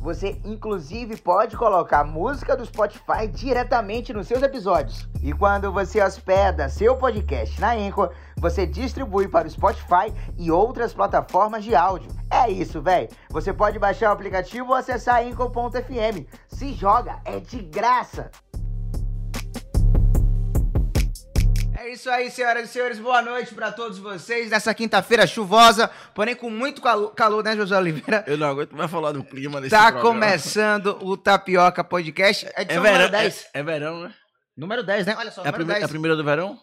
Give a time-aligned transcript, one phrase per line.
[0.00, 5.08] Você inclusive pode colocar música do Spotify diretamente nos seus episódios.
[5.22, 10.94] E quando você hospeda seu podcast na Anchor, você distribui para o Spotify e outras
[10.94, 12.10] plataformas de áudio.
[12.30, 13.08] É isso, velho.
[13.30, 16.26] Você pode baixar o aplicativo ou acessar anchor.fm.
[16.46, 18.30] Se joga, é de graça.
[21.80, 22.98] É isso aí, senhoras e senhores.
[22.98, 27.76] Boa noite para todos vocês nessa quinta-feira chuvosa, porém com muito calor, calor, né, José
[27.76, 28.24] Oliveira?
[28.26, 30.08] Eu não aguento mais falar do clima nesse Tá programa.
[30.08, 32.48] começando o Tapioca Podcast.
[32.56, 33.46] É verão, número 10.
[33.54, 34.14] é, é verão, né?
[34.56, 35.14] Número 10, né?
[35.16, 35.84] Olha só, É a, 10.
[35.84, 36.58] a primeira do verão?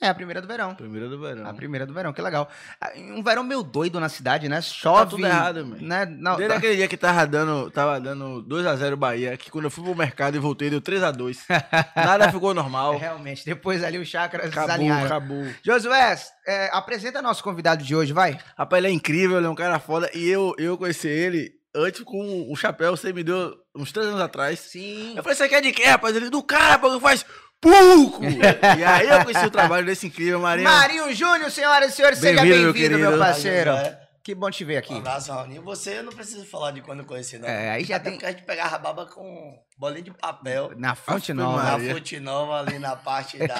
[0.00, 0.74] É a primeira do verão.
[0.74, 1.46] Primeira do verão.
[1.46, 2.50] A primeira do verão, que legal.
[2.78, 4.60] Ah, Um verão meio doido na cidade, né?
[4.60, 4.98] Chove.
[5.04, 5.80] Tá tudo errado, mano.
[5.80, 6.04] Né?
[6.04, 9.70] Não, Desde tá- aquele dia que tava dando, tava dando 2x0 Bahia, que quando eu
[9.70, 11.38] fui pro mercado e voltei, deu 3x2.
[11.96, 12.98] Nada ficou normal.
[12.98, 15.06] Realmente, depois ali os chakras Acabou, desalinharam.
[15.06, 15.46] acabou.
[15.64, 18.38] Josué, é, apresenta nosso convidado de hoje, vai.
[18.56, 20.10] Rapaz, ele é incrível, ele é um cara foda.
[20.14, 24.20] E eu, eu conheci ele antes com o chapéu, você me deu uns 3 anos
[24.20, 24.58] atrás.
[24.60, 25.14] Sim.
[25.16, 26.16] Eu falei, você quer de quê, rapaz?
[26.16, 27.24] Ele, do cara, porque faz
[27.60, 28.22] pouco.
[28.24, 30.68] e aí eu conheci o trabalho desse incrível, Marinho.
[30.68, 33.70] Marinho Júnior, senhoras e senhores, seja Bem-vindo, meu meu, parceiro.
[33.70, 34.00] É.
[34.22, 34.92] Que bom te ver aqui.
[34.92, 35.60] Um abraço, Raoni.
[35.60, 37.46] Você eu não precisa falar de quando eu conheci, não.
[37.48, 40.72] É, aí já Até tem- porque a gente pegava a baba com bolinha de papel.
[40.76, 41.62] Na Fonte Nova.
[41.62, 43.54] Na Fonte Nova, ali na parte da,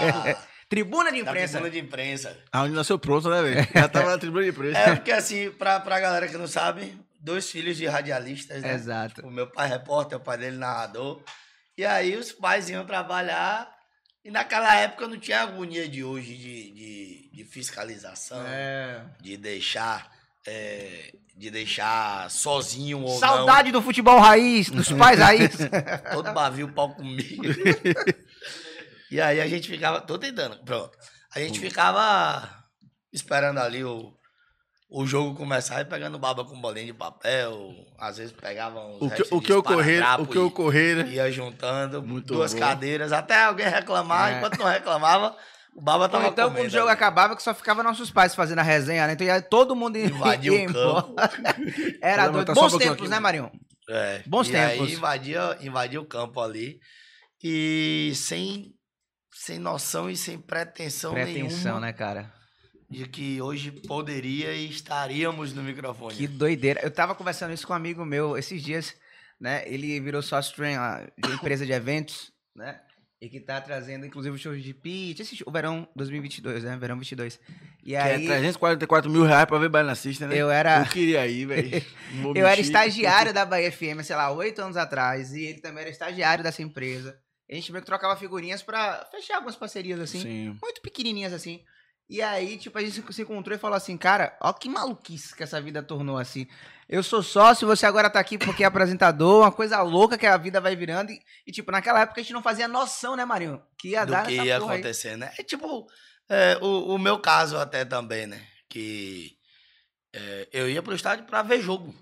[0.68, 1.52] Tribuna de da imprensa.
[1.52, 2.36] tribuna de imprensa.
[2.52, 3.68] Aonde nasceu pronto, né, velho?
[3.72, 4.76] Já tava na tribuna de preço.
[4.76, 8.74] É porque, assim, pra, pra galera que não sabe, dois filhos de radialistas, né?
[8.74, 9.24] Exato.
[9.24, 11.22] O meu pai é repórter, o pai dele narrador.
[11.78, 13.68] E aí os pais iam trabalhar.
[14.26, 19.00] E naquela época não tinha a agonia de hoje de, de, de fiscalização, É.
[19.20, 20.10] de deixar.
[20.44, 23.18] é, de deixar sozinho ou não.
[23.20, 25.52] Saudade do futebol raiz, dos pais raiz.
[26.12, 27.44] Todo bavio pau comigo.
[29.12, 30.00] e aí a gente ficava.
[30.00, 30.96] Tô tentando, pronto.
[31.34, 32.64] A gente ficava
[33.12, 34.15] esperando ali o,
[34.88, 37.74] o jogo começar e pegando baba com bolinha de papel.
[37.98, 41.08] Às vezes pegava uns O que, o de que ocorrer, o que e ocorrer, né?
[41.12, 42.60] Ia juntando Muito duas bom.
[42.60, 44.32] cadeiras até alguém reclamar.
[44.32, 44.36] É.
[44.38, 45.36] Enquanto não reclamava,
[45.74, 46.94] o baba Ou tava então, comendo quando o jogo ali.
[46.94, 49.14] acabava, que só ficava nossos pais fazendo a resenha, né?
[49.14, 51.14] Então ia todo mundo ia Invadia ia o campo.
[52.00, 52.52] Era doido.
[52.52, 53.22] um Bons pouquinho tempos, aqui, né, mano.
[53.22, 53.52] Marinho?
[53.88, 54.22] É.
[54.26, 54.88] Bons e tempos.
[54.88, 56.78] aí invadia, invadia o campo ali.
[57.42, 58.72] E sem,
[59.32, 62.32] sem noção e sem pretensão, Pretensão, nenhuma né, cara?
[62.88, 66.14] De que hoje poderia e estaríamos no microfone.
[66.14, 66.80] Que doideira.
[66.82, 68.94] Eu tava conversando isso com um amigo meu esses dias,
[69.40, 69.64] né?
[69.66, 72.80] Ele virou sócio de empresa de eventos, né?
[73.18, 76.76] E que tá trazendo, inclusive, o show de pitch, esse show, o verão 2022, né?
[76.76, 77.40] Verão 22.
[77.82, 80.36] E Que aí, é 344 mil reais pra ver Baiana né?
[80.36, 80.80] eu era...
[80.80, 81.82] Eu queria ir, velho.
[82.36, 85.90] Eu era estagiário da Bahia FM, sei lá, oito anos atrás, e ele também era
[85.90, 87.18] estagiário dessa empresa.
[87.50, 90.58] A gente meio que trocava figurinhas pra fechar algumas parcerias, assim, Sim.
[90.62, 91.62] muito pequenininhas, assim.
[92.08, 95.42] E aí, tipo, a gente se- encontrou e falou assim, cara, ó que maluquice que
[95.42, 96.46] essa vida tornou, assim.
[96.88, 100.36] Eu sou sócio, você agora tá aqui porque é apresentador, uma coisa louca que a
[100.36, 101.10] vida vai virando.
[101.10, 103.60] E, e, tipo, naquela época a gente não fazia noção, né, Marinho?
[103.76, 104.78] Que ia do dar que ia porra aí.
[104.78, 105.32] acontecer, né?
[105.36, 105.86] É tipo,
[106.28, 108.40] é, o, o meu caso até também, né?
[108.68, 109.32] Que
[110.14, 111.92] é, eu ia pro estádio pra ver jogo.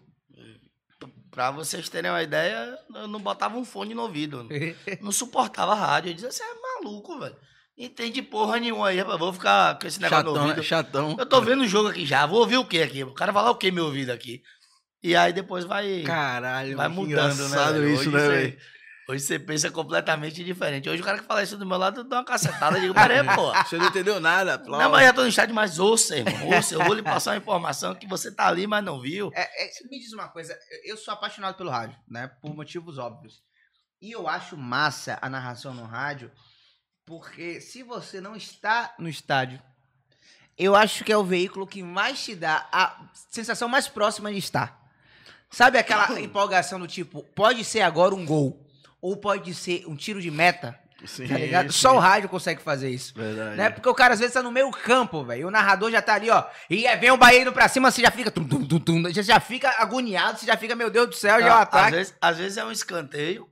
[1.30, 4.46] Pra vocês terem uma ideia, eu não botava um fone no ouvido.
[5.00, 6.10] Não suportava rádio.
[6.10, 7.36] Eu dizia, você é maluco, velho.
[7.76, 9.18] Entende porra nenhuma aí, rapaz.
[9.18, 10.56] Vou ficar com esse negócio no Chatão, ouvido.
[10.58, 10.62] né?
[10.62, 11.16] Chatão.
[11.18, 12.24] Eu tô vendo o jogo aqui já.
[12.24, 13.02] Vou ouvir o que aqui?
[13.02, 14.42] O cara vai lá o que meu ouvido aqui?
[15.02, 17.88] E aí depois vai, Caralho, vai mudando, né?
[17.92, 18.58] isso, Hoje né, você- velho?
[19.06, 20.88] Hoje você pensa completamente diferente.
[20.88, 22.78] Hoje o cara que fala isso do meu lado dá uma cacetada.
[22.78, 23.52] Eu digo, peraí, pô.
[23.62, 24.82] Você não entendeu nada, aplauso.
[24.82, 26.48] Não, mas já tô no estádio, mas ouça, irmão.
[26.56, 29.30] Ouça, eu vou lhe passar uma informação que você tá ali, mas não viu.
[29.34, 30.56] É, é, me diz uma coisa,
[30.86, 32.30] eu sou apaixonado pelo rádio, né?
[32.40, 33.42] Por motivos óbvios.
[34.00, 36.32] E eu acho massa a narração no rádio,
[37.06, 39.60] porque se você não está no estádio,
[40.56, 42.96] eu acho que é o veículo que mais te dá a
[43.30, 44.80] sensação mais próxima de estar.
[45.50, 48.66] Sabe aquela empolgação do tipo, pode ser agora um gol,
[49.00, 51.70] ou pode ser um tiro de meta, Sim, tá ligado?
[51.70, 51.78] sim.
[51.78, 53.14] Só o rádio consegue fazer isso.
[53.14, 53.56] Verdade.
[53.56, 53.70] Né?
[53.70, 55.42] Porque o cara às vezes tá no meio campo, velho.
[55.42, 56.44] e O narrador já tá ali, ó.
[56.70, 58.30] E vem o Bahia indo pra cima, você já fica.
[58.30, 61.40] Tum, tum, tum, tum, você já fica agoniado, você já fica, meu Deus do céu,
[61.40, 61.90] já é o às, ataque.
[61.92, 63.48] vezes, às vezes é um escanteio,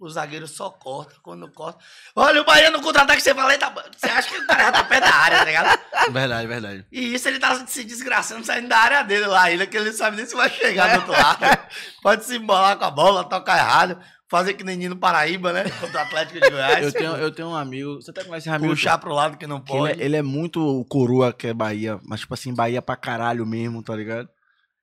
[0.00, 1.14] o zagueiro só corta.
[1.22, 1.78] Quando corta.
[2.16, 4.84] Olha, o Bahia no contra-ataque, você fala, "Eita, você acha que o cara já tá
[4.84, 5.80] perto da área, tá ligado?
[6.12, 6.86] Verdade, verdade.
[6.90, 9.96] E isso ele tá se desgraçando, saindo da área dele lá, ainda que ele não
[9.96, 11.38] sabe nem se vai chegar do outro lado.
[12.02, 13.98] Pode se embolar com a bola, tocar errado,
[14.28, 15.64] fazer que nem Nino Paraíba, né?
[15.80, 16.84] Contra o Atlético de Goiás.
[16.84, 17.94] Eu tenho, eu tenho um amigo.
[18.02, 18.72] Você até conhece Ramiro?
[18.72, 20.02] Puxar pro lado que não Que ele, pode.
[20.02, 23.46] é, ele é muito o coroa que é Bahia, mas tipo assim, Bahia pra caralho
[23.46, 24.28] mesmo, tá ligado?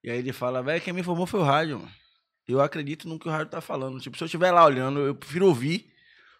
[0.03, 1.91] E aí ele fala, velho, quem me informou foi o rádio, mano.
[2.53, 3.99] Eu acredito no que o rádio tá falando.
[3.99, 5.91] Tipo, se eu estiver lá olhando, eu prefiro ouvir.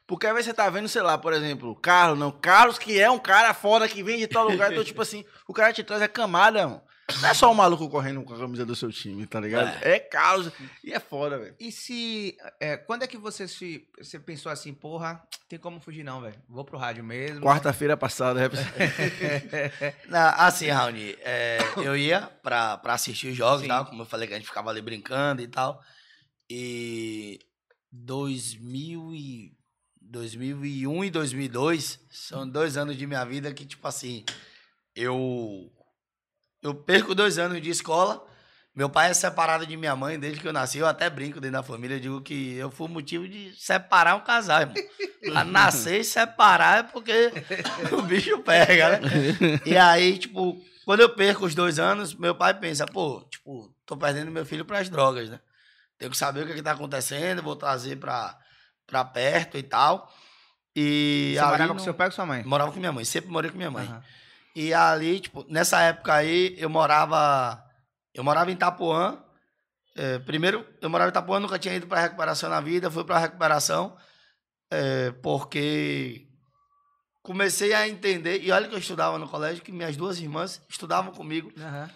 [0.08, 2.32] Porque vezes você tá vendo, sei lá, por exemplo, Carlos, não.
[2.32, 4.72] Carlos, que é um cara foda que vem de tal lugar.
[4.72, 6.82] então, tipo assim, o cara te traz a camada, mano.
[7.22, 9.84] Não é só o maluco correndo com a camisa do seu time, tá ligado?
[9.84, 10.52] É, Carlos.
[10.84, 11.56] E é foda, velho.
[11.60, 12.38] E se.
[12.60, 13.88] é, quando é que você se.
[13.98, 16.36] Você pensou assim, porra, tem como fugir, não, velho?
[16.48, 17.42] Vou pro rádio mesmo.
[17.42, 23.68] Quarta-feira passada, é, Na- assim, Raoni, é, eu ia pra, pra assistir os jogos e
[23.68, 25.82] tal, como eu falei que a gente ficava ali brincando e tal.
[26.50, 27.40] E
[27.92, 29.54] 2000 e
[30.02, 34.26] 2001 e 2002 são dois anos de minha vida que, tipo assim,
[34.96, 35.72] eu
[36.62, 38.26] eu perco dois anos de escola.
[38.76, 40.78] Meu pai é separado de minha mãe desde que eu nasci.
[40.78, 41.96] Eu até brinco dentro da família.
[41.96, 44.76] eu Digo que eu fui motivo de separar um casal, irmão.
[45.22, 47.32] Pra nascer e separar é porque
[47.92, 49.10] o bicho pega, né?
[49.66, 53.98] E aí, tipo, quando eu perco os dois anos, meu pai pensa, pô, tipo, tô
[53.98, 55.40] perdendo meu filho pras drogas, né?
[56.00, 58.36] Tenho que saber o que, que tá acontecendo, vou trazer pra,
[58.88, 60.12] pra perto e tal.
[60.76, 62.44] E Você morava com no- seu pai ou com sua mãe?
[62.44, 63.86] Morava com minha mãe, sempre morei com minha mãe.
[63.86, 64.04] Aham.
[64.56, 67.64] E ali, tipo, nessa época aí, eu morava.
[68.14, 69.22] Eu morava em Itapuã.
[69.96, 73.20] É, primeiro, eu morava em Itapuã, nunca tinha ido pra recuperação na vida, fui pra
[73.20, 73.98] recuperação,
[74.72, 76.26] é, porque
[77.22, 81.12] comecei a entender, e olha que eu estudava no colégio, que minhas duas irmãs estudavam
[81.12, 81.52] comigo.
[81.60, 81.90] Aham.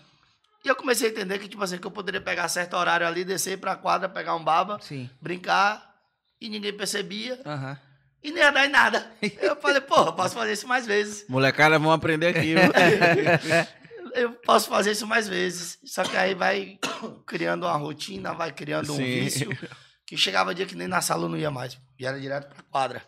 [0.63, 3.25] E eu comecei a entender que, tipo assim, que eu poderia pegar certo horário ali,
[3.25, 5.09] descer pra quadra, pegar um baba, Sim.
[5.21, 5.93] brincar,
[6.39, 7.77] e ninguém percebia, Aham.
[8.23, 9.11] e nem ia dar em nada.
[9.41, 11.25] Eu falei, porra, posso fazer isso mais vezes.
[11.27, 12.53] Molecada, vão aprender aqui.
[12.55, 12.71] viu?
[14.15, 15.79] eu posso fazer isso mais vezes.
[15.85, 16.77] Só que aí vai
[17.25, 19.03] criando uma rotina, vai criando um Sim.
[19.03, 19.57] vício.
[20.05, 21.77] Que chegava dia que nem na sala eu não ia mais.
[21.99, 23.03] E era direto pra quadra.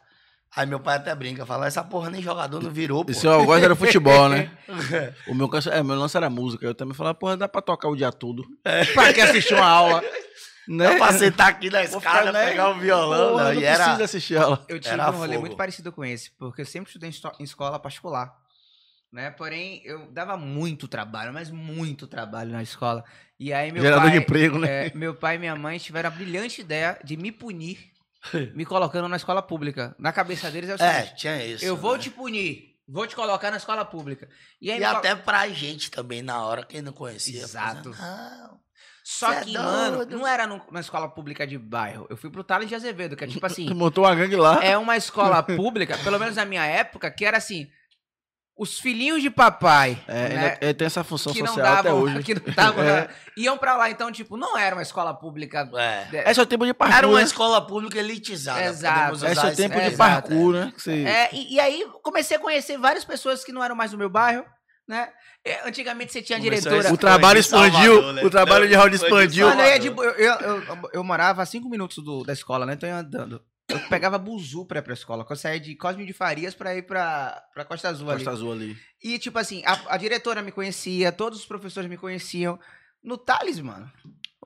[0.55, 3.11] Aí meu pai até brinca, fala, essa porra nem jogador não virou, pô.
[3.11, 4.49] E seu algoz era futebol, né?
[5.27, 6.65] O meu, é, meu lance era música.
[6.65, 8.45] Eu também falava, porra, dá pra tocar o dia todo.
[8.93, 10.01] Pra que assistir uma aula?
[10.01, 10.87] Né?
[10.89, 12.47] Não pra sentar aqui na escada, né?
[12.47, 13.31] pegar o violão.
[13.31, 13.83] Porra, não, não e era...
[13.83, 14.65] precisa assistir aula.
[14.67, 15.41] Eu tive Era um rolê fogo.
[15.41, 18.33] muito parecido com esse, porque eu sempre estudei em escola particular.
[19.11, 19.31] Né?
[19.31, 23.03] Porém, eu dava muito trabalho, mas muito trabalho na escola.
[23.39, 24.87] E aí meu Gerador pai, de emprego, né?
[24.87, 27.91] é, meu pai e minha mãe tiveram a brilhante ideia de me punir,
[28.53, 29.95] me colocando na escola pública.
[29.99, 31.65] Na cabeça deles é o É, seguinte: tinha isso.
[31.65, 31.99] eu vou né?
[32.03, 34.27] te punir, vou te colocar na escola pública.
[34.61, 37.41] E, aí E me colo- até pra gente também, na hora, quem não conhecia.
[37.41, 37.89] Exato.
[37.89, 38.59] Não,
[39.03, 40.17] Só é que, mano, doido.
[40.17, 42.07] não era no- na escola pública de bairro.
[42.09, 43.71] Eu fui pro Thales de Azevedo, que é tipo assim.
[43.73, 44.63] Montou uma gangue lá.
[44.63, 47.67] é uma escola pública, pelo menos na minha época, que era assim.
[48.57, 51.83] Os filhinhos de papai, É, né, ainda- é, tem essa função que não social até
[51.83, 52.23] davam, hoje.
[52.23, 53.01] que não davam, É.
[53.01, 53.89] né, iam pra lá.
[53.89, 55.69] Então, tipo, não era uma escola pública.
[55.75, 56.05] É.
[56.05, 56.97] de- É seu tempo de parkour.
[56.97, 57.23] Era uma né?
[57.25, 58.63] escola pública elitizada.
[58.63, 59.25] Exato.
[59.25, 60.73] É seu tempo de parkour, né?
[60.77, 63.97] Você- É, e, e aí comecei a conhecer várias pessoas que não eram mais do
[63.97, 64.45] meu bairro,
[64.87, 65.09] né?
[65.43, 66.93] É, Antigamente você tinha Começou diretora.
[66.93, 67.93] O trabalho expandiu.
[67.93, 68.23] Salvador, né?
[68.23, 69.47] O trabalho de Raul Expandiu
[69.79, 72.73] de eu, eu, eu- eu morava a cinco minutos do- da escola, né?
[72.73, 73.41] Então eu ia andando.
[73.67, 75.25] Eu pegava buzu pra ir pra escola.
[75.27, 78.37] Eu saía de Cosme de Farias pra ir pra, pra Costa Azul Costa ali.
[78.37, 78.77] Azul ali.
[79.03, 82.59] E, tipo assim, a, a diretora me conhecia, todos os professores me conheciam.
[83.03, 83.91] No Thales, mano.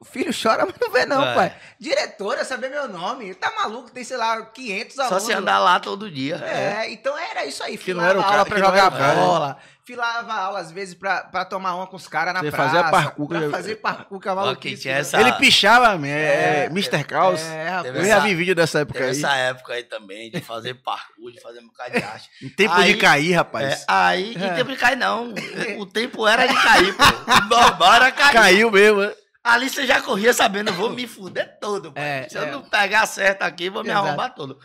[0.01, 1.35] O filho chora, mas não vê, não, É.
[1.35, 1.55] pai.
[1.77, 3.33] Diretora, saber meu nome.
[3.35, 3.91] Tá maluco?
[3.91, 5.23] Tem, sei lá, 500 Só alunos.
[5.23, 6.35] se andar lá todo dia.
[6.37, 7.77] É, então era isso aí.
[7.77, 9.57] Que não Filava era o aula cara- pra não jogar bola.
[9.83, 12.69] Filava aula, às vezes, pra, pra tomar uma com os caras na Você praça.
[12.75, 14.19] fazia parkour, Pra fazer parkour,
[14.55, 14.99] que é tinha né?
[15.01, 17.03] essa- Ele pichava, man, é, É, Mr.
[17.03, 17.41] Caos.
[17.41, 17.93] É, Eu rapaz.
[17.95, 19.09] Teve já vi vídeo dessa época aí.
[19.09, 22.29] essa época aí também, de fazer parkour, de fazer um bocado de arte.
[22.41, 23.83] Em tempo Aí- de cair, É, rapaz.
[23.87, 24.47] aí, É.
[24.47, 25.33] em tempo de cair, não.
[25.81, 27.03] O tempo era de cair, pô.
[27.03, 28.31] O normal era cair.
[28.33, 29.11] Caiu mesmo, né?
[29.43, 31.93] Ali você já corria sabendo, vou me fuder todo.
[31.95, 32.51] É, Se eu é.
[32.51, 34.05] não pegar certo aqui, vou me Exato.
[34.07, 34.59] arrombar todo.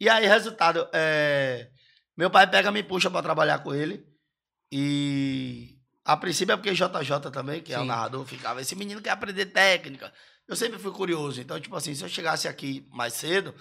[0.00, 1.70] E aí, resultado, é,
[2.16, 4.04] meu pai pega, me puxa pra trabalhar com ele.
[4.70, 7.86] E a princípio é porque JJ também, que é o Sim.
[7.88, 8.60] narrador, ficava.
[8.60, 10.12] Esse menino quer aprender técnica.
[10.46, 11.40] Eu sempre fui curioso.
[11.40, 13.54] Então, tipo assim, se eu chegasse aqui mais cedo,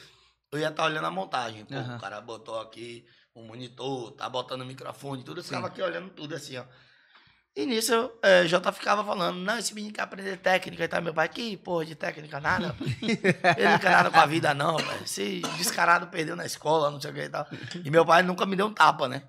[0.51, 1.65] eu ia estar olhando a montagem.
[1.65, 1.95] Pô, Aham.
[1.97, 3.05] o cara botou aqui
[3.35, 5.39] um monitor, tá botando o microfone, tudo.
[5.39, 5.49] Eu Sim.
[5.49, 6.65] ficava aqui olhando tudo assim, ó.
[7.57, 11.01] E nisso, eu, é, Jota ficava falando, não, esse menino quer aprender técnica e tal.
[11.01, 12.75] Meu pai, que porra de técnica, nada.
[13.57, 14.99] Ele não quer nada com a vida, não, pai.
[15.03, 17.47] Esse descarado perdeu na escola, não sei o que e tal.
[17.83, 19.23] E meu pai nunca me deu um tapa, né?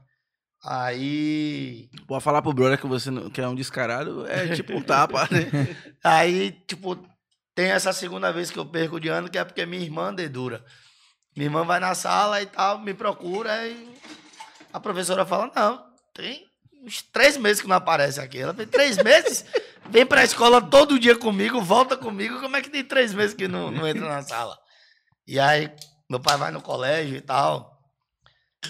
[0.63, 1.89] Aí.
[2.07, 5.27] Pode falar pro brother que você não- que é um descarado, é tipo um tapa,
[5.31, 5.41] né?
[6.05, 7.03] Aí, tipo,
[7.55, 10.63] tem essa segunda vez que eu perco de ano, que é porque minha irmã dedura.
[11.35, 13.89] Minha irmã vai na sala e tal, me procura e
[14.71, 15.83] a professora fala, não,
[16.13, 16.48] tem
[16.83, 18.39] uns três meses que não aparece aqui.
[18.39, 19.45] Ela tem três meses,
[19.91, 23.49] vem pra escola todo dia comigo, volta comigo, como é que tem três meses que
[23.49, 24.59] não, não entra na sala?
[25.27, 25.71] E aí,
[26.09, 27.79] meu pai vai no colégio e tal.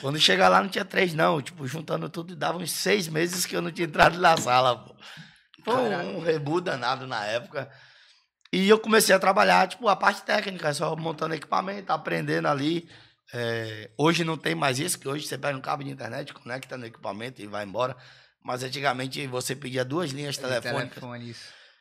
[0.00, 1.40] Quando chega lá, não tinha três, não.
[1.40, 4.94] Tipo, juntando tudo, dava uns seis meses que eu não tinha entrado na sala, pô.
[5.64, 7.70] Foi um, um rebu danado na época.
[8.52, 12.88] E eu comecei a trabalhar, tipo, a parte técnica, só montando equipamento, aprendendo ali.
[13.32, 16.76] É, hoje não tem mais isso, que hoje você pega um cabo de internet, conecta
[16.76, 17.96] no equipamento e vai embora.
[18.42, 21.34] Mas antigamente você pedia duas linhas telefônicas, Telefone,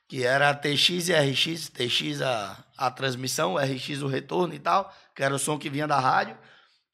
[0.07, 5.23] que era TX e RX, TX a, a transmissão, RX o retorno e tal, que
[5.23, 6.37] era o som que vinha da rádio.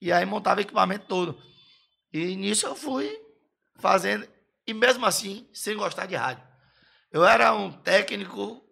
[0.01, 1.41] E aí montava o equipamento todo.
[2.11, 3.09] E nisso eu fui
[3.79, 4.27] fazendo,
[4.67, 6.43] e mesmo assim, sem gostar de rádio.
[7.11, 8.63] Eu era um técnico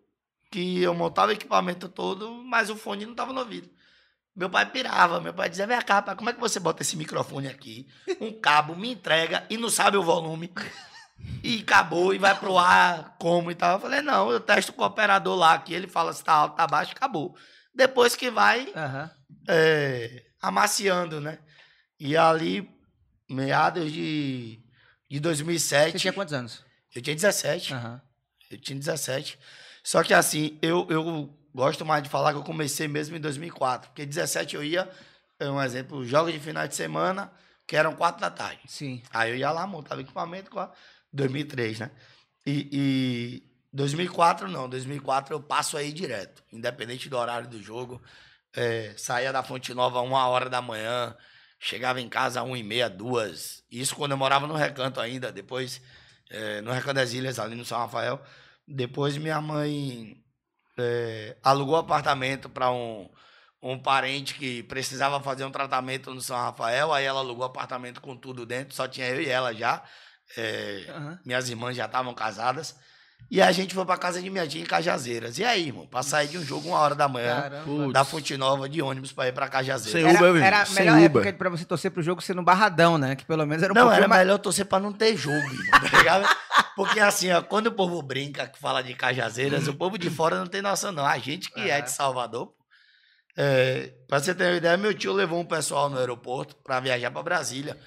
[0.51, 3.69] que eu montava o equipamento todo, mas o fone não estava no ouvido.
[4.35, 6.95] Meu pai pirava, meu pai dizia, vem cá, pai, como é que você bota esse
[6.95, 7.85] microfone aqui,
[8.19, 10.49] um cabo, me entrega e não sabe o volume,
[11.43, 13.73] e acabou, e vai pro ar, como e tal.
[13.75, 16.55] Eu falei, não, eu testo com o operador lá, que ele fala se tá alto,
[16.55, 17.35] tá baixo, acabou.
[17.75, 19.11] Depois que vai Aham.
[19.49, 21.39] é, amaciando, né?
[21.99, 22.69] E ali,
[23.29, 24.59] meados de,
[25.09, 26.63] de 2007, Você tinha quantos anos?
[26.95, 27.73] eu tinha 17.
[27.73, 28.01] Aham.
[28.49, 29.37] Eu tinha 17.
[29.83, 33.89] Só que assim, eu, eu gosto mais de falar que eu comecei mesmo em 2004.
[33.89, 34.89] Porque 17 eu ia,
[35.39, 37.31] é um exemplo, jogos de final de semana,
[37.67, 38.61] que eram quatro da tarde.
[38.67, 39.01] Sim.
[39.11, 40.71] Aí eu ia lá, montava equipamento com a
[41.11, 41.91] 2003, né?
[42.45, 48.01] E, e 2004 não, 2004 eu passo aí direto, independente do horário do jogo.
[48.53, 51.15] É, saía da Fonte Nova uma hora da manhã,
[51.59, 53.63] chegava em casa uma e meia, duas.
[53.71, 55.81] Isso quando eu morava no Recanto ainda, depois
[56.29, 58.21] é, no Recanto das Ilhas, ali no São Rafael.
[58.67, 60.20] Depois minha mãe
[60.77, 63.09] é, alugou apartamento para um,
[63.61, 66.93] um parente que precisava fazer um tratamento no São Rafael.
[66.93, 69.83] Aí ela alugou apartamento com tudo dentro, só tinha eu e ela já.
[70.37, 71.19] É, Aham.
[71.25, 72.75] minhas irmãs já estavam casadas.
[73.29, 75.37] E a gente foi para casa de minha tia em Cajazeiras.
[75.37, 77.93] E aí, irmão, pra sair de um jogo uma hora da manhã, Caramba.
[77.93, 80.01] Da Fonte Nova, de ônibus para ir para Cajazeiras.
[80.03, 81.21] Sem Era, Uber, era a sem melhor Uber.
[81.21, 83.15] época pra você torcer pro jogo ser no Barradão, né?
[83.15, 84.21] Que pelo menos era um Não, era mais...
[84.21, 86.35] melhor torcer pra não ter jogo, irmão, tá ligado?
[86.75, 90.37] Porque assim, ó, quando o povo brinca, que fala de Cajazeiras, o povo de fora
[90.37, 91.05] não tem noção, não.
[91.05, 91.83] A gente que é Aham.
[91.83, 92.51] de Salvador,
[93.37, 97.11] é, pra você ter uma ideia, meu tio levou um pessoal no aeroporto pra viajar
[97.11, 97.77] pra Brasília.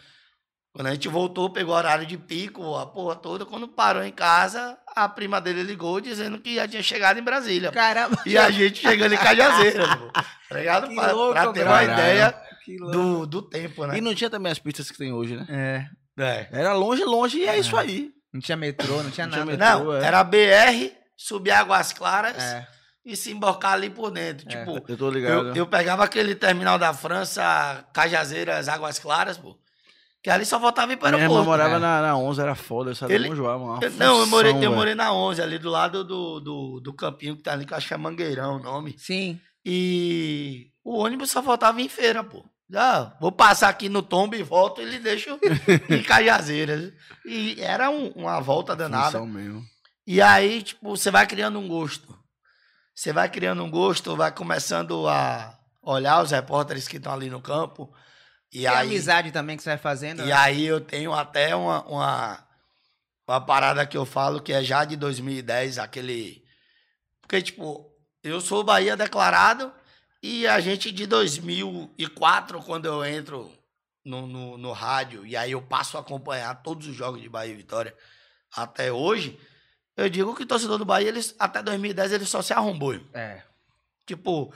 [0.75, 3.47] Quando a gente voltou, pegou horário de pico, a porra toda.
[3.47, 7.71] Quando parou em casa, a prima dele ligou dizendo que já tinha chegado em Brasília.
[7.71, 8.21] Caramba.
[8.27, 10.11] E a gente chegando em Cajazeiras, pô.
[10.11, 10.89] Tá ligado?
[10.89, 11.93] Que Pra, louco, pra ter uma caralho.
[11.93, 12.93] ideia Que louco.
[12.93, 13.99] do, do tempo, né?
[13.99, 15.47] E não tinha também as pistas que tem hoje, né?
[15.49, 16.23] É.
[16.23, 16.49] É.
[16.51, 18.11] Era longe, longe e é isso aí.
[18.33, 19.75] Não tinha metrô, não tinha Não tinha nada.
[19.79, 19.93] metrô.
[19.93, 20.05] Não, é.
[20.05, 22.67] era BR, subir Águas Claras É.
[23.05, 24.45] e se embarcar ali por dentro.
[24.49, 24.51] É.
[24.59, 25.49] Tipo, Eu tô ligado.
[25.51, 29.57] eu, eu pegava aquele terminal da França, Cajazeiras, Águas Claras, pô.
[30.25, 31.51] Que ali só faltava ir para o Minha irmã aeroporto.
[31.51, 31.79] morava é.
[31.79, 32.91] na, na 11, era foda.
[32.93, 33.37] Eu sabia Ele-.
[33.37, 33.81] João, mano.
[33.99, 37.43] Não, eu morei, eu morei na 11, ali do lado do, do, do campinho que
[37.43, 38.95] tá ali, que eu acho que é Mangueirão o nome.
[38.99, 39.39] Sim.
[39.65, 42.43] E o ônibus só faltava em feira, pô.
[42.71, 45.39] Já, vou passar aqui no tombo e volto e ele deixa
[45.91, 46.91] em Cajazeiras.
[47.27, 49.19] E era um- uma volta danada.
[49.19, 49.63] Função mesmo.
[50.07, 52.17] E aí, tipo, você vai criando um gosto.
[52.95, 57.43] Você vai criando um gosto, vai começando a olhar os repórteres que estão ali no
[57.43, 57.93] campo.
[58.55, 60.23] E, E a aí, amizade também que você vai fazendo.
[60.23, 60.33] e né?
[60.33, 62.47] aí eu tenho até uma, uma,
[63.27, 66.45] uma parada que eu falo que é já de 2010, aquele.
[67.21, 67.91] Porque, tipo,
[68.23, 69.73] eu sou Bahia declarado
[70.23, 73.51] e a gente de 2004, quando eu entro
[74.05, 77.53] no, no, no rádio e aí eu passo a acompanhar todos os jogos de Bahia
[77.53, 77.95] e Vitória
[78.55, 79.39] até hoje,
[79.97, 82.99] eu digo que o torcedor do Bahia, eles, até 2010, ele só se arrombou.
[83.13, 83.43] É.
[84.07, 84.53] Tipo,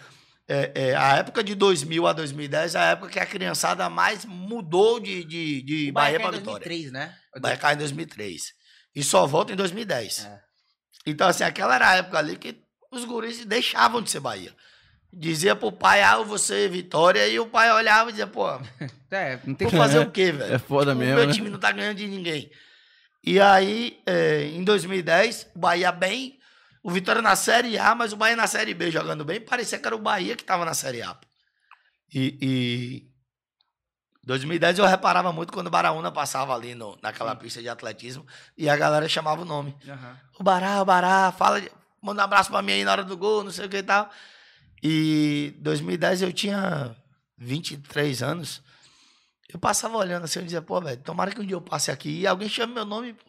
[0.49, 4.25] é, é, a época de 2000 a 2010 é a época que a criançada mais
[4.25, 6.67] mudou de, de, de O Bahia caiu para em Vitória.
[6.67, 7.15] 2003, né?
[7.37, 8.55] O Bahia cai em 2003.
[8.95, 10.25] E só volta em 2010.
[10.25, 10.41] É.
[11.07, 12.57] Então, assim, aquela era a época ali que
[12.91, 14.55] os guris deixavam de ser Bahia.
[15.13, 18.47] Dizia pro pai, ah, eu vou ser Vitória, e o pai olhava e dizia, pô,
[19.11, 20.55] É, não tem vou que fazer o quê, velho?
[20.55, 21.33] É foda o mesmo, meu né?
[21.33, 22.51] time não tá ganhando de ninguém.
[23.25, 26.38] E aí, é, em 2010, o Bahia bem,
[26.89, 29.87] o Vitória na Série A, mas o Bahia na Série B jogando bem, parecia que
[29.87, 31.15] era o Bahia que tava na Série A.
[32.11, 33.13] E, e
[34.25, 38.27] 2010 eu reparava muito quando o Baraúna passava ali no, naquela pista de atletismo
[38.57, 39.77] e a galera chamava o nome.
[39.87, 40.19] Aham.
[40.41, 41.61] O Bará, o Bará, fala,
[42.01, 43.83] manda um abraço pra mim aí na hora do gol, não sei o que e
[43.83, 44.11] tal.
[44.83, 46.97] E 2010 eu tinha
[47.37, 48.63] 23 anos.
[49.47, 52.21] Eu passava olhando assim, eu dizia, pô, velho, tomara que um dia eu passe aqui
[52.21, 53.28] e alguém chame meu nome, pô.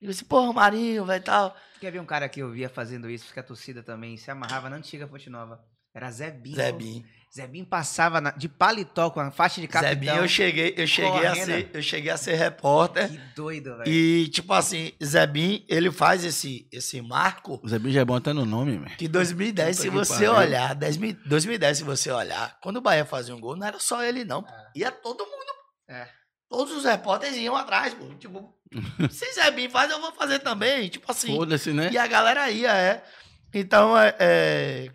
[0.00, 1.56] Eu disse, pô, Marinho, velho, tal.
[1.80, 4.70] Quer ver um cara que eu via fazendo isso, que a torcida também se amarrava
[4.70, 5.60] na antiga Fonte Nova?
[5.94, 6.54] Era Zebinho.
[6.56, 7.04] Zebinho.
[7.34, 9.90] Zebinho passava na- de paletó com a faixa de capitão.
[9.94, 13.08] Zebinho, eu cheguei, eu cheguei a ser, eu cheguei a ser repórter.
[13.10, 13.90] Que doido, velho.
[13.90, 18.32] E, tipo assim, Zebinho, ele faz esse, esse marco O Zé Bicho é bom até
[18.32, 18.96] no nome, velho.
[18.96, 20.34] Que 2010, Puta se você pariu.
[20.34, 24.02] olhar, 2000 2010, se você olhar, quando o Bahia fazia um gol, não era só
[24.02, 24.42] ele, não.
[24.42, 24.52] pô.
[24.76, 25.52] Ia todo mundo.
[25.88, 26.08] É.
[26.48, 28.06] todos os repórteres iam atrás, pô.
[28.14, 28.54] Tipo,
[29.10, 30.88] se Zé Bim faz, eu vou fazer também.
[30.88, 31.34] Tipo assim.
[31.34, 31.90] Foda-se, né?
[31.92, 33.04] E a galera ia, é.
[33.52, 34.90] Então, é, é,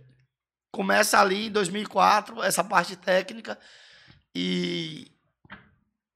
[0.71, 3.57] começa ali em 2004, essa parte técnica,
[4.35, 5.11] e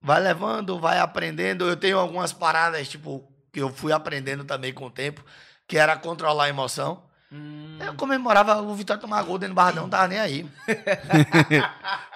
[0.01, 1.67] vai levando, vai aprendendo.
[1.67, 5.23] Eu tenho algumas paradas, tipo, que eu fui aprendendo também com o tempo,
[5.67, 7.06] que era controlar a emoção.
[7.31, 10.49] Hum, Eu comemorava o Vitória tomar gol dentro do Barradão, não tava nem aí.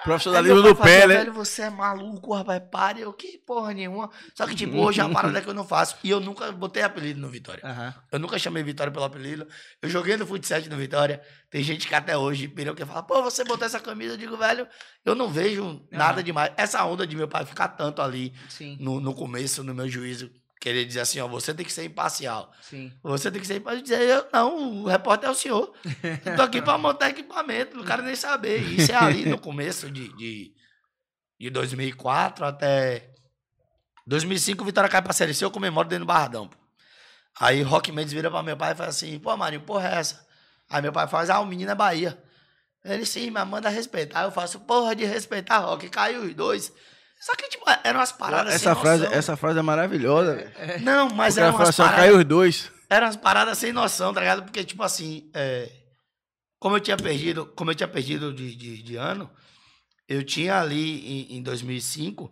[0.04, 1.16] Profissionalismo do pé, né?
[1.18, 3.00] Velho, você é maluco, rapaz, pare.
[3.02, 4.10] Eu, que porra nenhuma.
[4.34, 5.96] Só que, tipo, hoje é uma parada que eu não faço.
[6.02, 7.62] E eu nunca botei apelido no Vitória.
[7.64, 7.94] aham.
[8.10, 9.46] Eu nunca chamei Vitória pelo apelido.
[9.80, 11.20] Eu joguei no futsal no Vitória.
[11.50, 14.14] Tem gente que até hoje pirou que fala, pô, você botou essa camisa.
[14.14, 14.66] Eu digo, velho,
[15.04, 16.52] eu não vejo nada demais.
[16.56, 20.30] Essa onda de meu pai ficar tanto ali Sim, no, no começo, no meu juízo,
[20.62, 22.52] querer dizer assim, ó, você tem que ser imparcial.
[22.62, 22.92] sim.
[23.02, 23.82] Você tem que ser imparcial.
[23.82, 25.74] Dizer, eu, não, o repórter é o senhor.
[26.24, 28.58] Eu tô aqui pra montar equipamento, não quero nem saber.
[28.58, 30.54] Isso é ali no começo de, de,
[31.38, 33.10] de 2004 até
[34.06, 36.46] 2005, o Vitória cai pra Série C, eu comemoro dentro do Barradão.
[36.46, 36.56] Pô.
[37.40, 40.24] Aí Rock Mendes vira pra meu pai e fala assim, pô, Marinho, porra é essa?
[40.70, 42.16] Aí meu pai faz, ah, o menino é Bahia.
[42.84, 44.22] Ele, sim, mas manda respeitar.
[44.22, 46.72] Eu faço, porra de respeitar, Rock, caiu os dois.
[47.22, 49.18] Só que, tipo, eram umas paradas Essa sem frase, noção.
[49.18, 50.34] essa frase é maravilhosa.
[50.34, 50.82] velho.
[50.84, 52.00] Não, mas eram umas paradas...
[52.00, 52.72] caiu os dois.
[52.90, 54.42] Eram umas paradas sem noção, tá ligado?
[54.42, 55.70] Porque, tipo assim, é,
[56.58, 59.30] como eu tinha perdido, como eu tinha perdido de, de, de ano,
[60.08, 62.28] eu tinha ali em, em 2005,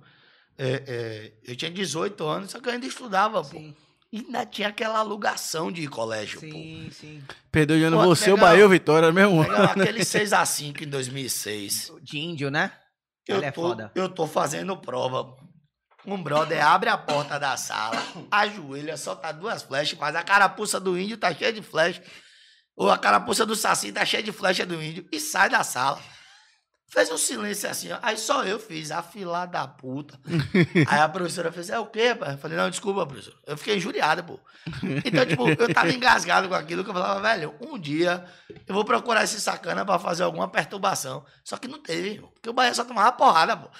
[0.58, 3.58] é, é, eu tinha 18 anos, só que eu ainda estudava, pô.
[3.58, 3.76] Sim,
[4.12, 7.22] E ainda tinha aquela alugação de colégio, sim, sim.
[7.52, 8.48] Perdeu de ano Pô, você, o legal.
[8.48, 9.48] Bahia e o Vitória, mesmo pô.
[9.48, 11.92] Pegava aquele 6x5 em 2006.
[12.02, 12.72] De índio, né?
[13.30, 13.92] Eu Ele é tô, foda.
[13.94, 15.36] eu tô fazendo prova.
[16.06, 17.96] Um brother abre a porta da sala,
[18.30, 22.02] ajoelha, solta duas flechas, mas a carapuça do índio tá cheia de flecha.
[22.74, 26.00] Ou a carapuça do saci tá cheia de flecha do índio e sai da sala.
[26.90, 27.98] Fez um silêncio assim, ó.
[28.02, 30.18] Aí só eu fiz, a fila da puta.
[30.88, 32.34] Aí a professora fez, é o quê, pai?
[32.34, 33.32] Eu falei, não, desculpa, professor.
[33.46, 34.40] Eu fiquei injuriado, pô.
[35.04, 38.24] Então, tipo, eu tava engasgado com aquilo que eu falava, velho, um dia
[38.66, 41.24] eu vou procurar esse sacana pra fazer alguma perturbação.
[41.44, 43.70] Só que não teve, irmão, porque o Bahia só tomava porrada, pô.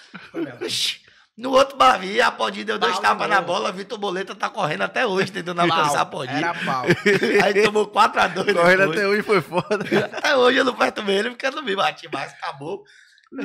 [1.37, 5.07] No outro Bahia, a Podinha deu dois tapas na bola, Vitor Boleta tá correndo até
[5.07, 6.39] hoje, tentando alcançar a Podinha.
[6.39, 6.85] Era pau.
[7.43, 8.91] Aí tomou 4x2 Correndo depois.
[8.91, 9.79] até hoje foi foda.
[10.13, 12.85] Até hoje eu não perturbei ele porque eu não me bati mais, acabou.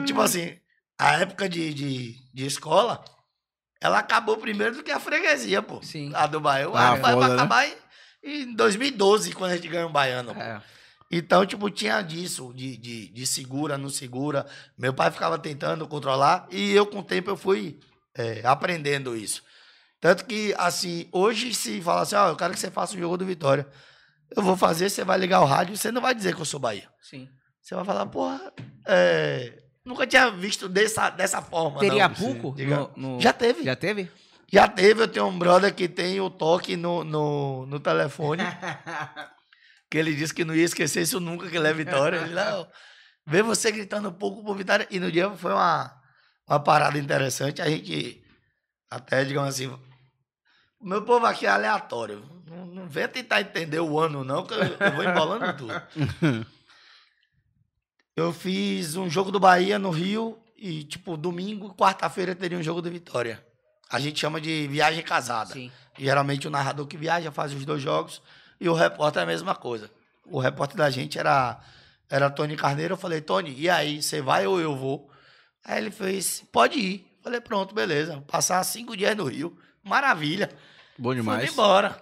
[0.06, 0.58] Tipo assim,
[0.98, 3.04] a época de, de, de escola,
[3.82, 5.82] ela acabou primeiro do que a freguesia, pô.
[5.82, 6.12] Sim.
[6.16, 6.68] A do Bahia.
[6.74, 7.26] Ah, Ah, vai né?
[7.34, 7.76] acabar em,
[8.24, 10.32] em 2012, quando a gente ganhou o Baiano.
[10.32, 10.62] É.
[11.12, 14.46] Então, tipo, tinha disso, de, de, de segura, não segura.
[14.78, 17.80] Meu pai ficava tentando controlar e eu, com o tempo, eu fui
[18.18, 19.44] é, aprendendo isso.
[20.02, 23.18] Tanto que, assim, hoje, se falar assim, ó, eu quero que você faça o jogo
[23.18, 23.68] do Vitória,
[24.36, 26.60] eu vou fazer, você vai ligar o rádio, você não vai dizer que eu sou
[26.60, 26.90] Bahia.
[27.02, 27.30] Sim.
[27.62, 28.52] Você vai falar, porra,
[28.88, 31.80] é, nunca tinha visto dessa, dessa forma.
[31.80, 32.16] Teria não.
[32.56, 32.76] Diga.
[32.78, 33.64] no- no- Já teve.
[33.64, 34.12] Já teve?
[34.52, 38.44] Já teve, eu tenho um brother que tem o toque no, no, no telefone,
[39.90, 42.18] que ele disse que não ia esquecer isso nunca, que ele é Vitória.
[42.18, 42.68] Ele, não,
[43.26, 44.88] vê você gritando pouco por Vitória.
[44.92, 45.92] E no dia foi uma,
[46.48, 47.62] uma parada interessante.
[47.62, 48.24] A gente,
[48.90, 49.68] até, digamos assim,
[50.80, 52.24] o meu povo aqui é aleatório.
[52.48, 55.74] Não, não vem tentar entender o ano, não, que eu, eu vou embolando tudo.
[58.16, 62.82] Eu fiz um jogo do Bahia no Rio e, tipo, domingo, quarta-feira teria um jogo
[62.82, 63.46] do Vitória.
[63.90, 65.52] A gente chama de viagem casada.
[65.52, 65.70] Sim.
[65.98, 68.22] Geralmente o narrador que viaja faz os dois jogos
[68.60, 69.92] e o repórter é a mesma coisa.
[70.26, 71.60] O repórter da gente era,
[72.10, 72.94] era Tony Carneiro.
[72.94, 75.12] Eu falei, Tony, e aí, você vai ou eu vou?
[75.64, 77.18] Aí ele fez, pode ir.
[77.22, 78.24] Falei, pronto, beleza.
[78.28, 79.58] Passar cinco dias no Rio.
[79.84, 80.50] Maravilha.
[80.98, 81.52] Bom Fui demais.
[81.52, 82.02] embora.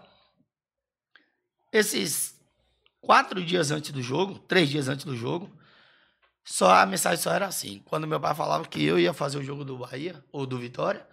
[1.72, 2.40] Esses
[3.02, 5.50] quatro dias antes do jogo, três dias antes do jogo,
[6.44, 7.82] só a mensagem só era assim.
[7.86, 11.08] Quando meu pai falava que eu ia fazer o jogo do Bahia ou do Vitória,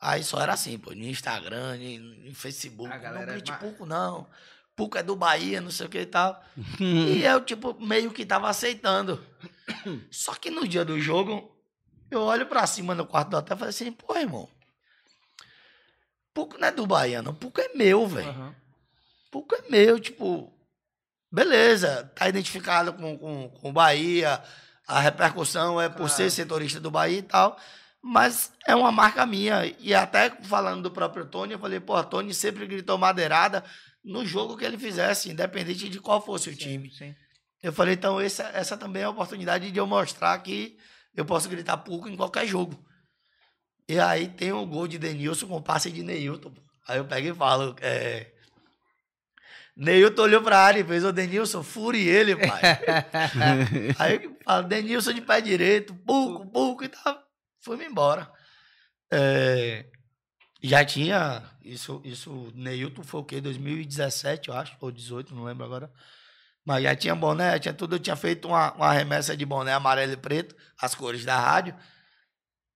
[0.00, 1.76] aí só era assim, pô, no Instagram,
[2.24, 2.92] no Facebook.
[2.92, 4.26] A galera não grite ma- pouco, não.
[4.74, 6.42] Pouco é do Bahia, não sei o que e tal.
[6.80, 9.24] e eu, tipo, meio que tava aceitando.
[10.10, 11.50] Só que no dia do jogo,
[12.10, 14.48] eu olho pra cima no quarto do hotel e falei assim, pô, irmão.
[16.32, 17.34] Pouco não é do Bahia, não.
[17.34, 18.28] Pouco é meu, velho.
[18.28, 18.54] Aham.
[19.30, 20.52] Pouco é meu, tipo.
[21.36, 24.42] Beleza, tá identificado com, com, com o Bahia,
[24.88, 26.12] a repercussão é por Claro.
[26.14, 27.58] ser setorista do Bahia e tal,
[28.02, 29.66] mas é uma marca minha.
[29.78, 33.62] E até falando do próprio Tony, eu falei, pô, Tony sempre gritou madeirada
[34.02, 36.90] no jogo que ele fizesse, independente de qual fosse o time.
[36.90, 37.14] Sim.
[37.62, 40.78] Eu falei, então essa, essa também é a oportunidade de eu mostrar que
[41.14, 42.82] eu posso gritar pouco em qualquer jogo.
[43.86, 46.54] E aí tem o gol de Denilson com passe de Neilton.
[46.88, 48.32] Aí eu pego e falo, é...
[49.76, 52.62] Neilton olhou pra área e fez, ô Denilson, fure ele, pai.
[53.98, 57.22] aí eu falo, Denilson de pé direito, pouco, pouco, e tal.
[57.60, 58.30] Fui-me embora.
[59.12, 59.84] é,
[60.62, 61.42] já tinha.
[61.62, 63.40] Isso, isso, Neilton foi o quê?
[63.40, 65.92] 2017, eu acho, ou 18, não lembro agora.
[66.64, 67.96] Mas já tinha boné, tinha tudo.
[67.96, 71.76] Eu tinha feito uma, uma remessa de boné amarelo e preto, as cores da rádio.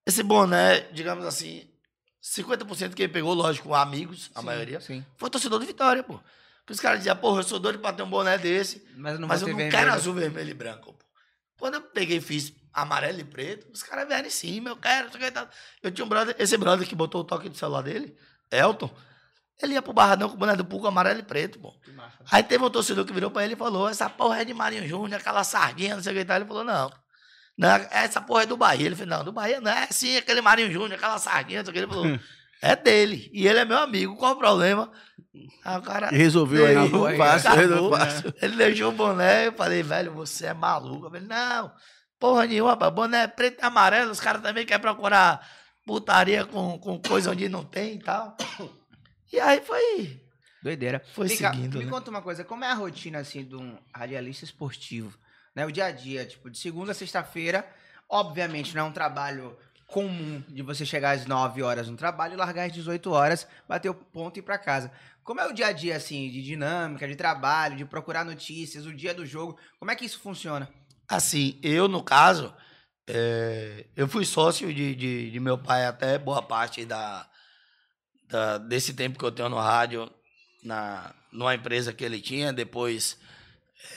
[0.06, 1.68] Esse boné, digamos assim,
[2.22, 5.04] 50% quem pegou, lógico, amigos, a Sim, maioria, Sim.
[5.16, 6.20] foi torcedor do Vitória, pô.
[6.70, 8.86] Os caras diziam, porra, eu sou doido pra ter um boné desse.
[8.96, 9.76] Mas eu não Mas eu não vermelho.
[9.76, 10.92] quero azul, vermelho e branco.
[10.92, 11.04] Pô.
[11.58, 15.08] Quando eu peguei e fiz amarelo e preto, os caras vieram em cima, eu quero.
[15.82, 18.16] Eu tinha um brother, esse brother que botou o toque do celular dele,
[18.50, 18.90] Elton,
[19.62, 21.74] ele ia pro Barradão com o boné do Puco amarelo e preto, pô.
[22.30, 24.88] Aí teve um torcedor que virou pra ele e falou, essa porra é de Marinho
[24.88, 26.36] Júnior, aquela sardinha, não sei o que e tal.
[26.36, 26.90] Ele falou, não.
[27.58, 28.86] Não, essa porra é do Bahia.
[28.86, 31.70] Ele falou, não, do Bahia não é sim, aquele Marinho Júnior, aquela sardinha, não sei
[31.70, 31.78] o que.
[31.80, 32.18] Ele falou,
[32.62, 33.30] é dele.
[33.34, 34.90] E ele é meu amigo, qual o problema?
[35.84, 36.12] Cara...
[36.12, 36.76] E resolveu aí.
[36.76, 37.68] Acabou, fácil, acabou.
[37.68, 38.34] resolveu fácil.
[38.42, 41.06] Ele deixou o boné, eu falei, velho, você é maluco.
[41.06, 41.72] Eu falei, não,
[42.18, 45.46] porra nenhuma, rapaz, boné preto e amarelo, os caras também querem procurar
[45.86, 48.36] putaria com, com coisa onde não tem e tal.
[49.32, 50.20] E aí foi.
[50.62, 51.02] Doideira.
[51.14, 51.90] Foi Vem cá, seguindo, Me né?
[51.90, 55.18] conta uma coisa, como é a rotina assim de um radialista esportivo?
[55.54, 55.64] Né?
[55.64, 57.66] O dia a dia, tipo, de segunda a sexta-feira,
[58.08, 62.36] obviamente não é um trabalho comum de você chegar às 9 horas no trabalho e
[62.36, 64.92] largar às 18 horas, bater o ponto e ir pra casa.
[65.30, 68.92] Como é o dia a dia, assim, de dinâmica, de trabalho, de procurar notícias, o
[68.92, 69.56] dia do jogo?
[69.78, 70.68] Como é que isso funciona?
[71.08, 72.52] Assim, eu, no caso,
[73.06, 77.30] é, eu fui sócio de, de, de meu pai até boa parte da,
[78.28, 80.10] da- desse tempo que eu tenho no rádio,
[80.64, 82.52] na, numa empresa que ele tinha.
[82.52, 83.16] Depois,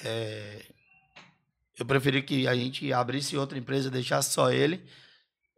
[0.06, 0.64] é,
[1.80, 4.88] eu preferi que a gente abrisse outra empresa, deixasse só ele.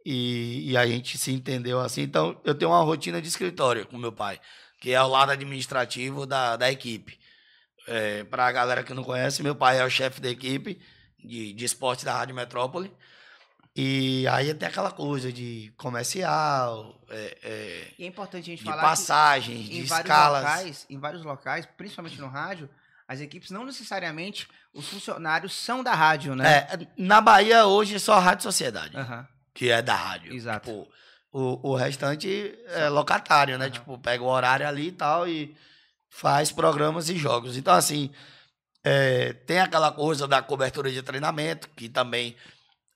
[0.06, 2.00] E, e a gente se entendeu assim.
[2.00, 4.40] Então, eu tenho uma rotina de escritório com meu pai,
[4.80, 7.18] que é o lado administrativo da, da equipe.
[7.88, 10.80] É, Para a galera que não conhece, meu pai é o chefe da equipe
[11.22, 12.92] de, de esporte da Rádio Metrópole.
[13.78, 18.64] E aí tem aquela coisa de comercial, é, é, E é importante a gente de
[18.64, 20.42] falar passagens, de em vários escalas.
[20.42, 22.70] locais, em vários locais, principalmente no rádio,
[23.06, 26.66] as equipes não necessariamente os funcionários são da rádio, né?
[26.70, 29.28] É, na Bahia hoje é só a Rádio Sociedade, Aham.
[29.52, 30.32] que é da rádio.
[30.34, 30.70] Exato.
[30.70, 30.88] Tipo,
[31.36, 33.66] o, o restante é locatário, né?
[33.66, 33.72] Aham.
[33.72, 35.54] Tipo, pega o horário ali e tal e
[36.08, 37.58] faz programas e jogos.
[37.58, 38.10] Então, assim,
[38.82, 42.34] é, tem aquela coisa da cobertura de treinamento, que também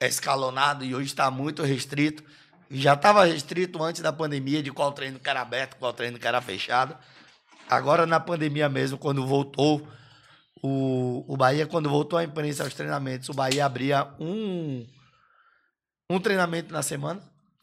[0.00, 2.24] é escalonado e hoje está muito restrito.
[2.70, 6.26] Já estava restrito antes da pandemia, de qual treino que era aberto, qual treino que
[6.26, 6.96] era fechado.
[7.68, 9.86] Agora, na pandemia mesmo, quando voltou,
[10.62, 14.86] o, o Bahia, quando voltou a imprensa aos treinamentos, o Bahia abria um,
[16.08, 17.20] um treinamento na semana,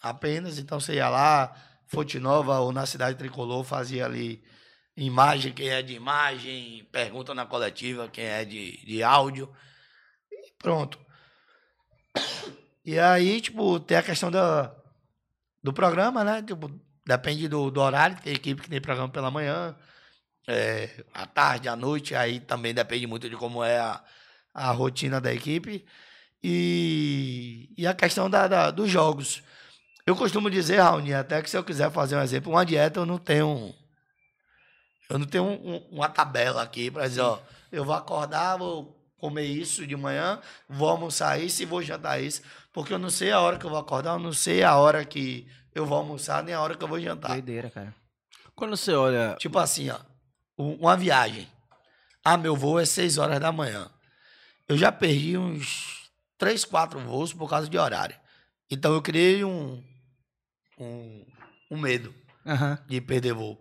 [0.10, 0.58] apenas.
[0.60, 1.56] Então, você ia lá,
[1.88, 4.44] Fonte Nova ou na Cidade Tricolor, fazia ali
[4.96, 9.52] imagem, quem é de imagem, pergunta na coletiva, quem é de, de áudio.
[10.32, 11.00] E pronto.
[12.86, 14.74] E aí, tipo, tem a questão da,
[15.62, 16.42] do programa, né?
[16.42, 16.72] Tipo,
[17.06, 19.76] depende do, do horário, tem equipe que tem programa pela manhã,
[20.48, 24.02] é, à tarde, à noite, aí também depende muito de como é a,
[24.54, 25.86] a rotina da equipe.
[26.44, 29.44] E, e a questão da, da- dos jogos.
[30.08, 33.06] Eu costumo dizer, Raoni, até que se eu quiser fazer um exemplo, uma dieta eu
[33.06, 33.76] não tenho.
[35.10, 37.40] Eu não tenho um- um- uma tabela aqui para dizer, ó,
[37.72, 40.40] eu vou acordar, vou comer isso de manhã,
[40.70, 42.42] vou almoçar isso e vou jantar isso.
[42.72, 45.04] Porque eu não sei a hora que eu vou acordar, eu não sei a hora
[45.04, 47.32] que eu vou almoçar, nem a hora que eu vou jantar.
[47.32, 47.94] Doideira, cara.
[48.56, 49.36] Quando você olha.
[49.40, 50.00] Tipo assim, ó,
[50.58, 51.50] um- uma viagem.
[52.24, 53.90] Ah, meu voo é 6 horas da manhã.
[54.70, 58.16] Eu já perdi uns 3, 4 voos por causa de horário.
[58.70, 59.82] Então eu criei um,
[60.78, 61.26] um,
[61.72, 62.14] um medo
[62.46, 62.78] Aham.
[62.88, 63.60] de perder voo.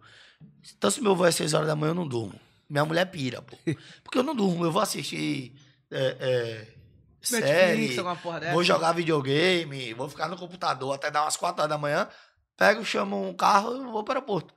[0.76, 2.38] Então, se meu voo é 6 horas da manhã, eu não durmo.
[2.68, 3.56] Minha mulher pira, pô.
[4.02, 4.64] Porque eu não durmo.
[4.64, 5.54] Eu vou assistir
[5.90, 6.66] é, é,
[7.20, 11.78] série, Netflix, vou jogar videogame, vou ficar no computador até dar umas 4 horas da
[11.78, 12.08] manhã.
[12.56, 14.54] Pego, chamo um carro e vou para o aeroporto.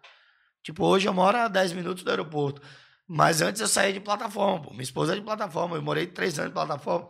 [0.63, 2.62] Tipo, hoje eu moro a 10 minutos do aeroporto.
[3.08, 4.69] Mas antes eu saía de plataforma, pô.
[4.72, 5.76] Minha esposa é de plataforma.
[5.76, 7.10] Eu morei três anos de plataforma.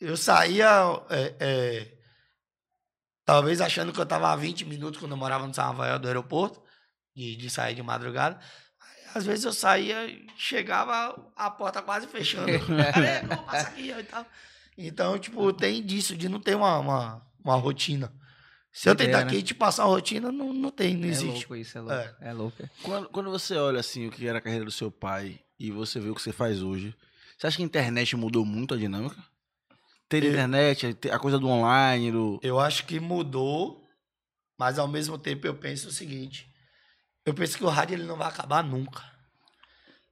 [0.00, 0.66] Eu saía,
[1.10, 1.95] é, é,
[3.26, 6.08] talvez achando que eu estava a 20 minutos quando eu morava no São Rafael do
[6.08, 6.62] aeroporto,
[7.14, 8.40] de, de sair de madrugada.
[9.14, 12.46] Às vezes eu saía e chegava a porta quase fechando.
[13.28, 14.26] Não, passa aqui e tal.
[14.78, 18.12] Então, tipo, tem disso, de não ter uma, uma, uma rotina.
[18.70, 19.24] Se eu tentar né?
[19.24, 21.26] aqui te passar uma rotina, não, não tem, não É existe.
[21.46, 21.94] louco isso, é louco.
[21.94, 22.16] É.
[22.20, 22.70] É, louco.
[22.82, 25.98] Quando, quando você olha assim o que era a carreira do seu pai e você
[25.98, 26.94] vê o que você faz hoje,
[27.38, 29.16] você acha que a internet mudou muito a dinâmica?
[30.08, 32.38] Ter Eu- internet, ter a coisa do online, do.
[32.42, 33.84] Eu acho que mudou,
[34.58, 36.48] mas ao mesmo tempo eu penso o seguinte:
[37.24, 39.02] eu penso que o rádio ele não vai acabar nunca.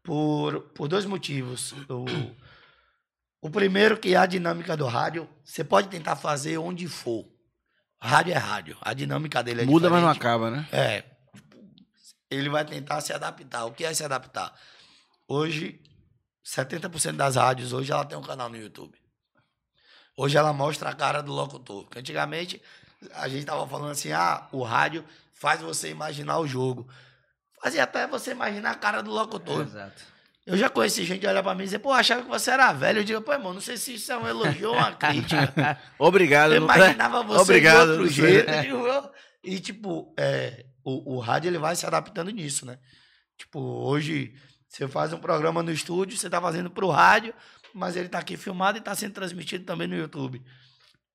[0.02, 1.72] Por, por dois motivos.
[1.88, 2.04] O,
[3.40, 7.24] o primeiro que é a dinâmica do rádio, você pode tentar fazer onde for.
[8.00, 8.76] Rádio é rádio.
[8.83, 10.20] A dinâmica dele é Muda, mas não diferente.
[10.35, 10.68] acaba, né?
[10.72, 11.04] É.
[12.30, 13.64] Ele vai tentar se adaptar.
[13.64, 14.52] O que é se adaptar?
[15.26, 15.80] Hoje,
[16.44, 18.98] 70% das rádios hoje ela tem um canal no YouTube.
[20.16, 21.85] Hoje ela mostra a cara do locutor.
[21.85, 22.61] Porque antigamente
[23.14, 26.88] a gente tava falando assim: "Ah, o rádio faz você imaginar o jogo".
[27.62, 29.62] Fazia até você imaginar a cara do locutor.
[29.62, 30.14] Exato.
[30.46, 33.00] Eu já conheci gente olhar pra mim e dizer, pô, achava que você era velho.
[33.00, 35.79] Eu digo, pô, irmão, não sei se isso é um elogio ou uma crítica.
[35.98, 36.53] Obrigado.
[36.53, 38.50] Eu imaginava você Obrigado, de outro jeito.
[39.42, 42.79] E, tipo, é, o, o rádio ele vai se adaptando nisso, né?
[43.38, 44.35] Tipo, hoje
[44.68, 47.35] você faz um programa no estúdio, você tá fazendo pro rádio,
[47.74, 50.40] mas ele tá aqui filmado e tá sendo transmitido também no YouTube.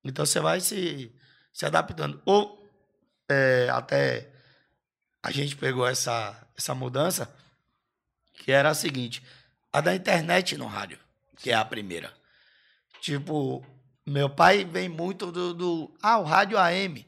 [0.04, 1.12] Então você vai se,
[1.52, 2.20] se adaptando.
[2.26, 2.70] Ou
[3.28, 4.30] é, até
[5.22, 7.34] a gente pegou essa, essa mudança,
[8.34, 9.22] que era a seguinte,
[9.72, 10.98] a da internet no rádio,
[11.38, 12.12] que é a primeira.
[13.00, 13.64] Tipo,
[14.06, 15.94] meu pai vem muito do, do.
[16.02, 17.06] Ah, o rádio AM.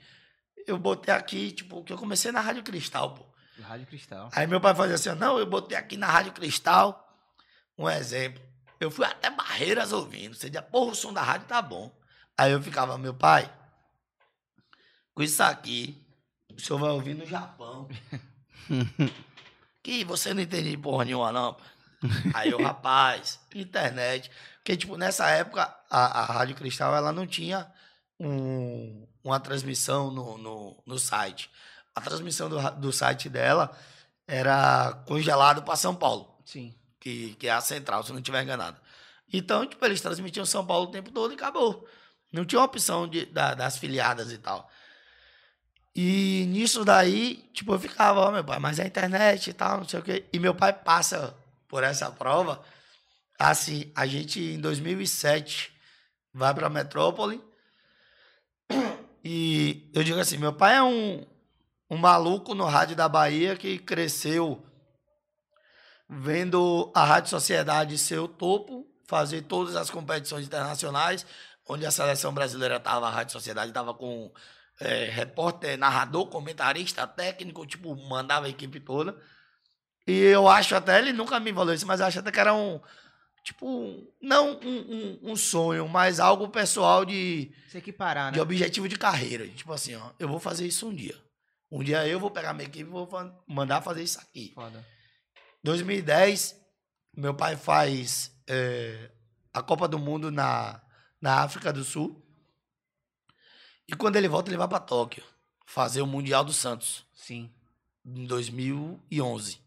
[0.66, 3.26] Eu botei aqui, tipo, que eu comecei na Rádio Cristal, pô.
[3.60, 4.30] Rádio Cristal.
[4.32, 7.02] Aí meu pai fazia assim, não, eu botei aqui na Rádio Cristal
[7.76, 8.42] um exemplo.
[8.82, 10.34] Eu fui até Barreiras ouvindo.
[10.34, 11.94] Você dizia, porra, o som da rádio tá bom.
[12.36, 13.52] Aí eu ficava, meu pai,
[15.14, 16.04] com isso aqui,
[16.52, 17.88] o senhor vai ouvir no Japão.
[19.82, 21.56] que você não entende porra nenhuma, não.
[22.34, 24.30] Aí eu, rapaz, internet.
[24.56, 27.70] Porque, tipo, nessa época, a, a Rádio Cristal, ela não tinha
[28.18, 31.50] um- uma transmissão no, no, no site.
[31.94, 33.76] A transmissão do, do site dela
[34.26, 36.74] era congelado para São Paulo, Sim.
[37.02, 38.80] Que, que é a central, se eu não estiver enganado.
[39.32, 41.86] Então, tipo, eles transmitiam São Paulo o tempo todo e acabou.
[42.32, 44.70] Não tinha opção de, da- das filiadas e tal.
[45.94, 49.88] E nisso daí, tipo, eu ficava, ó, meu pai, mas é internet e tal, não
[49.88, 50.24] sei o quê.
[50.32, 51.36] E meu pai passa
[51.68, 52.64] por essa prova.
[53.38, 55.72] Assim, a gente, em 2007,
[56.32, 57.40] vai pra metrópole.
[59.24, 61.24] E eu digo assim, meu pai é um,
[61.88, 64.60] um maluco no rádio da Bahia que cresceu
[66.12, 71.24] vendo a Rádio Sociedade ser o topo, fazer todas as competições internacionais,
[71.68, 74.30] onde a seleção brasileira estava, a Rádio Sociedade estava com
[74.80, 79.16] é, repórter, narrador, comentarista, técnico, tipo, mandava a equipe toda.
[80.06, 82.52] E eu acho até, ele nunca me falou isso, mas eu acho até que era
[82.52, 82.80] um,
[83.44, 88.32] tipo, não um, um, um sonho, mas algo pessoal de, Se equiparar, né?
[88.32, 89.46] de objetivo de carreira.
[89.48, 91.14] Tipo assim, ó, eu vou fazer isso um dia.
[91.70, 93.08] Um dia eu vou pegar minha equipe e vou
[93.46, 94.52] mandar fazer isso aqui.
[94.54, 94.84] Foda.
[95.62, 96.60] 2010,
[97.16, 99.10] meu pai faz é,
[99.52, 100.80] a Copa do Mundo na,
[101.20, 102.20] na África do Sul.
[103.86, 105.22] E quando ele volta, ele vai para Tóquio
[105.66, 107.50] fazer o Mundial do Santos Sim.
[108.04, 109.60] em 2011.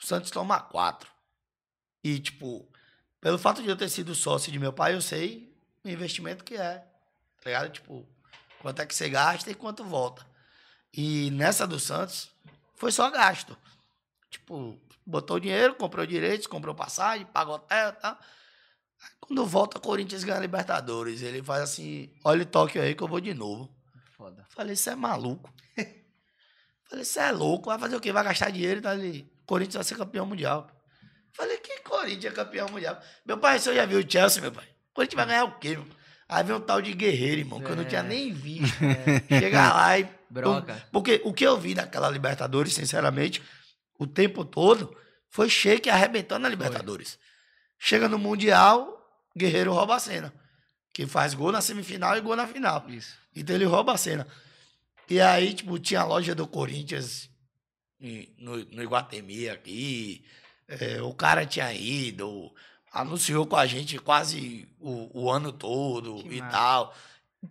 [0.00, 1.10] O Santos toma quatro.
[2.02, 2.68] E, tipo,
[3.20, 6.54] pelo fato de eu ter sido sócio de meu pai, eu sei o investimento que
[6.54, 6.78] é.
[7.40, 7.70] Tá ligado?
[7.70, 8.06] Tipo,
[8.60, 10.26] quanto é que você gasta e quanto volta.
[10.92, 12.30] E nessa do Santos,
[12.74, 13.56] foi só gasto.
[14.30, 18.12] Tipo, botou dinheiro, comprou direitos, comprou passagem, pagou hotel e tal.
[19.02, 21.22] Aí, Quando volta, Corinthians ganha a Libertadores.
[21.22, 23.68] Ele faz assim: olha o Tóquio aí que eu vou de novo.
[24.16, 24.46] Foda.
[24.50, 25.52] Falei, você é maluco.
[26.88, 28.12] Falei, você é louco, vai fazer o quê?
[28.12, 29.30] Vai gastar dinheiro e tá ali.
[29.46, 30.68] Corinthians vai ser campeão mundial.
[31.32, 33.00] Falei, que Corinthians é campeão mundial?
[33.24, 34.68] Meu pai, você já viu o Chelsea, meu pai?
[34.92, 35.86] Corinthians vai ganhar o quê, meu?
[36.28, 37.86] Aí vem um tal de guerreiro, irmão, que eu não É.
[37.86, 38.76] tinha nem visto.
[39.28, 40.08] Chega lá e.
[40.30, 40.82] Broca.
[40.90, 43.42] Porque o que eu vi daquela Libertadores, sinceramente,
[44.02, 44.96] o tempo todo,
[45.28, 47.18] foi Sheik arrebentando na Libertadores.
[47.78, 48.98] Chega no Mundial,
[49.36, 50.32] Guerreiro rouba a cena.
[50.92, 52.84] Que faz gol na semifinal e gol na final.
[52.88, 53.16] Isso.
[53.34, 54.26] Então ele rouba a cena.
[55.08, 57.30] E aí, tipo, tinha a loja do Corinthians
[58.38, 60.24] no, no Iguatemi aqui.
[60.68, 62.52] É, o cara tinha ido,
[62.92, 66.52] anunciou com a gente quase o, o ano todo Que e massa.
[66.52, 66.96] tal.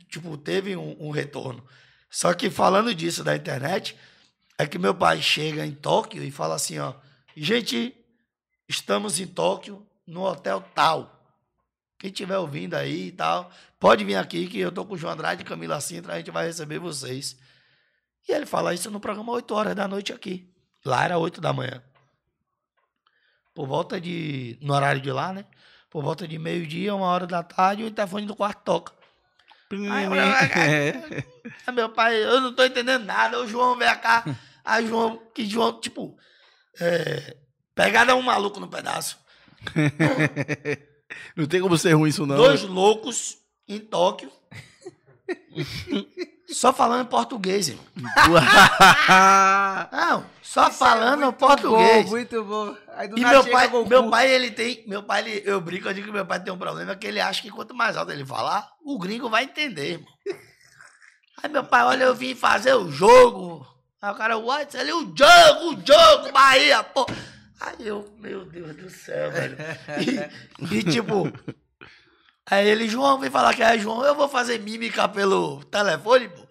[0.07, 1.65] Tipo, teve um, um retorno.
[2.09, 3.97] Só que falando disso da internet,
[4.63, 6.93] é que meu pai chega em Tóquio e fala assim, ó,
[7.35, 7.95] gente,
[8.67, 11.17] estamos em Tóquio, no hotel tal.
[11.97, 15.13] Quem estiver ouvindo aí e tal, pode vir aqui que eu tô com o João
[15.13, 17.37] Andrade e Camila Sintra, a gente vai receber vocês.
[18.27, 20.51] E ele fala isso no programa 8 horas da noite aqui.
[20.85, 21.81] Lá era 8 da manhã.
[23.53, 24.57] Por volta de.
[24.61, 25.45] No horário de lá, né?
[25.89, 28.93] Por volta de meio-dia, uma hora da tarde, o interfone do quarto toca.
[29.91, 30.13] Aí, eu-
[30.61, 31.71] É.
[31.73, 33.39] Meu pai, eu não tô entendendo nada.
[33.39, 34.23] O João vem cá.
[34.63, 36.17] Aí João, que João, tipo,
[36.79, 37.37] é,
[37.75, 39.17] pegada um maluco no pedaço.
[41.35, 42.35] Não tem como ser ruim isso, não.
[42.37, 44.31] Dois loucos em Tóquio.
[46.47, 47.85] só falando português, irmão.
[49.91, 52.05] Não, só falando Muito português.
[52.05, 52.75] Bom, muito bom.
[52.95, 53.89] Aí do E nada meu pai, Goku.
[53.89, 54.83] meu pai, ele tem.
[54.87, 57.19] Meu pai, ele, eu brinco, eu digo que meu pai tem um problema, que ele
[57.19, 60.07] acha que quanto mais alto ele falar, o gringo vai entender, irmão.
[61.43, 63.65] Aí meu pai, olha, eu vim fazer o jogo.
[64.01, 64.75] Aí o cara, what?
[64.75, 67.05] Ele, o jogo, o jogo, Bahia, pô.
[67.59, 69.55] Aí eu, meu Deus do céu, velho.
[70.71, 71.31] E, e, tipo,
[72.49, 76.41] aí ele, João, vem falar que é João, eu vou fazer mímica pelo telefone, pô.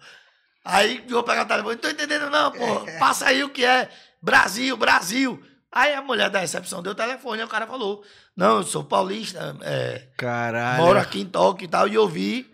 [0.63, 2.85] Aí vou pegar o telefone, não tô entendendo não, pô.
[2.97, 3.89] Passa aí o que é
[4.21, 5.43] Brasil, Brasil.
[5.69, 8.03] Aí a mulher da recepção deu o telefone, e o cara falou,
[8.35, 10.83] não, eu sou paulista, é, Caralho.
[10.83, 12.50] moro aqui em Tóquio e tal, e ouvi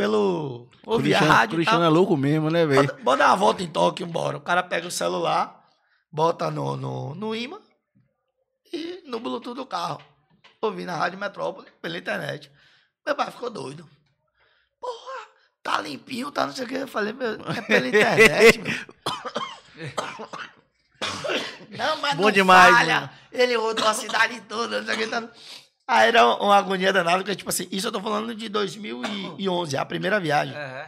[0.00, 0.66] pelo.
[0.86, 1.90] Ouvi a Cristiano, rádio e Cristiano tal.
[1.90, 2.86] é louco mesmo, né, velho?
[2.88, 4.38] Bota, bota dar uma volta em Tóquio, embora.
[4.38, 5.62] O cara pega o celular,
[6.10, 7.58] bota no, no, no imã
[8.72, 10.00] e no Bluetooth do carro.
[10.62, 12.50] Ouvi na Rádio Metrópole, pela internet.
[13.04, 13.86] Meu pai ficou doido.
[14.80, 15.28] Porra,
[15.62, 16.74] tá limpinho, tá não sei o que.
[16.76, 18.72] Eu falei, meu, é pela internet, meu.
[21.70, 22.94] Não, mas Bom não demais, falha.
[23.00, 23.10] mano.
[23.32, 25.06] Ele rodou a cidade toda, não sei o que.
[25.06, 25.30] Tá...
[25.90, 29.84] Aí era uma agonia danada, porque, tipo assim, isso eu tô falando de 2011, a
[29.84, 30.54] primeira viagem.
[30.54, 30.86] Aham.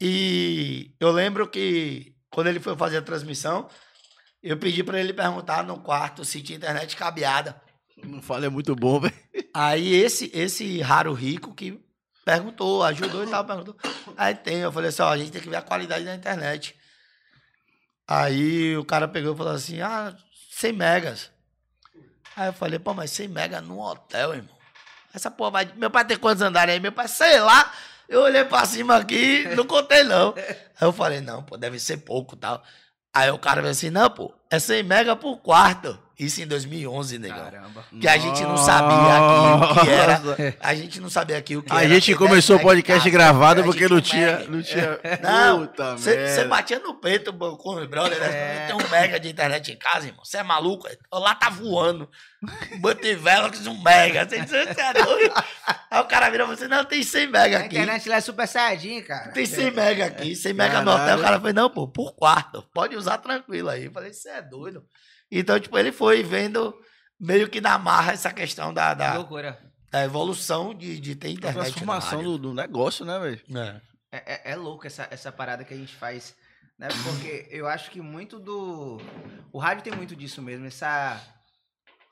[0.00, 3.68] E eu lembro que quando ele foi fazer a transmissão,
[4.40, 7.60] eu pedi pra ele perguntar no quarto se tinha internet cabeada.
[8.04, 9.14] Não fala, é muito bom, velho.
[9.52, 11.80] Aí esse esse raro rico que
[12.24, 13.76] perguntou, ajudou e tal, perguntou.
[14.16, 16.76] Aí tem, eu falei assim, ó, a gente tem que ver a qualidade da internet.
[18.06, 20.16] Aí o cara pegou e falou assim, ah,
[20.52, 21.33] 100 megas.
[22.36, 24.54] Aí eu falei, pô, mas 100 megas num hotel, irmão.
[25.12, 25.72] Essa porra vai...
[25.76, 26.80] Meu pai tem quantos andares aí?
[26.80, 27.72] Meu pai, sei lá.
[28.08, 30.34] Eu olhei pra cima aqui, não contei não.
[30.36, 32.62] Aí eu falei, não, pô, deve ser pouco e tal.
[33.12, 35.98] Aí o cara veio assim, não, pô, é 100 mega por quarto.
[36.18, 37.36] Isso em 2011, negão.
[37.38, 37.84] Caramba.
[38.00, 40.56] Que a gente não sabia aqui o que era.
[40.60, 41.88] A gente não sabia aqui o que A era.
[41.88, 43.10] gente ter começou o 10 meg em podcast casa.
[43.10, 45.00] gravado A porque gente não tinha, não tinha.
[45.20, 48.28] Não, Puta você batia no peito com os brothers, né?
[48.28, 48.66] É.
[48.68, 50.24] Tem um mega de internet em casa, irmão.
[50.24, 50.88] Você é maluco?
[51.12, 52.08] Lá tá voando.
[52.78, 54.28] Botei vela com um mega.
[54.28, 55.34] Você você é doido?
[55.90, 57.74] Aí o cara virou e falou assim: não, tem 100 mega A aqui.
[57.74, 59.32] internet lá é super saiyajin, cara.
[59.32, 61.18] Tem 100 mega aqui, 100 mega no hotel.
[61.18, 62.62] O cara falou, não, pô, por quarto.
[62.72, 63.86] Pode usar tranquilo aí.
[63.86, 64.84] Eu falei, você é doido.
[65.38, 66.74] Então, tipo, ele foi vendo
[67.18, 69.58] meio que na marra essa questão da, Que da, loucura.
[69.90, 71.56] da evolução de, de ter A internet.
[71.56, 73.40] no transformação do, do negócio, né, velho?
[73.58, 73.80] É.
[74.12, 76.34] É, é, é louco essa, essa parada que a gente faz,
[76.78, 76.88] né?
[77.02, 79.00] Porque eu acho que muito do.
[79.52, 80.66] O rádio tem muito disso mesmo.
[80.66, 81.20] Essa.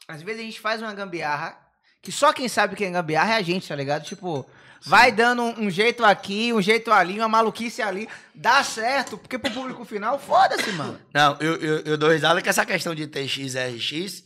[0.09, 1.57] Às vezes a gente faz uma gambiarra
[2.03, 4.03] que só quem sabe que é gambiarra é a gente, tá ligado?
[4.05, 4.45] Tipo,
[4.85, 8.09] vai dando um, um jeito aqui, um jeito ali, uma maluquice ali.
[8.35, 11.01] Dá certo, porque pro público final, foda-se, mano.
[11.13, 14.25] Não, eu, eu, eu dou risada que essa questão de TX e RX,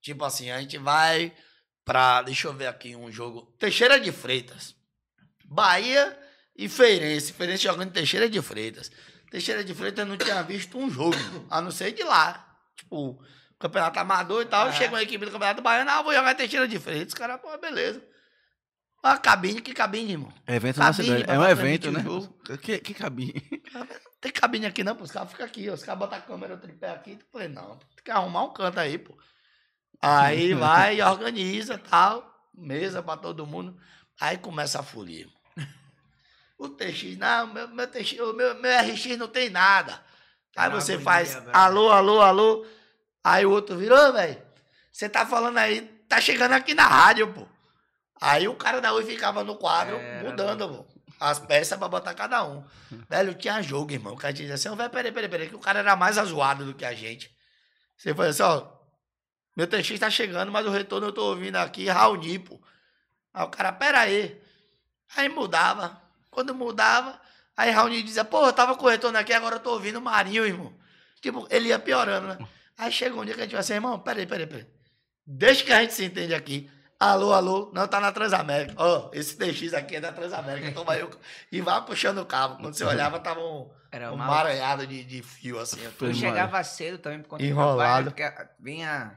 [0.00, 1.32] tipo assim, a gente vai
[1.84, 2.22] pra.
[2.22, 3.54] Deixa eu ver aqui um jogo.
[3.58, 4.74] Teixeira de Freitas.
[5.44, 6.18] Bahia
[6.56, 7.32] e Feirense.
[7.32, 8.90] Feirense jogando Teixeira de Freitas.
[9.30, 11.16] Teixeira de Freitas não tinha visto um jogo,
[11.50, 12.44] a não ser de lá.
[12.76, 13.20] Tipo,
[13.58, 14.72] campeonato amador e tal.
[14.72, 17.08] Chega uma equipe do campeonato baiano, ah, vou jogar Teixeira de Freitas.
[17.08, 18.02] Os caras, pô, beleza.
[19.02, 20.32] A cabine, que cabine, irmão?
[20.46, 21.24] Evento na Cabine cidade.
[21.24, 22.02] pra É um evento, né?
[22.60, 23.40] Que, que cabine?
[24.20, 25.04] Tem cabine aqui não, pô.
[25.04, 25.74] Os caras ficam aqui, ó.
[25.74, 27.12] Os caras botam a câmera, o tripé aqui.
[27.12, 29.16] Eu falei, não, tem que arrumar um canto aí, pô.
[30.02, 32.34] Aí vai e organiza tal.
[32.52, 33.78] Mesa pra todo mundo.
[34.20, 35.28] Aí começa a folia.
[36.58, 40.02] O TX, não, meu, meu, TX, meu, meu RX não tem nada.
[40.56, 42.66] Aí Uma você agonia, faz alô, alô, alô.
[43.22, 44.42] Aí o outro virou, velho.
[44.90, 47.46] Você tá falando aí, tá chegando aqui na rádio, pô.
[48.20, 50.86] Aí o cara da Oi ficava no quadro, Era, mudando, pô,
[51.20, 52.64] as peças pra botar cada um.
[53.08, 54.14] Velho, tinha jogo, irmão.
[54.14, 56.64] O cara dizia assim, "Ô, velho, peraí, peraí, peraí, que o cara era mais azoado
[56.64, 57.34] do que a gente.
[57.96, 58.66] Você foi assim, ó,
[59.56, 62.60] meu TX tá chegando, mas o retorno eu tô ouvindo aqui, Raoni, pô.
[63.32, 64.40] Aí o cara, peraí.
[65.16, 66.00] Aí mudava.
[66.30, 67.18] Quando mudava,
[67.56, 70.02] aí Raoni dizia, pô, eu tava com o retorno aqui, agora eu tô ouvindo o
[70.02, 70.74] Marinho, irmão.
[71.22, 72.38] Tipo, ele ia piorando, né?
[72.76, 74.66] Aí chegou um dia que a gente falou assim, irmão, peraí, peraí, peraí.
[75.26, 76.70] Deixa que a gente se entende aqui.
[76.98, 78.74] Alô, alô, não tá na Transamérica.
[78.78, 80.72] Ó, esse TX aqui é da Transamérica.
[80.72, 81.10] Toma o-
[81.52, 82.56] E vai puxando o cabo.
[82.56, 85.78] Quando você olhava, tava um, Era um uma maranhado de, de fio, assim.
[86.00, 87.76] Eu chegava cedo também por conta do Enrolado.
[88.04, 88.30] meu pai, né?
[88.30, 89.12] Porque vinha.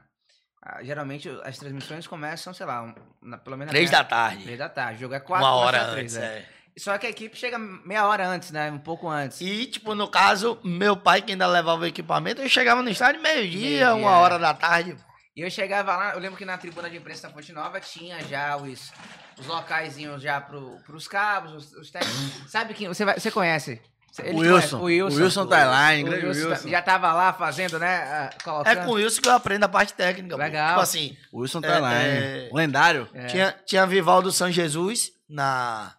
[0.62, 3.72] ah, Geralmente as transmissões começam, sei lá, um- na- pelo menos.
[3.72, 4.44] Três da tarde.
[4.44, 5.00] Três da tarde.
[5.00, 5.46] Jogo é quatro.
[5.48, 6.40] Uma hora três, antes, é.
[6.40, 6.46] é.
[6.78, 8.70] Só que a equipe chega meia hora antes, né?
[8.72, 9.40] Um pouco antes.
[9.42, 13.22] E, tipo, no caso, meu pai que ainda levava o equipamento, eu chegava no estádio
[13.22, 14.16] meio-dia, Meio-dia, uma é.
[14.16, 14.98] hora da tarde.
[15.40, 18.22] E eu chegava lá, eu lembro que na tribuna de imprensa da Fonte Nova tinha
[18.28, 18.92] já os,
[19.40, 22.44] os locaizinhos já pro, pros cabos, os, os técnicos.
[22.52, 22.90] Sabe quem?
[22.90, 23.82] Você, vai- você conhece?
[24.22, 24.40] Ele O?
[24.40, 24.80] Wilson.
[24.80, 25.18] O Wilson.
[25.18, 26.04] O Wilson tá lá, hein?
[26.04, 26.68] O Grande Wilson tá- Wilson.
[26.70, 27.88] já tava lá fazendo, né?
[28.04, 28.86] ah, É Colocando.
[28.86, 30.36] com isso que eu aprendo a parte técnica.
[30.36, 30.42] pô.
[30.44, 30.70] Legal.
[30.72, 32.50] Tipo assim, O Wilson É, tá lá, é.
[32.52, 33.08] Lendário.
[33.14, 33.28] É.
[33.28, 35.94] tinha, tinha Vivaldo São Jesus na,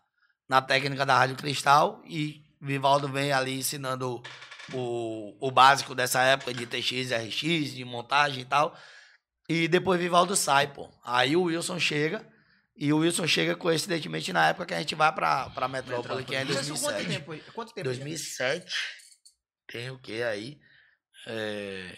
[0.47, 4.23] na técnica da Rádio Cristal e Vivaldo vem ali ensinando
[4.75, 8.77] o, o básico dessa época de TX, RX, de montagem e tal.
[9.53, 10.89] E depois Vivaldo sai, pô.
[11.05, 12.25] Aí o Wilson chega
[12.77, 16.37] E o Wilson chega coincidentemente na época que a gente vai pra, pra Metrópole, que
[16.37, 17.09] é em Isso há quanto 2007.
[17.09, 17.53] tempo?
[17.53, 17.85] Quanto tempo?
[17.87, 18.75] 2007.
[19.67, 20.59] Tem o que aí?
[21.27, 21.97] É,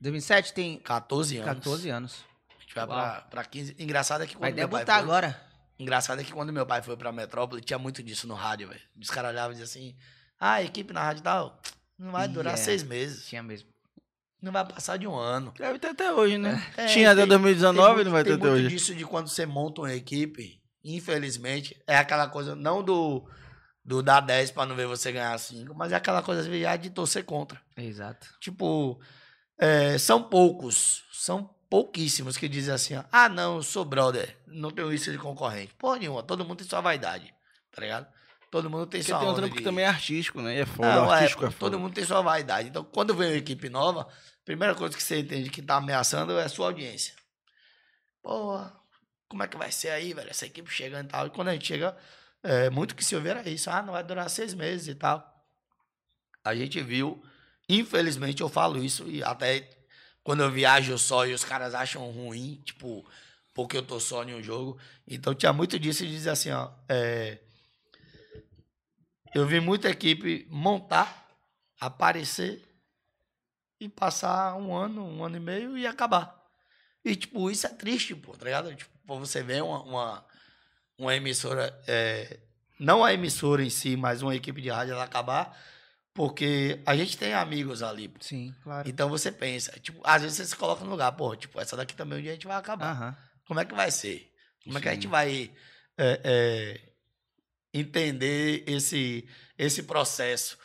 [0.00, 1.46] 2007 tem 14 anos.
[1.54, 2.24] 14 anos.
[2.58, 2.96] A gente vai Uau.
[2.98, 3.76] pra, pra 15.
[3.78, 5.48] Engraçado é que Vai quando meu pai debutar foi- agora.
[5.78, 8.80] Engraçado é que quando meu pai foi pra Metrópole, tinha muito disso no rádio, velho.
[9.00, 9.96] Os caras olhavam e diziam assim:
[10.38, 11.60] ah, equipe na rádio tal,
[11.96, 12.64] não vai durar Yeah.
[12.64, 13.26] seis meses.
[13.26, 13.68] Tinha mesmo.
[14.40, 15.52] Não vai passar de um ano.
[15.58, 16.64] Deve ter até hoje, né?
[16.76, 18.76] É, Tinha até tem- 2019 tem não vai ter muito- até tem muito hoje.
[18.76, 23.28] disso de quando você monta uma equipe, infelizmente, é aquela coisa, não do,
[23.84, 26.42] do dar 10 pra não ver você ganhar 5, mas é aquela coisa
[26.78, 27.60] de torcer contra.
[27.76, 28.28] Exato.
[28.40, 29.00] Tipo,
[29.58, 34.70] é, são poucos, são pouquíssimos que dizem assim, ó, ah, não, eu sou brother, não
[34.70, 35.74] tenho isso de concorrente.
[35.78, 37.34] Porra nenhuma, todo mundo tem sua vaidade,
[37.72, 38.06] tá ligado?
[38.50, 40.56] Todo mundo tem Porque sua tem um trampo que de- também é artístico, né?
[40.56, 40.94] E é foda.
[40.94, 41.70] não, é, artístico é, pô, foda.
[41.70, 42.68] todo mundo tem sua vaidade.
[42.68, 46.38] Então, quando vem uma equipe nova, a primeira coisa que você entende que tá ameaçando
[46.38, 47.14] é a sua audiência.
[48.22, 48.58] Pô,
[49.28, 50.30] como é que vai ser aí, velho?
[50.30, 51.26] Essa equipe chegando e tal.
[51.26, 51.96] E quando a gente chega,
[52.42, 53.68] é, muito que se ouvir era isso.
[53.70, 55.22] Ah, não vai durar seis meses e tal.
[56.44, 57.22] A gente viu,
[57.68, 59.68] infelizmente eu falo isso, e até
[60.22, 63.06] quando eu viajo só e os caras acham ruim, tipo,
[63.54, 64.78] porque eu tô só em um jogo.
[65.06, 66.70] Então tinha muito disso de dizer assim, ó.
[66.88, 67.38] é,
[69.34, 71.28] eu vi muita equipe montar,
[71.80, 72.62] aparecer
[73.80, 76.36] e passar um ano, um ano e meio e acabar.
[77.04, 78.74] E, tipo, isso é triste, pô, tá ligado?
[78.74, 80.26] Tipo, você vê uma, uma,
[80.98, 82.40] uma emissora, é,
[82.78, 85.56] não a emissora em si, mas uma equipe de rádio ela acabar,
[86.12, 88.08] porque a gente tem amigos ali.
[88.08, 88.18] pô.
[88.20, 88.88] Sim, claro.
[88.88, 91.94] Então você pensa, tipo, às vezes você se coloca no lugar, pô, tipo, essa daqui
[91.94, 92.90] também um dia a gente vai acabar.
[92.90, 93.16] Aham.
[93.46, 94.30] Como é que vai ser?
[94.64, 95.08] Como é que a gente Sim.
[95.08, 95.50] vai
[95.96, 96.87] é, é,
[97.72, 100.58] entender esse, esse processo?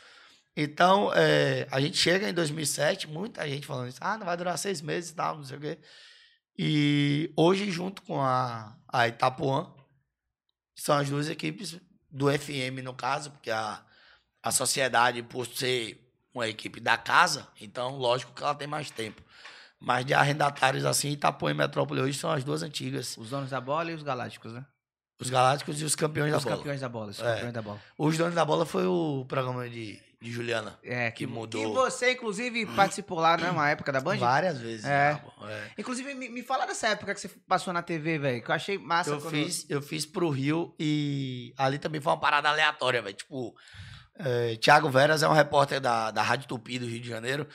[0.56, 4.58] Então, é, a gente chega em 2007, muita gente falando isso, ah, não vai durar
[4.58, 5.80] seis meses e tal, não sei o quê.
[6.58, 9.74] E hoje, junto com a, a Itapuã,
[10.76, 11.80] são as duas equipes
[12.12, 13.84] do FM, no caso, porque a,
[14.44, 16.00] a sociedade, por ser
[16.34, 19.24] uma equipe da casa, então, lógico que ela tem mais tempo.
[19.80, 23.18] Mas de arrendatários assim, Itapuã e Metrópole hoje são as duas antigas.
[23.18, 24.66] Os donos da bola e os galácticos, né?
[25.20, 26.58] Os Galácticos e os campeões Os da bola.
[26.58, 27.12] campeões da bola.
[27.12, 27.34] Os É.
[27.34, 27.80] campeões da bola.
[27.98, 30.78] Os donos da bola foi o programa de, de Juliana.
[30.84, 31.62] É, Que mudou.
[31.62, 34.18] Que você, inclusive, participou lá numa época da Band.
[34.18, 34.86] Várias vezes.
[34.86, 35.22] É.
[35.48, 35.72] é.
[35.78, 38.44] Inclusive, me, me fala dessa época que você passou na TV, velho.
[38.44, 39.12] Que eu achei massa.
[39.12, 43.16] Eu fiz, eu fiz pro Rio e ali também foi uma parada aleatória, velho.
[43.16, 43.56] Tipo,
[44.16, 47.48] é, Tiago Veras é um repórter da, da Rádio Tupi do Rio de Janeiro.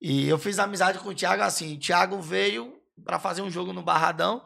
[0.00, 1.74] E eu fiz amizade com o Thiago assim.
[1.74, 2.74] O Thiago veio
[3.04, 4.42] pra fazer um jogo no Barradão.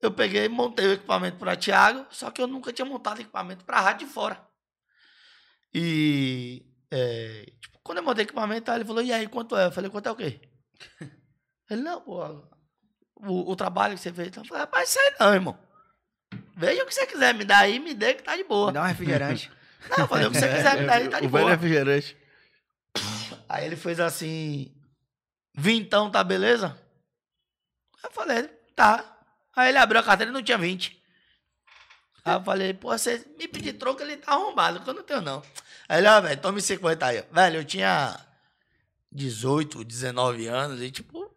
[0.00, 3.64] Eu peguei e montei o equipamento para Thiago, só que eu nunca tinha montado equipamento
[3.64, 4.40] pra rádio de fora.
[5.74, 9.72] E é, tipo, quando eu montei o equipamento, ele falou: "E aí, quanto é?" Eu
[9.72, 10.40] falei: "Quanto é o quê?"
[11.70, 12.24] Ele: "Não, pô,
[13.16, 14.34] o, o trabalho que você fez".
[14.36, 15.58] Eu falei: "Rapaz, isso aí não, irmão.
[16.56, 18.68] Veja o que você quiser me dar aí, me dê que tá de boa".
[18.68, 19.50] Me dá um refrigerante.
[19.90, 21.50] Não, eu falei: "O que você quiser me dar aí, tá de o boa".
[21.50, 22.16] refrigerante.
[23.48, 24.74] Aí ele fez assim:
[25.54, 26.80] Vintão, tá beleza?
[28.02, 28.44] Eu falei:
[28.74, 29.17] Tá.
[29.58, 30.96] Aí ele abriu a carteira e não tinha 20.
[32.24, 35.20] Aí eu falei: Pô, você me pedir troco, ele tá arrombado, que eu não tenho
[35.20, 35.42] não.
[35.88, 37.24] Aí ele: Ó, velho, tome 50 aí.
[37.32, 38.18] Velho, eu tinha
[39.12, 41.30] 18, 19 anos e, tipo,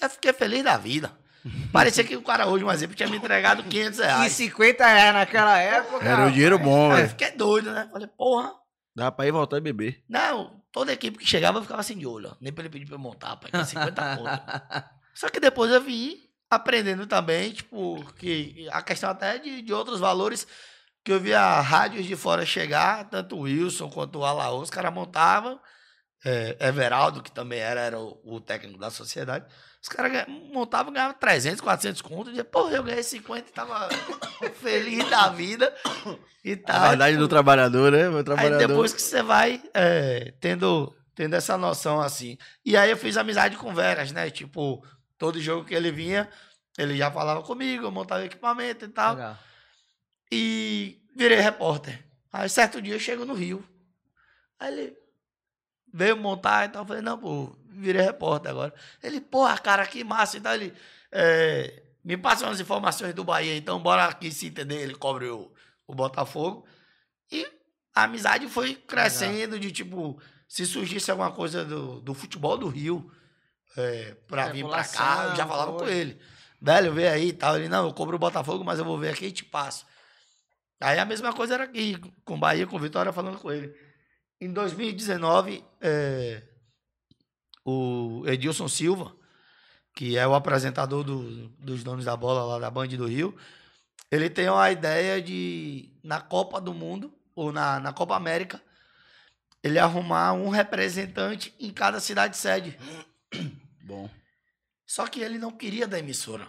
[0.00, 1.10] eu fiquei feliz da vida.
[1.72, 4.32] Parecia que o cara hoje, um exemplo, tinha me entregado 500 E reais.
[4.32, 6.04] 50 reais naquela época.
[6.06, 7.08] Era o dinheiro bom, Aí eu velho.
[7.10, 7.88] fiquei doido, né?
[7.92, 8.54] Falei: Porra.
[8.96, 10.04] Dá pra ir voltar e beber.
[10.08, 12.28] Não, toda equipe que chegava eu ficava assim de olho.
[12.30, 12.36] ó.
[12.40, 14.42] Nem pra ele pedir pra eu montar, pai, que é 50 conto.
[15.14, 16.23] Só que depois eu vim
[16.54, 20.46] aprendendo também, tipo, que a questão até de, de outros valores,
[21.04, 24.92] que eu via rádios de fora chegar, tanto o Wilson quanto o Alaô, os caras
[24.92, 25.60] montavam,
[26.24, 29.44] é, Everaldo, que também era, era o, o técnico da sociedade,
[29.82, 33.52] os caras montavam e ganhavam 300, 400 contos, e dizia, porra, eu ganhei 50 e
[33.52, 33.88] tava
[34.62, 35.74] feliz da vida
[36.42, 36.88] e A tal.
[36.88, 38.08] verdade do trabalhador, né?
[38.08, 38.68] Aí trabalhador.
[38.68, 42.38] depois que você vai é, tendo, tendo essa noção assim.
[42.64, 44.30] E aí eu fiz amizade com o Veras, né?
[44.30, 44.82] Tipo,
[45.18, 46.28] todo jogo que ele vinha,
[46.76, 49.14] ele já falava comigo, eu montava equipamento e tal.
[49.14, 49.38] Legal.
[50.30, 52.04] E virei repórter.
[52.32, 53.66] Aí certo dia eu chego no Rio.
[54.58, 54.96] Aí ele
[55.92, 56.82] veio montar e tal.
[56.82, 58.74] Eu falei, não, pô, virei repórter agora.
[59.02, 60.38] Ele, porra, cara, que massa.
[60.38, 60.74] Então ele
[61.12, 64.82] é, me passa umas informações do Bahia, então bora aqui se entender.
[64.82, 65.52] Ele cobre o,
[65.86, 66.66] o Botafogo.
[67.30, 67.46] E
[67.94, 73.10] a amizade foi crescendo de tipo, se surgisse alguma coisa do, do futebol do Rio
[73.76, 75.92] é, pra vir pra cá, eu já falava com coisa.
[75.92, 76.20] ele.
[76.60, 77.56] Velho, vê aí e tal.
[77.56, 79.84] Ele, não, eu cobro o Botafogo, mas eu vou ver aqui e te passo.
[80.80, 83.74] Aí a mesma coisa era aqui, com Bahia, com o Vitória, falando com ele.
[84.40, 86.42] Em 2019, é,
[87.64, 89.14] o Edilson Silva,
[89.94, 93.36] que é o apresentador do- dos donos da bola lá da Band do Rio,
[94.10, 98.60] ele tem uma ideia de, na Copa do Mundo, ou na, na Copa América,
[99.62, 102.76] ele arrumar um representante em cada cidade sede.
[103.84, 104.08] Bom.
[104.86, 106.48] Só que ele não queria da emissora.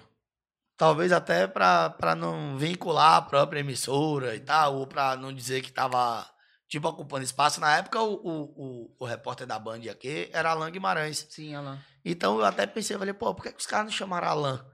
[0.77, 5.69] Talvez até para não vincular a própria emissora e tal, ou para não dizer que
[5.69, 6.29] estava
[6.67, 7.61] tipo ocupando espaço.
[7.61, 11.27] Na época, o, o, o, o repórter da Band aqui era Alan Guimarães.
[11.29, 11.79] Sim, Alan.
[12.03, 14.65] Então eu até pensei, falei, pô, por que, que os caras não chamaram Alan?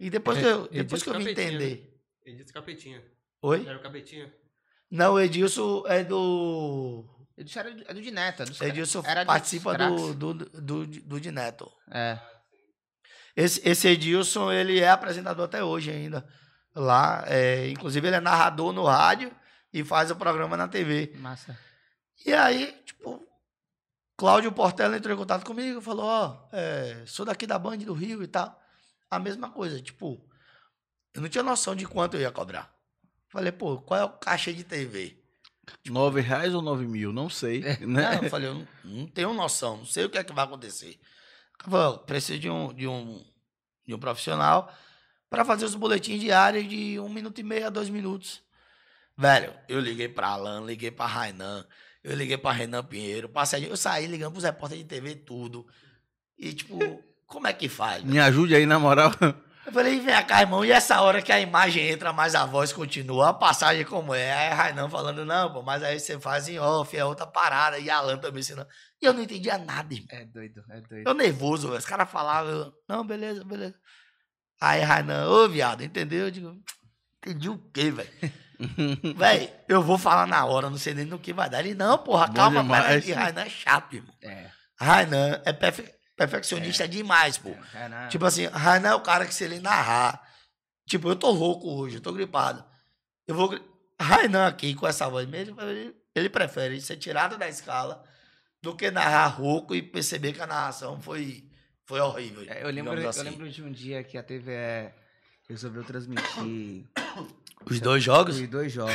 [0.00, 1.30] E depois que eu, depois que eu vim né?
[1.32, 2.00] entender.
[2.24, 3.02] Disse capetinha.
[3.42, 3.66] Oi?
[3.66, 4.32] Era o capetinha.
[4.90, 7.04] Não, o Edilson é do.
[7.36, 8.42] Edilson era do- é do de Neto.
[8.42, 11.70] é dos- Edilson era participa do, do, do, do de Neto.
[11.90, 12.18] É.
[13.34, 16.26] Esse, esse Edilson, ele é apresentador até hoje ainda.
[16.74, 19.34] Lá, é, inclusive ele é narrador no rádio
[19.72, 21.12] e faz o programa na TV.
[21.16, 21.58] Massa.
[22.24, 23.26] E aí, tipo,
[24.16, 27.92] Cláudio Portela entrou em contato comigo e falou, ó, é, sou daqui da Band do
[27.94, 28.58] Rio e tal.
[29.10, 30.22] A mesma coisa, tipo,
[31.14, 32.72] eu não tinha noção de quanto eu ia cobrar.
[33.30, 35.21] Falei, pô, qual é o caixa de TV?
[35.88, 37.12] Nove reais ou nove mil?
[37.12, 37.62] Não sei.
[37.80, 38.20] Não, Né?
[38.22, 40.98] eu falei, eu não, não tenho noção, não sei o que é que vai acontecer.
[41.64, 43.24] Falei, preciso de um, de um,
[43.86, 44.72] de um profissional
[45.30, 48.42] para fazer os boletins diários de um minuto e meio a dois minutos.
[49.16, 51.64] Velho, eu liguei para Alan, liguei para Rainan,
[52.02, 55.66] eu liguei para Renan Pinheiro, Sérgio, eu saí ligando pros repórteres de TV, tudo.
[56.36, 56.78] E, tipo,
[57.26, 58.02] como é que faz?
[58.02, 59.12] Me ajude aí, na moral.
[59.64, 62.72] Eu falei, vem cá, irmão, e essa hora que a imagem entra, mas a voz
[62.72, 64.32] continua, a passagem como é?
[64.32, 67.88] Aí Rainan falando, não, pô, mas aí você faz em off, é outra parada, e
[67.88, 68.68] Alan também ensinando.
[69.00, 70.08] E eu não entendia nada, irmão.
[70.10, 71.08] É doido, é doido.
[71.08, 71.78] Eu nervoso, velho.
[71.78, 73.76] Os caras falavam, eu, não, beleza, beleza.
[74.60, 76.24] Aí Rainan, ô viado, entendeu?
[76.24, 76.56] Eu digo,
[77.24, 78.10] entendi o quê, velho?
[79.16, 81.60] velho, eu vou falar na hora, não sei nem no que vai dar.
[81.60, 83.12] Ele, não, porra, Bom calma, peraí.
[83.12, 84.14] Rainan é chato, irmão.
[84.22, 84.50] É.
[84.76, 85.92] Rainan é perfe-
[86.26, 87.50] perfeccionista demais, pô.
[87.74, 90.22] é Tipo assim, Rainan é o cara que se ele narrar.
[90.86, 92.64] Tipo, eu tô rouco hoje, eu tô gripado.
[93.26, 93.58] Eu vou.
[94.00, 98.04] Rainan aqui com essa voz mesmo, ele, ele prefere ser tirado da escala
[98.60, 101.48] do que narrar rouco e perceber que a narração foi,
[101.86, 102.42] foi horrível.
[102.48, 103.22] É, eu, lembro, digamos eu assim.
[103.30, 104.92] lembro de um dia que a TVE
[105.48, 106.86] resolveu transmitir
[107.64, 108.38] Os dois jogos?
[108.40, 108.94] os dois jogos.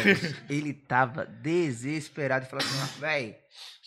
[0.50, 3.38] ele tava desesperado e falou assim, "Ah, véi.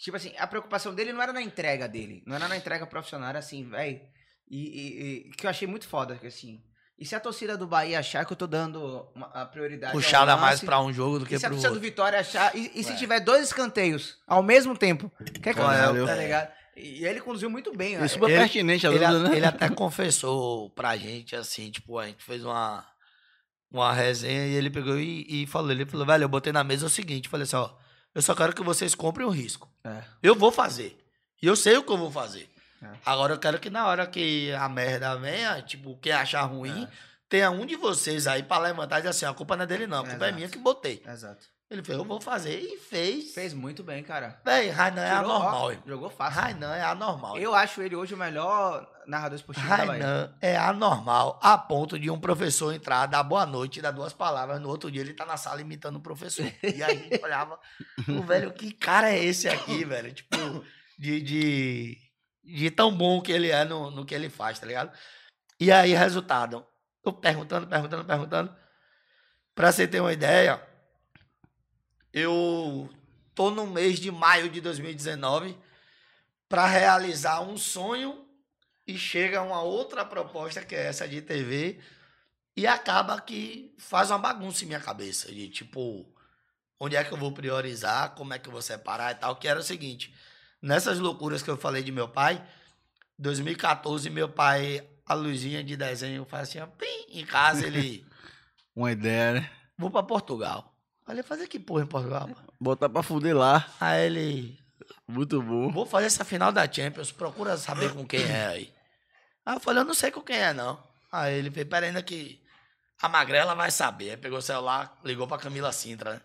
[0.03, 2.22] Tipo assim, a preocupação dele não era na entrega dele.
[2.26, 4.03] Não era na entrega profissional, era assim, véi.
[4.51, 6.61] E, e- e- que eu achei muito foda, que assim.
[6.98, 9.92] E se a torcida do Bahia achar que eu tô dando uma- a prioridade.
[9.92, 11.88] Puxada mais pra um jogo do que E se a pro torcida do outro.
[11.88, 12.55] Vitória achar.
[12.55, 15.11] E, e se tiver dois escanteios ao mesmo tempo?
[15.42, 16.05] Que é que eu Caralho.
[16.07, 16.53] tá ligado?
[16.76, 17.94] E ele conduziu muito bem.
[17.96, 18.09] É né?
[18.09, 19.36] super Ele- pertinente a Ele, né?
[19.36, 22.86] ele até confessou pra gente, assim, tipo, a gente fez uma,
[23.70, 26.86] uma resenha e ele pegou e, e falou, ele falou, velho, eu botei na mesa
[26.86, 27.70] o seguinte, falei assim, ó,
[28.15, 29.69] eu só quero que vocês comprem o risco.
[29.85, 30.03] É.
[30.23, 30.97] Eu vou fazer.
[31.43, 32.51] E eu sei o que eu vou fazer.
[32.83, 32.89] É.
[33.05, 36.89] Agora eu quero que na hora que a merda venha, tipo, quem achar ruim,
[37.29, 39.87] tenha um de vocês aí pra levantar e dizer assim, a culpa não é dele
[39.87, 41.03] não, a culpa é minha que botei.
[41.07, 41.47] Exato.
[41.71, 43.33] Ele fez, eu vou fazer e fez.
[43.33, 44.41] Fez muito bem, cara.
[44.45, 45.87] Véi, Rainan é ó, anormal, irmão.
[45.87, 46.41] Jogou fácil.
[46.41, 47.39] Rainan é anormal.
[47.39, 49.93] Eu acho ele hoje o melhor narrador esportivo da Bahia.
[49.93, 54.12] Rainan é anormal a ponto de um professor entrar, dar boa noite e dar duas
[54.12, 54.61] palavras.
[54.61, 56.45] No outro dia ele tá na sala imitando o professor.
[56.61, 57.57] E aí a gente olhava,
[58.09, 60.12] o velho, que cara é esse aqui, velho?
[60.12, 60.37] Tipo,
[60.99, 61.99] de, de,
[62.43, 64.91] de tão bom que ele é no, no que ele faz, tá ligado?
[65.61, 66.66] E aí, resultado,
[67.07, 68.57] eu perguntando, perguntando, perguntando.
[69.55, 70.61] Pra você ter uma ideia,
[72.13, 72.89] eu
[73.35, 75.57] tô no mês de maio de 2019
[76.49, 78.27] para realizar um sonho
[78.87, 81.79] e chega uma outra proposta que é essa de TV
[82.57, 86.07] e acaba que faz uma bagunça em minha cabeça de tipo
[86.79, 89.47] onde é que eu vou priorizar, como é que eu vou separar e tal, que
[89.47, 90.15] era o seguinte,
[90.61, 92.43] nessas loucuras que eu falei de meu pai,
[93.19, 98.07] 2014 meu pai a luzinha de desenho faz assim, ó, pim, em casa ele
[98.75, 99.51] Uma ideia, né?
[99.77, 100.70] vou para Portugal.
[101.11, 102.29] Falei, fazer que porra em Portugal?
[102.29, 102.55] mano?
[102.61, 103.67] Botar pra fuder lá.
[103.81, 104.57] Aí ele,
[105.09, 105.69] Muito bom.
[105.73, 108.73] Vou fazer essa final da Champions, procura saber com quem é aí.
[109.45, 110.81] Aí eu falei, eu não sei com quem é, não.
[111.11, 112.41] Aí ele fez, pera ainda que
[113.03, 114.11] a magrela vai saber.
[114.13, 116.21] Aí pegou o celular, ligou pra Camila Sintra, né?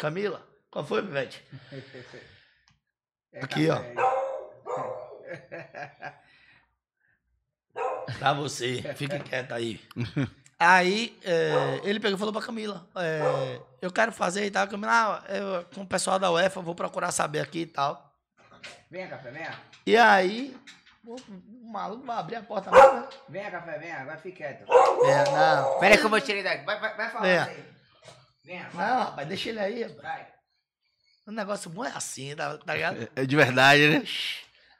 [0.00, 1.40] Camila, qual foi, Pivete?
[3.40, 3.80] Aqui, ó.
[8.18, 9.80] Pra você, fique quieto aí.
[10.58, 14.68] Aí é, ele pegou e falou pra Camila: é, Eu quero fazer e tal.
[14.68, 18.12] Camila, ah, eu, com o pessoal da UEFA, eu vou procurar saber aqui e tal.
[18.90, 19.54] Venha, café, venha.
[19.86, 20.56] E aí,
[21.04, 21.16] o
[21.64, 22.70] o maluco vai abrir a porta.
[22.70, 23.08] Né?
[23.28, 23.96] Venha, café, venha.
[23.98, 24.64] Agora fique quieto.
[24.70, 25.80] É, não.
[25.80, 26.64] Pera aí que eu vou tirar ele daqui.
[26.64, 27.44] Vai, vai, vai falar Venha.
[27.44, 27.64] aí.
[28.44, 28.90] Venha, vai.
[28.90, 29.82] Não, rapaz, deixa ele aí.
[29.82, 30.02] rapaz.
[30.02, 30.26] Vai.
[31.26, 33.08] O negócio bom é assim, tá, tá ligado?
[33.16, 34.04] É de verdade, né?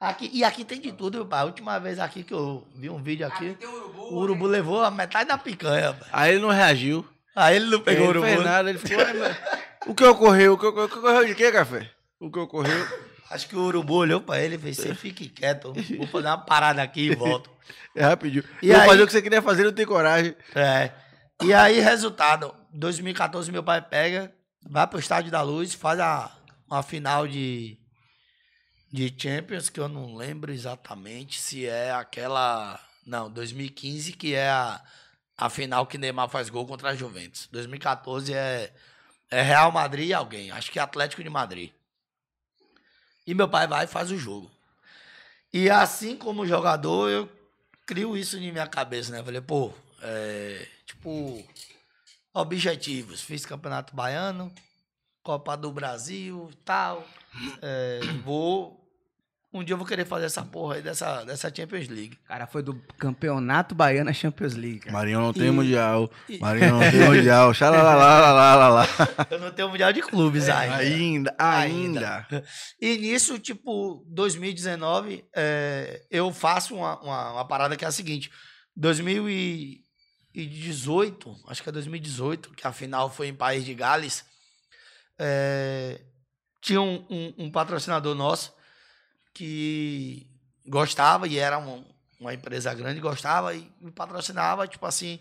[0.09, 1.41] Aqui, e aqui tem de tudo, meu pai.
[1.41, 4.03] A última vez aqui que eu vi um vídeo aqui, tem o urubu.
[4.03, 6.11] o urubu levou a metade da picanha, rapaz.
[6.13, 7.07] Aí ele não reagiu.
[7.35, 8.49] Aí ele não pegou o ele não fez urubu.
[8.51, 8.99] nada, ele ficou.
[8.99, 9.37] "Ué, mas
[9.87, 10.55] O que ocorreu?
[10.55, 11.91] O que ocorreu, o que ocorreu de quê, café?
[12.21, 12.87] O que ocorreu?
[13.31, 16.39] Acho que o urubu olhou pra ele e fez, você fique quieto, vou fazer uma
[16.39, 17.51] parada aqui e volto.
[17.97, 18.43] É rapidinho.
[18.61, 20.35] E Vou aí- fazer o que você queria fazer, não tem coragem.
[20.55, 20.91] É.
[21.45, 24.33] E aí, resultado, 2014 meu pai pega,
[24.69, 26.29] vai pro Estádio da Luz, faz a,
[26.69, 27.79] uma final de,
[28.95, 32.79] de Champions, que eu não lembro exatamente se é aquela...
[33.05, 34.81] Não, 2015, que é a,
[35.37, 37.49] a final que Neymar faz gol contra a Juventus.
[37.51, 38.73] 2014 é,
[39.33, 41.73] é Real Madrid e alguém, acho que é Atlético de Madrid.
[43.27, 44.49] E meu pai vai e faz o jogo.
[45.53, 47.29] E assim como jogador, eu
[47.85, 49.25] crio isso em minha cabeça, né?
[49.25, 51.45] Falei, pô, é, tipo,
[52.33, 53.23] objetivos.
[53.23, 54.55] Fiz Campeonato Baiano,
[55.21, 57.05] Copa do Brasil tal.
[57.61, 58.84] É, vou.
[59.55, 62.19] Um dia eu vou querer fazer essa porra aí dessa, dessa Champions League.
[62.27, 64.81] Cara, foi do Campeonato Baiano à Champions League.
[64.81, 64.93] cara.
[64.93, 66.11] Marinho não tem E- mundial.
[66.29, 67.55] e- Marinho não tem mundial.
[67.55, 68.85] Xalalalala.
[69.31, 70.77] Eu não tenho Mundial de Clubes ainda.
[70.77, 72.27] Ainda, ainda.
[72.81, 78.31] E nisso, tipo, 2019, é, eu faço uma, uma, uma parada que é a seguinte.
[80.35, 84.25] 2018, acho que é 2018, que a final foi em País de Gales,
[85.19, 86.01] é,
[86.61, 88.53] tinha um, um- um patrocinador nosso
[89.35, 90.27] que
[90.67, 91.85] gostava, e era um-
[92.19, 95.21] uma empresa grande, gostava e me patrocinava, tipo assim,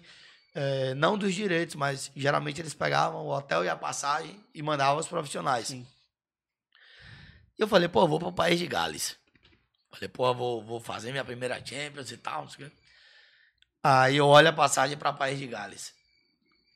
[0.55, 4.99] é, não dos direitos, mas geralmente eles pegavam o hotel e a passagem e mandavam
[4.99, 5.67] os profissionais.
[5.67, 5.85] Sim.
[7.57, 9.17] E eu falei, pô, vou para o País de Gales.
[9.91, 12.75] Falei, pô, vou, vou fazer minha primeira Champions e tal, não sei o quê.
[13.83, 15.93] Aí eu olho a passagem para País de Gales.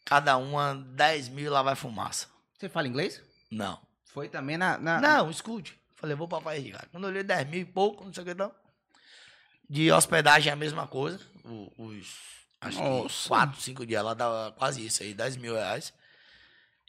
[0.06, 2.28] Cada uma, 10 mil, lá vai fumaça.
[2.58, 3.22] Você fala inglês?
[3.50, 3.80] Não.
[4.06, 4.78] Foi também na.
[4.78, 5.80] na- Não, escute.
[5.98, 6.88] Falei, vou para País de Gales.
[6.92, 8.54] Quando eu olhei 10 mil e pouco, não sei o que não.
[9.70, 11.20] De hospedagem é a mesma coisa.
[11.44, 12.08] O- Os,
[12.62, 13.28] acho que Nossa.
[13.28, 15.94] 4, 5 dias lá dava quase isso aí, 10 mil reais.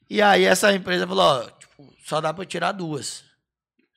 [0.09, 3.25] E aí essa empresa falou, ó, tipo, só dá para tirar duas.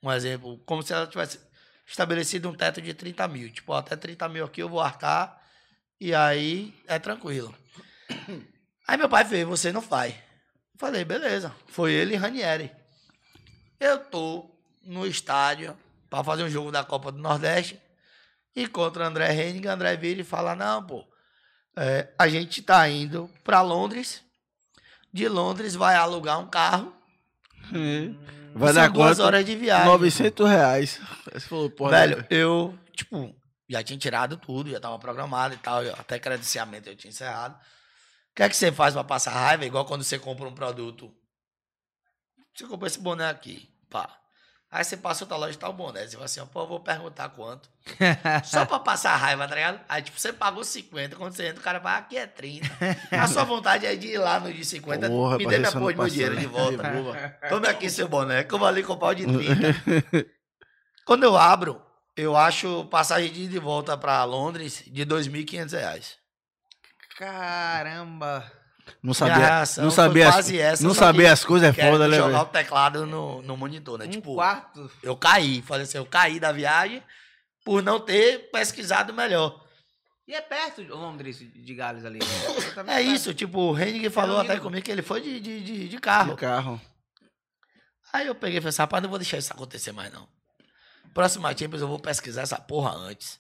[0.02, 1.40] Um exemplo, como se ela tivesse
[1.86, 3.52] estabelecido um teto de 30 mil.
[3.52, 5.40] Tipo, ó, até 30 mil aqui eu vou arcar
[6.00, 7.54] e aí é tranquilo.
[8.88, 10.14] Aí meu pai fez, você não faz.
[10.76, 11.56] Falei, beleza.
[11.68, 12.70] Foi ele e Ranieri.
[13.80, 14.50] Eu tô
[14.84, 15.78] no estádio
[16.10, 17.80] para fazer um jogo da Copa do Nordeste.
[18.56, 21.06] Encontro André Henning, André vira e fala: Não, pô,
[21.78, 24.24] é, a gente tá indo para Londres.
[25.14, 26.94] De Londres vai alugar um carro.
[28.54, 29.26] Vai São dar duas quanto?
[29.26, 29.86] horas de viagem.
[29.88, 31.00] 900 reais.
[31.32, 32.28] Você falou, porra, Velho, né?
[32.30, 33.34] eu, tipo,
[33.70, 35.82] já tinha tirado tudo, já tava programado e tal.
[35.98, 37.56] Até credenciamento eu tinha encerrado.
[37.56, 39.66] O que é que você faz pra passar raiva?
[39.66, 41.14] Igual quando você compra um produto.
[42.54, 44.18] Você comprou esse boné aqui, pá.
[44.72, 46.08] Aí você passa outra loja e tá o boné.
[46.08, 47.70] Você fala assim, ó, pô, eu vou perguntar quanto.
[48.46, 49.82] Só pra passar raiva, tá ligado?
[49.90, 52.70] Aí, tipo, você pagou 50, quando você entra, o cara vai, aqui é 30.
[53.12, 55.92] A sua vontade é de ir lá no de 50, Porra, me dê minha porra
[55.92, 57.38] de meu dinheiro de volta.
[57.50, 60.26] Tome aqui seu boné, que eu vou ali comprar o de 30.
[61.04, 61.82] Quando eu abro,
[62.16, 66.18] eu acho passagem de volta pra Londres de 2.500 reais.
[67.18, 68.50] Caramba.
[69.02, 72.18] Não sabia, reação não sabia, as, quase essa, não sabia as coisas é foda, né,
[72.18, 72.42] jogar velho?
[72.42, 74.06] o teclado no, no monitor, né?
[74.06, 74.90] Um tipo, quarto.
[75.02, 75.62] eu caí.
[75.62, 77.04] Falei assim, eu caí da viagem
[77.64, 79.64] por não ter pesquisado melhor.
[80.28, 82.20] E é perto de Londres, de Gales ali.
[82.20, 82.26] né?
[82.78, 83.02] É perto.
[83.02, 86.32] isso, tipo, o Henning falou até comigo que ele foi de, de, de, de carro.
[86.32, 86.82] De carro.
[88.14, 90.28] Aí eu peguei e falei assim, rapaz, não vou deixar isso acontecer mais, não.
[91.14, 93.40] Próxima Champions eu vou pesquisar essa porra antes.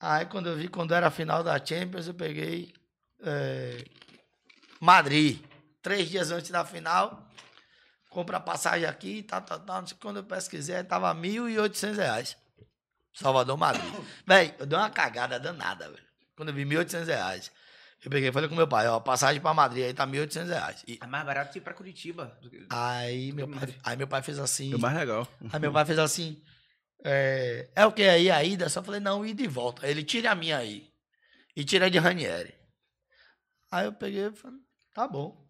[0.00, 2.72] Aí quando eu vi, quando era a final da Champions, eu peguei
[3.24, 3.84] é,
[4.80, 5.40] Madrid.
[5.82, 7.26] Três dias antes da final,
[8.10, 9.80] compra passagem aqui, tá, tá, tá.
[9.80, 12.36] Não sei, quando eu pesquisei, tava 1.800 reais.
[13.14, 13.84] Salvador, Madrid.
[14.26, 16.02] Véi, eu dei uma cagada danada, velho.
[16.36, 17.50] Quando eu vi 1.800 reais.
[18.04, 20.84] Eu peguei e falei com meu pai, ó, passagem pra Madrid aí tá 1.800 reais.
[20.86, 22.38] E É mais barato ir pra Curitiba.
[22.48, 24.72] que- Aí meu pai, aí meu pai fez assim.
[24.72, 25.26] É o mais legal.
[25.52, 26.40] Aí meu pai fez assim.
[27.04, 28.68] É, é o que aí a ida?
[28.68, 29.84] Só falei, não, ida e volta.
[29.84, 30.88] Aí Ele tira a minha aí.
[31.56, 32.54] E tira a de Ranieri.
[33.70, 34.60] Aí eu peguei e falei,
[34.98, 35.46] tá bom.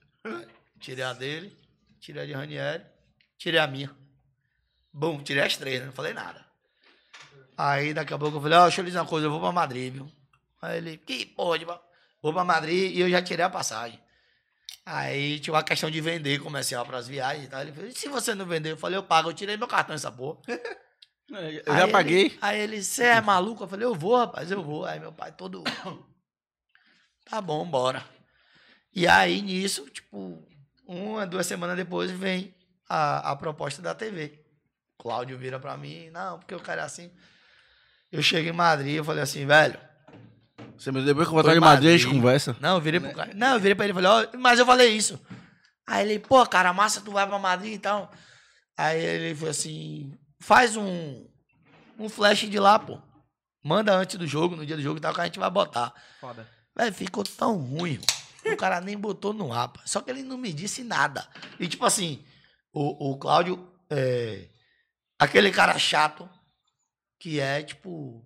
[0.79, 1.57] Tirei a dele,
[1.99, 2.85] tirei a de Ranieri,
[3.39, 3.91] tirei a minha.
[4.93, 5.87] Bom, tirei as três, né?
[5.87, 6.45] Não falei nada.
[7.57, 9.41] Aí daqui a pouco eu falei, ó, deixa eu lhe dizer uma coisa, eu vou
[9.41, 10.13] pra Madrid, viu?
[10.61, 11.65] Aí ele, que porra, de...
[11.65, 13.99] vou pra Madrid e eu já tirei a passagem.
[14.85, 17.61] Aí tinha uma questão de vender comercial pras viagens e tal.
[17.63, 18.73] Ele falou, e se você não vender?
[18.73, 20.41] Eu falei, eu pago, eu tirei meu cartão essa porra.
[21.31, 22.39] Eu Aí já ele- paguei.
[22.41, 23.63] aí ele, você é maluco?
[23.65, 24.87] Eu falei, eu vou, rapaz, eu vou.
[24.87, 25.63] Aí meu pai todo.
[27.29, 28.03] Tá bom, bora.
[28.95, 30.43] E aí, nisso, tipo,
[30.87, 32.55] uma, duas semanas depois vem
[32.89, 34.45] a, a proposta da TV.
[34.99, 37.11] Cláudio vira pra mim, não, porque o cara é assim.
[38.11, 39.79] Eu cheguei em Madrid, eu falei assim, velho,
[40.77, 42.57] Você me depois que eu Foi voltar de em Madrid, a gente conversa.
[42.59, 43.33] Não, eu virei pro cara.
[43.35, 45.21] Não, eu virei pra ele e falei, ó, mas eu falei isso.
[45.87, 48.11] Aí ele, pô, cara, massa, tu vai pra Madrid e tal.
[48.77, 51.27] Aí ele falou assim: faz um,
[51.99, 53.01] um flash de lá, pô.
[53.65, 55.93] Manda antes do jogo, no dia do jogo e tal, que a gente vai botar.
[56.21, 56.47] Foda.
[56.77, 57.93] Velho, ficou tão ruim.
[57.93, 58.07] irmão.
[58.53, 59.81] O cara nem botou no pô.
[59.85, 61.27] Só que ele não me disse nada.
[61.59, 62.25] E tipo assim,
[62.73, 64.49] o, o Cláudio é
[65.19, 66.29] aquele cara chato
[67.19, 68.25] que é, tipo,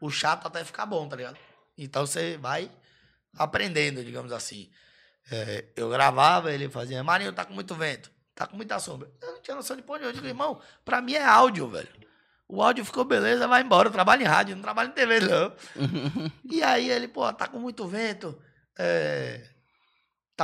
[0.00, 1.38] o chato até ficar bom, tá ligado?
[1.78, 2.70] Então você vai
[3.34, 4.70] aprendendo, digamos assim.
[5.30, 9.10] É, eu gravava, ele fazia, Marinho, tá com muito vento, tá com muita sombra.
[9.20, 10.02] Eu não tinha noção de ponto.
[10.02, 11.88] Eu digo, irmão, pra mim é áudio, velho.
[12.48, 13.88] O áudio ficou beleza, vai embora.
[13.88, 15.52] Eu trabalho em rádio, não trabalho em TV, não.
[16.50, 18.38] E aí ele, pô, tá com muito vento,
[18.78, 19.48] é,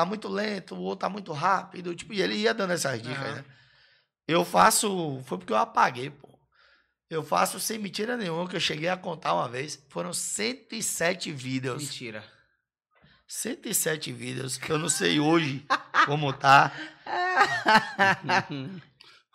[0.00, 1.94] tá muito lento, o outro tá muito rápido.
[1.94, 3.34] Tipo, e ele ia dando essas dicas, Aham.
[3.36, 3.44] né?
[4.26, 5.22] Eu faço.
[5.24, 6.28] Foi porque eu apaguei, pô.
[7.10, 9.82] Eu faço sem mentira nenhuma, que eu cheguei a contar uma vez.
[9.88, 11.82] Foram 107 vídeos.
[11.82, 12.22] Mentira.
[13.26, 15.66] 107 vídeos, que eu não sei hoje
[16.06, 16.72] como tá.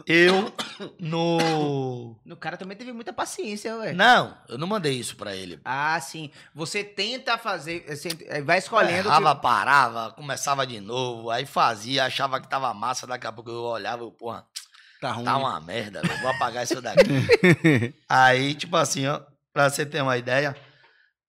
[0.08, 0.52] Eu
[1.00, 2.20] no.
[2.26, 3.94] O cara também teve muita paciência, ué.
[3.94, 5.60] Não, eu não mandei isso pra ele.
[5.64, 6.32] Ah, sim.
[6.54, 8.10] Você tenta fazer, você
[8.44, 9.08] vai escolhendo.
[9.08, 13.62] Errava, parava, começava de novo, aí fazia, achava que tava massa, daqui a pouco eu
[13.64, 14.46] olhava, eu, porra,
[15.00, 15.26] Tá ruim.
[15.26, 17.04] tá uma merda, velho, vou apagar isso daqui.
[18.10, 19.22] aí, tipo assim, ó,
[19.54, 20.56] pra você ter uma ideia,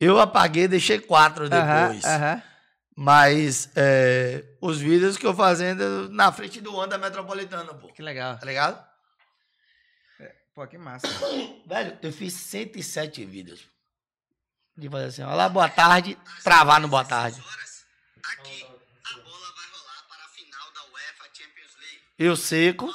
[0.00, 1.54] eu apaguei, deixei quatro que...
[1.54, 2.04] Aham, depois.
[2.04, 2.42] aham.
[2.96, 7.88] Mas é, os vídeos que eu fazendo na frente do Onda Metropolitano, pô.
[7.92, 8.38] Que legal.
[8.38, 8.94] Tá ligado?
[10.54, 11.08] Pô, que massa.
[11.66, 13.66] Velho, eu fiz 107 vídeos.
[14.76, 17.40] De fazer assim, olá, boa tarde, travar no boa tarde.
[17.40, 22.00] Aqui, a bola vai rolar para a final da UEFA Champions League.
[22.18, 22.88] Eu seco,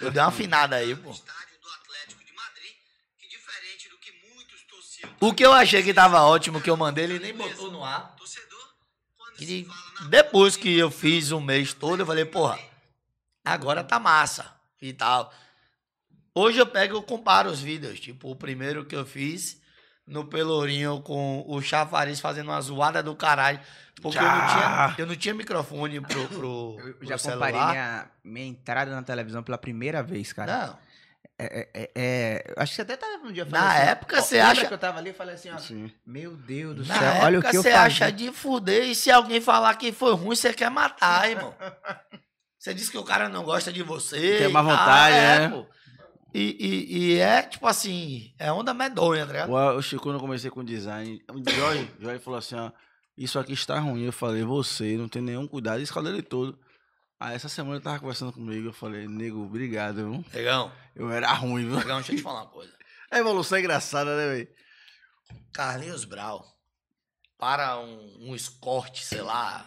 [0.00, 1.14] É eu dei uma afinada aí, pô.
[5.20, 8.14] O que eu achei que tava ótimo, que eu mandei, ele nem botou no ar.
[8.16, 8.55] torcedor,
[9.40, 9.66] E
[10.08, 12.58] depois que eu fiz um mês todo, eu falei, porra,
[13.44, 15.32] agora tá massa e tal.
[16.34, 17.98] Hoje eu pego e comparo os vídeos.
[17.98, 19.60] Tipo, o primeiro que eu fiz
[20.06, 23.58] no Pelourinho com o Chafariz fazendo uma zoada do caralho.
[24.00, 27.50] Porque eu não, tinha, eu não tinha microfone pro, pro, Eu pro já celular.
[27.52, 30.66] comparei minha, minha entrada na televisão pela primeira vez, cara.
[30.66, 30.78] Não,
[31.38, 34.16] É, é, é, eu acho que você até tava um dia Na falando assim, época,
[34.18, 35.90] ó, você acha- que eu tava ali e falei assim, ó, Sim.
[36.06, 37.86] meu Deus do na céu, olha o época que eu você fazia.
[38.06, 41.54] acha de fuder e se alguém falar que foi ruim, você quer matar, irmão.
[42.58, 44.38] Você diz que o cara não gosta de você.
[44.38, 45.48] Tem má vontade, né?
[45.50, 45.66] pô.
[46.34, 49.52] E, e, e é, tipo assim, é onda medonha, tá ligado?
[49.52, 52.72] O Chico, quando eu comecei com design, o Jorge, falou assim, ó,
[53.16, 54.04] isso aqui está ruim.
[54.04, 56.58] Eu falei, você não tem nenhum cuidado, escalou ele todo.
[57.18, 60.24] Aí essa semana ele tava conversando comigo, eu falei, nego, obrigado, viu?
[60.34, 61.76] Negão, Eu era ruim, viu?
[61.78, 62.72] negão, deixa eu te falar uma coisa.
[63.10, 64.48] A evolução é engraçada, né, velho?
[65.52, 66.44] Carlinhos Brau,
[67.38, 69.66] para um, um escorte, sei lá,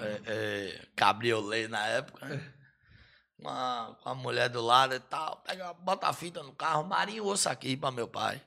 [0.00, 2.26] é, é, cabriolet na época,
[3.36, 7.24] uma, com a mulher do lado e tal, pega, bota a fita no carro, Marinho,
[7.24, 8.40] ouça aqui pra meu pai.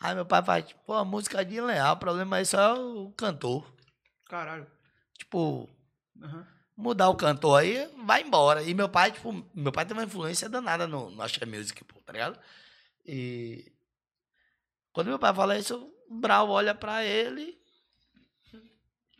[0.00, 2.60] Aí meu pai faz, tipo, pô, a música é de Leal, o problema é só
[2.60, 3.72] é o cantor.
[4.28, 4.66] Caralho.
[5.16, 5.70] Tipo,
[6.22, 6.46] Aham.
[6.76, 8.62] Mudar o cantor aí, vai embora.
[8.62, 12.00] E meu pai, tipo, meu pai tem uma influência danada no, no Axé Music, pô,
[12.00, 12.38] tá ligado?
[13.06, 13.72] E
[14.92, 17.58] quando meu pai fala isso, o Brau olha pra ele,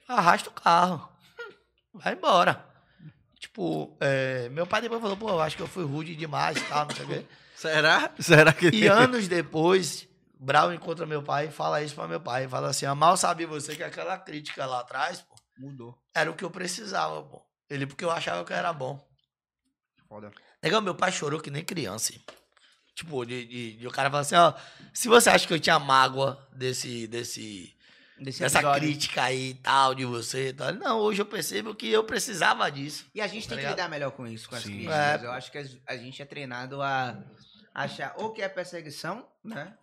[0.09, 1.09] arrasta o carro,
[1.93, 2.65] vai embora.
[3.39, 6.65] Tipo, é, meu pai depois falou, pô, eu acho que eu fui rude demais e
[6.65, 7.27] tal, não sei o quê.
[7.55, 8.11] Será?
[8.19, 8.71] Será que...
[8.71, 12.49] E anos depois, Brau encontra meu pai e fala isso pra meu pai.
[12.49, 15.99] Fala assim, ah, mal sabia você que aquela crítica lá atrás, pô, Mudou.
[16.15, 17.44] era o que eu precisava, pô.
[17.71, 19.07] Ele porque eu achava que eu era bom.
[20.09, 20.31] Foda.
[20.63, 22.13] Legal, meu pai chorou que nem criança.
[22.95, 24.55] Tipo, de, de, de o cara falar assim, ó,
[24.93, 27.75] se você acha que eu tinha mágoa desse, desse,
[28.17, 28.81] Desse dessa episódio.
[28.89, 30.73] crítica aí e tal, de você e tal.
[30.75, 33.05] Não, hoje eu percebo que eu precisava disso.
[33.13, 33.73] E a gente tem Tá que ligado?
[33.77, 34.71] lidar melhor com isso, com as Sim.
[34.75, 34.95] críticas.
[35.23, 35.27] É.
[35.27, 37.19] Eu acho que a gente é treinado a
[37.75, 39.77] achar ou que é perseguição, né?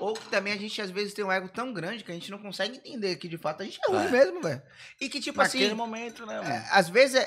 [0.00, 2.30] Ou que também a gente às vezes tem um ego tão grande que a gente
[2.30, 4.10] não consegue entender que de fato a gente é ruim É.
[4.10, 4.62] mesmo, velho.
[5.00, 6.48] E que tipo Naquele assim, momento, né, mano?
[6.50, 7.22] é, às vezes é,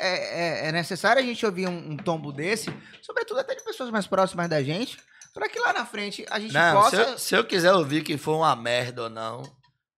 [0.66, 4.08] é- é necessário a gente ouvir um, um tombo desse, sobretudo até de pessoas mais
[4.08, 4.98] próximas da gente,
[5.34, 6.96] pra que lá na frente a gente Não, possa.
[7.06, 9.44] se eu, se eu quiser ouvir que foi uma merda ou não,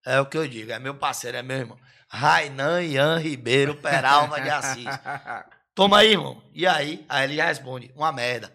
[0.05, 0.71] é o que eu digo.
[0.71, 1.80] É meu parceiro, é meu irmão.
[2.09, 4.86] Rainan Ian Ribeiro Peralva de Assis.
[5.73, 6.41] Toma aí, irmão.
[6.53, 7.05] E aí?
[7.09, 8.53] Aí ele já responde, uma merda.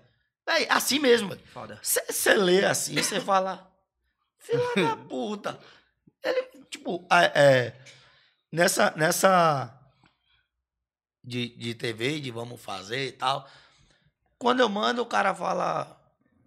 [0.49, 1.37] Véi, assim mesmo.
[1.53, 1.79] Foda.
[1.83, 3.70] Você lê assim, você fala,
[4.41, 5.59] filha da puta.
[6.23, 7.73] Ele, tipo, é,
[8.51, 9.79] nessa, nessa
[11.23, 13.49] de, de TV, de vamos fazer e tal,
[14.39, 15.97] quando eu mando, o cara fala,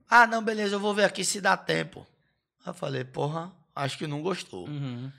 [0.09, 2.05] ah, não, beleza, eu vou ver aqui se dá tempo.
[2.65, 4.67] Aí eu falei, porra, acho que não gostou.
[4.67, 5.11] Uhum.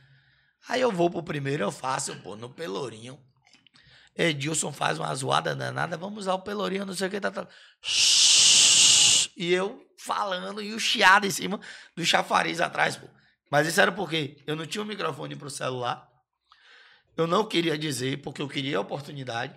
[0.68, 3.18] Aí eu vou pro primeiro, eu faço, pô, no Pelourinho.
[4.16, 7.46] Edilson faz uma zoada danada, vamos usar o Pelourinho, não sei o que, tá, tá.
[9.36, 11.58] E eu falando e o chiado em cima
[11.96, 13.08] do chafariz atrás, pô.
[13.50, 16.10] Mas isso era porque eu não tinha um microfone pro celular.
[17.16, 19.54] Eu não queria dizer, porque eu queria a oportunidade.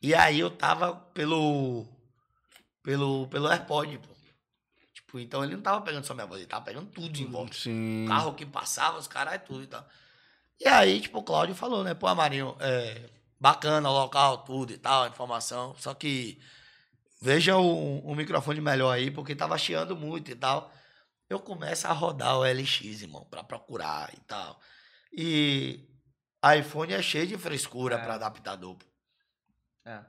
[0.00, 1.86] E aí eu tava pelo.
[2.82, 4.12] pelo, pelo AirPod, pô.
[4.92, 7.54] Tipo, então ele não tava pegando só minha voz, ele tava pegando tudo em volta.
[7.54, 8.06] Sim.
[8.08, 9.86] Carro que passava, os caras, tudo e tal.
[10.58, 11.94] E aí, tipo, o Cláudio falou, né?
[11.94, 13.08] Pô, Marinho, é
[13.38, 15.74] bacana o local, tudo e tal, a informação.
[15.78, 16.40] Só que
[17.22, 20.70] veja um, um microfone melhor aí, porque tava chiando muito e tal.
[21.30, 24.60] Eu começo a rodar o LX, irmão, pra procurar e tal.
[25.12, 25.88] E
[26.58, 27.98] iPhone é cheio de frescura É.
[27.98, 28.76] pra adaptador.
[29.86, 30.00] É.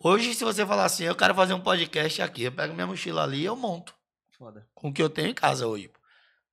[0.00, 3.22] Hoje, se você falar assim, eu quero fazer um podcast aqui, eu pego minha mochila
[3.22, 3.94] ali e eu monto
[4.36, 4.66] Foda.
[4.74, 5.90] com o que eu tenho em casa hoje.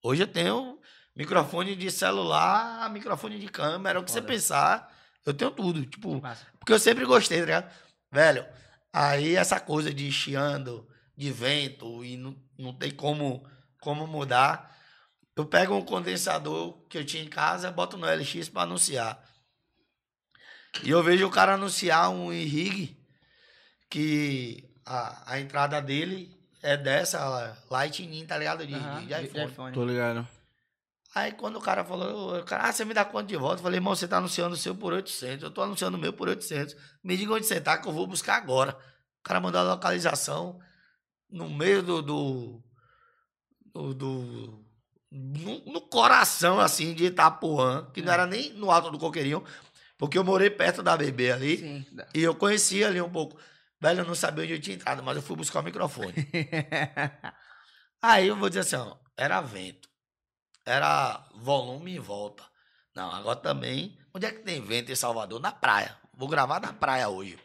[0.02, 0.80] Hoje eu tenho
[1.16, 4.34] microfone de celular, microfone de câmera, o que você Foda.
[4.34, 4.96] pensar,
[5.26, 5.86] eu tenho tudo.
[5.86, 6.22] Tipo,
[6.60, 7.74] porque eu sempre gostei, tá ligado?
[8.12, 8.46] Velho,
[8.94, 10.88] aí essa coisa de chiando,
[11.18, 13.44] de vento, e não, não tem como,
[13.82, 14.72] como mudar.
[15.36, 19.22] Eu pego um condensador que eu tinha em casa, boto no LX pra anunciar.
[20.84, 22.98] E eu vejo o cara anunciar um rig
[23.90, 28.66] que a, a entrada dele é dessa Lightning, tá ligado?
[28.66, 29.74] De, Aham, de, de iPhone.
[29.74, 30.28] Tô ligado.
[31.16, 33.60] Aí quando o cara falou, o cara, ah, você me dá quanto de volta?
[33.60, 36.12] Eu falei, irmão, você tá anunciando o seu por 800, eu tô anunciando o meu
[36.12, 36.76] por 800.
[37.04, 38.76] Me diga onde você tá que eu vou buscar agora.
[39.20, 40.60] O cara mandou a localização
[41.30, 42.02] no meio do...
[42.02, 42.64] do,
[43.74, 44.64] do, do-
[45.16, 48.16] no, no coração, assim, de Itapuã, que não É.
[48.16, 49.44] era nem no alto do Coqueirinho,
[49.96, 51.86] porque eu morei perto da BB ali, Sim.
[52.16, 53.38] e eu conhecia ali um pouco.
[53.80, 56.14] Velho, eu não sabia onde eu tinha entrado, mas eu fui buscar o microfone.
[58.02, 59.88] Aí eu vou dizer assim, ó, era vento.
[60.66, 62.44] Era volume em volta.
[62.96, 63.98] Não, agora também.
[64.14, 65.40] Onde é que tem vento em Salvador?
[65.40, 65.98] Na praia.
[66.14, 67.38] Vou gravar na praia hoje.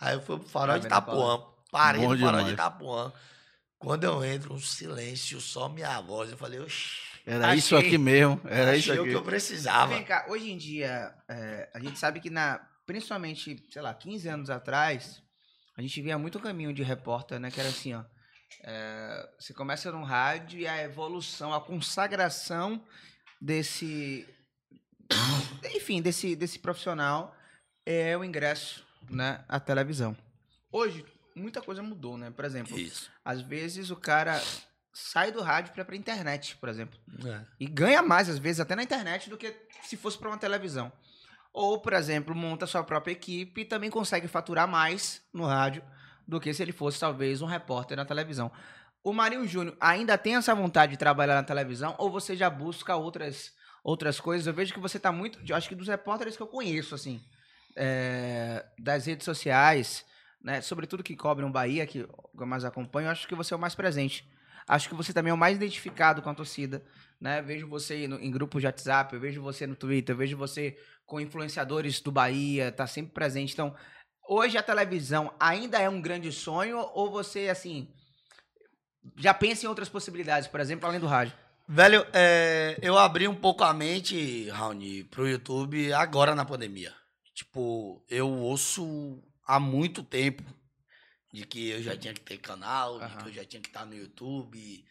[0.00, 1.42] Aí eu fui pro farol de Itapuã.
[1.70, 2.46] Parei Bom no farol demais.
[2.46, 3.12] de Itapuã.
[3.78, 6.30] Quando eu entro, um silêncio, só minha voz.
[6.30, 7.00] Eu falei, oxi.
[7.24, 7.58] Era Achei.
[7.58, 8.40] isso aqui mesmo.
[8.44, 9.10] Era achei isso o aqui.
[9.10, 9.94] que eu precisava.
[9.94, 14.28] Vem cá, hoje em dia, é, a gente sabe que na, principalmente, sei lá, 15
[14.28, 15.22] anos atrás,
[15.76, 17.50] a gente via muito caminho de repórter, né?
[17.50, 18.02] Que era assim, ó.
[18.62, 22.82] É, você começa no rádio e a evolução, a consagração
[23.40, 24.26] desse.
[25.74, 27.36] Enfim, desse, desse profissional
[27.84, 29.44] é o ingresso, né?
[29.48, 30.16] À televisão.
[30.70, 32.30] Hoje, muita coisa mudou, né?
[32.30, 33.10] Por exemplo, Isso.
[33.24, 34.40] às vezes o cara
[34.92, 36.98] sai do rádio para pra internet, por exemplo.
[37.26, 37.44] É.
[37.58, 40.92] E ganha mais, às vezes, até na internet, do que se fosse para uma televisão.
[41.52, 45.82] Ou, por exemplo, monta sua própria equipe e também consegue faturar mais no rádio
[46.32, 48.50] do que se ele fosse, talvez, um repórter na televisão.
[49.04, 52.96] O Marinho Júnior ainda tem essa vontade de trabalhar na televisão ou você já busca
[52.96, 53.52] outras,
[53.84, 54.46] outras coisas?
[54.46, 55.38] Eu vejo que você tá muito.
[55.54, 57.20] Acho que dos repórteres que eu conheço, assim,
[57.76, 60.04] é, das redes sociais,
[60.42, 63.60] né, sobretudo que cobrem o Bahia, que eu mais acompanho, acho que você é o
[63.60, 64.26] mais presente.
[64.66, 66.84] Acho que você também é o mais identificado com a torcida,
[67.20, 67.42] né?
[67.42, 70.78] Vejo você no- em grupos de WhatsApp, eu vejo você no Twitter, eu vejo você
[71.04, 73.52] com influenciadores do Bahia, tá sempre presente.
[73.52, 73.74] Então,
[74.32, 77.88] hoje a televisão ainda é um grande sonho ou você, assim,
[79.16, 81.34] já pensa em outras possibilidades, por exemplo, além do rádio?
[81.68, 86.94] Velho, é, eu abri um pouco a mente, Raoni, pro YouTube agora na pandemia.
[87.34, 90.42] Tipo, eu ouço há muito tempo
[91.32, 93.22] de que eu já tinha que ter canal, de Aham.
[93.22, 94.84] que eu já tinha que estar no YouTube,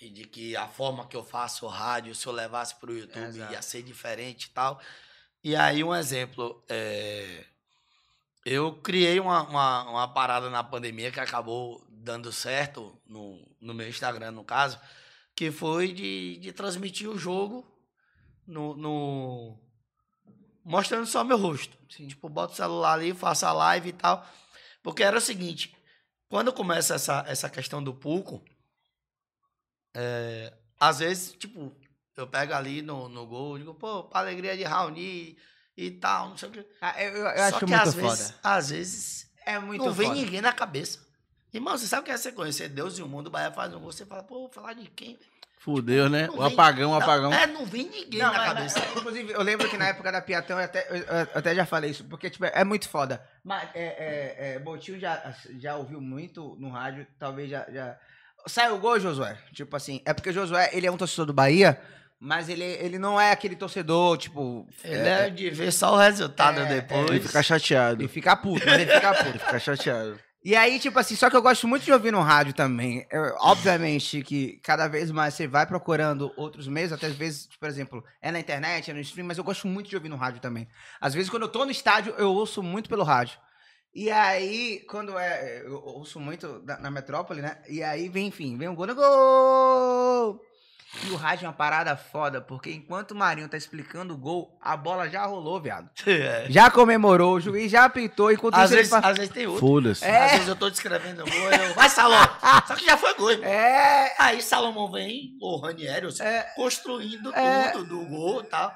[0.00, 3.26] e de que a forma que eu faço o rádio, se eu levasse pro YouTube,
[3.26, 3.52] Exato.
[3.52, 4.80] ia ser diferente e tal.
[5.42, 7.44] E aí, um exemplo, é,
[8.50, 13.86] eu criei uma, uma, uma parada na pandemia que acabou dando certo no, no meu
[13.88, 14.80] Instagram, no caso,
[15.36, 17.66] que foi de, de transmitir o jogo
[18.46, 19.58] no, no-
[20.64, 21.76] mostrando só meu rosto.
[21.90, 22.08] Sim.
[22.08, 24.26] Tipo, boto o celular ali, faço a live e tal.
[24.82, 25.76] Porque era o seguinte,
[26.28, 28.42] quando começa essa, essa questão do pulco,
[29.94, 31.76] é, às vezes, tipo,
[32.16, 35.36] eu pego ali no, no gol, digo, pô, pra alegria de Raoni
[35.80, 36.66] e tal, não sei o que.
[36.80, 38.08] Ah, eu, eu Só acho que muito às foda.
[38.08, 40.20] vezes, às vezes É muito não vem foda.
[40.20, 40.98] ninguém na cabeça.
[41.54, 43.72] Irmão, você sabe o que é você conhecer Deus e o mundo, o Bahia faz
[43.72, 45.18] um gol, você fala, pô, vou falar de quem?
[45.60, 46.26] Fudeu, né?
[46.28, 47.32] Não O vem- apagão, o apagão.
[47.32, 48.78] É, não vem ninguém Não, na mas- cabeça.
[48.80, 51.66] mas, inclusive, eu lembro que na época da Piatão, eu até, eu, eu até já
[51.66, 53.22] falei isso, porque tipo, é muito foda.
[53.42, 57.98] Mas é, é, é, Botinho já, já ouviu muito no rádio, talvez já, já.
[58.46, 59.36] Sai o gol, Josué.
[59.52, 61.80] Tipo assim, é porque o Josué, ele é um torcedor do Bahia,
[62.20, 64.66] mas ele, ele não é aquele torcedor, tipo.
[64.82, 67.10] Ele é de ver só o resultado É, depois.
[67.10, 68.02] Ele fica chateado.
[68.02, 69.28] Ele fica puto, mas ele fica puto.
[69.28, 70.18] Ele fica chateado.
[70.44, 73.04] E aí, tipo assim, só que eu gosto muito de ouvir no rádio também.
[73.10, 77.68] Eu- obviamente que cada vez mais você vai procurando outros meios, até às vezes, por
[77.68, 80.40] exemplo, é na internet, é no stream, mas eu gosto muito de ouvir no rádio
[80.40, 80.66] também.
[81.00, 83.38] Às vezes, quando eu tô no estádio, eu ouço muito pelo rádio.
[83.94, 85.62] E aí, quando é.
[85.66, 87.58] Eu ouço muito na, na metrópole, né?
[87.68, 90.40] E aí vem, enfim, vem um gol, gol!
[91.06, 94.58] E o rádio é uma parada foda, porque enquanto o Marinho tá explicando o gol,
[94.60, 95.90] a bola já rolou, viado.
[96.06, 96.46] É.
[96.50, 99.46] Já comemorou, o juiz já apitou, enquanto Às isso ele vezes, fa- às vezes tem
[99.46, 99.60] outro.
[99.66, 100.02] Foda-se.
[100.04, 100.24] É.
[100.24, 102.26] Às vezes eu tô descrevendo o gol, eu, vai Salomão.
[102.66, 103.30] Só que já foi gol.
[103.32, 103.46] irmão.
[103.48, 106.42] É, Aí Salomão vem, o Ranieri, seja, É.
[106.54, 107.70] construindo É.
[107.72, 108.74] tudo do gol e tal.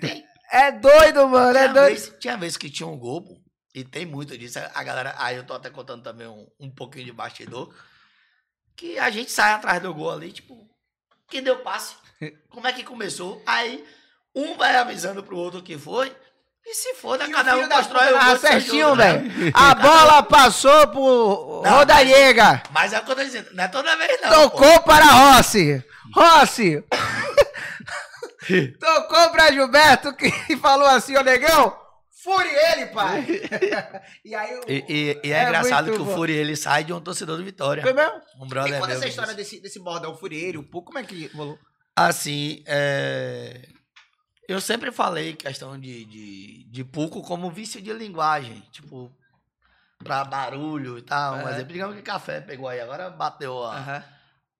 [0.00, 1.88] Tem, é doido, mano, é tinha, doido.
[1.88, 3.36] vez, tinha vez que tinha um gol, pô,
[3.74, 4.60] e tem muito disso.
[4.74, 7.74] A galera, aí eu tô até contando também um, um pouquinho de bastidor,
[8.76, 10.56] que a gente sai atrás do gol ali, tipo,
[11.28, 11.94] quem deu passe?
[12.50, 13.42] Como é que começou?
[13.46, 13.84] Aí
[14.34, 16.14] um vai avisando pro outro que foi,
[16.66, 19.30] e se foda, E cada um constrói o gol certinho, velho.
[19.54, 22.62] A bola passou por Não, Rodallega.
[22.70, 24.28] Mas é o que eu tô dizendo, não é toda vez não.
[24.28, 24.34] pô.
[24.50, 25.82] Tocou para Rossi.
[26.14, 26.84] Rossi.
[28.78, 31.74] Tocou para Gilberto que falou assim, ô negão,
[32.22, 33.26] fure ele, pai.
[34.24, 34.60] e aí o...
[34.68, 36.04] E, e- e é, É engraçado que bom.
[36.10, 37.82] o Furi ele sai de um torcedor do Vitória.
[37.82, 38.20] Foi mesmo?
[38.40, 38.96] Um E brother conta meu.
[38.96, 41.58] essa história desse, desse bordão Furieiro, o Puco, como é que rolou?
[41.96, 43.68] Assim, é,
[44.48, 48.60] eu sempre falei questão de, de, de Puco como vício de linguagem.
[48.72, 49.10] Tipo,
[50.02, 51.36] pra barulho e tal.
[51.48, 51.52] É.
[51.52, 54.04] exemplo, digamos que café pegou aí, agora bateu a, Aham.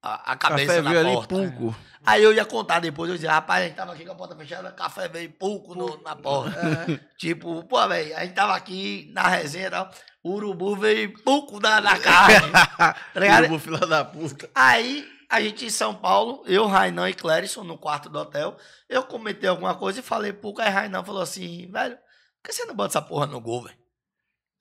[0.02, 1.34] A, a cabeça Café na veio ali, porta.
[1.34, 1.76] punco.
[2.06, 4.34] Aí eu ia contar depois, eu dizia, rapaz, a gente tava aqui com a porta
[4.36, 7.00] fechada, café veio pouco no- na porta.
[7.18, 9.90] tipo, pô, velho, a gente tava aqui na resenha e tal,
[10.22, 12.50] o urubu veio pouco na, na carne.
[12.78, 12.94] tá?
[13.40, 14.48] Urubu, filha da puta.
[14.54, 18.56] Aí, a gente em São Paulo, eu, Rainan e Clérison, no quarto do hotel,
[18.88, 22.64] eu comentei alguma coisa e falei, pô, aí Rainan falou assim, velho, por que você
[22.64, 23.76] não bota essa porra no gol, velho?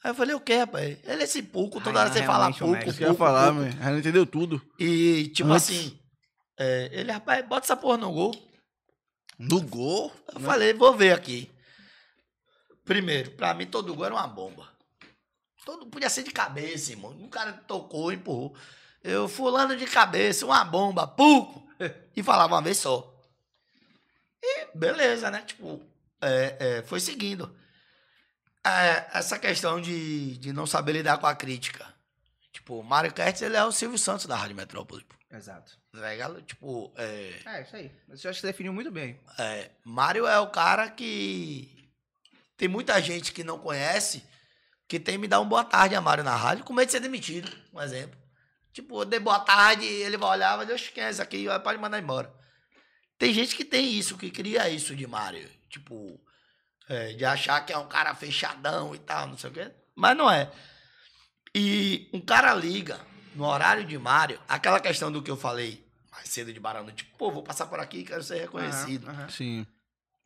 [0.07, 0.97] Aí eu falei, o quê, rapaz?
[1.03, 3.47] Ele é esse pouco, toda hora Rainan você fala eu ia pouco, falar.
[3.47, 4.61] Ela não entendeu tudo.
[4.79, 5.69] E, tipo Antes.
[5.69, 5.99] assim,
[6.57, 8.33] é, ele, rapaz, bota essa porra no gol.
[9.37, 10.09] No gol?
[10.33, 11.51] Eu falei, vou ver aqui.
[12.85, 14.71] Primeiro, pra mim todo gol era uma bomba.
[15.65, 17.11] Todo podia ser de cabeça, irmão.
[17.11, 18.55] Um cara tocou, empurrou.
[19.03, 21.67] Eu fulano de cabeça, uma bomba, puco.
[22.15, 23.13] E falava uma vez só.
[24.41, 25.43] E beleza, né?
[25.45, 25.81] Tipo,
[26.21, 27.53] é, é, foi seguindo.
[28.67, 31.85] É, essa questão de, de não saber lidar com a crítica.
[32.51, 35.05] Tipo, o Mário Kertz, ele é o Silvio Santos da Rádio Metrópole.
[35.31, 35.77] Exato.
[35.93, 36.41] Ligado?
[36.41, 37.91] Tipo, é, É, isso aí.
[38.09, 39.19] Você acha que definiu muito bem.
[39.37, 41.91] é, Mário é o cara que.
[42.55, 44.23] Tem muita gente que não conhece
[44.87, 46.99] que tem me dar um boa tarde a Mário na rádio com medo de ser
[47.01, 48.17] demitido, um exemplo.
[48.73, 51.45] Tipo, eu dei boa tarde, ele vai olhar, vai dizer, "Oxe, quem é esse aqui?
[51.63, 52.33] Pode mandar embora.
[53.17, 55.49] Tem gente que tem isso, que cria isso de Mário.
[55.69, 56.19] Tipo,
[56.89, 59.71] é, de achar que é um cara fechadão e tal, não sei o quê.
[59.95, 60.51] Mas não é.
[61.53, 62.99] E um cara liga
[63.35, 67.15] no horário de Mário, aquela questão do que eu falei mais cedo de Barão, tipo,
[67.17, 69.07] pô, vou passar por aqui, quero ser reconhecido.
[69.07, 69.29] Aham, aham.
[69.29, 69.67] Sim.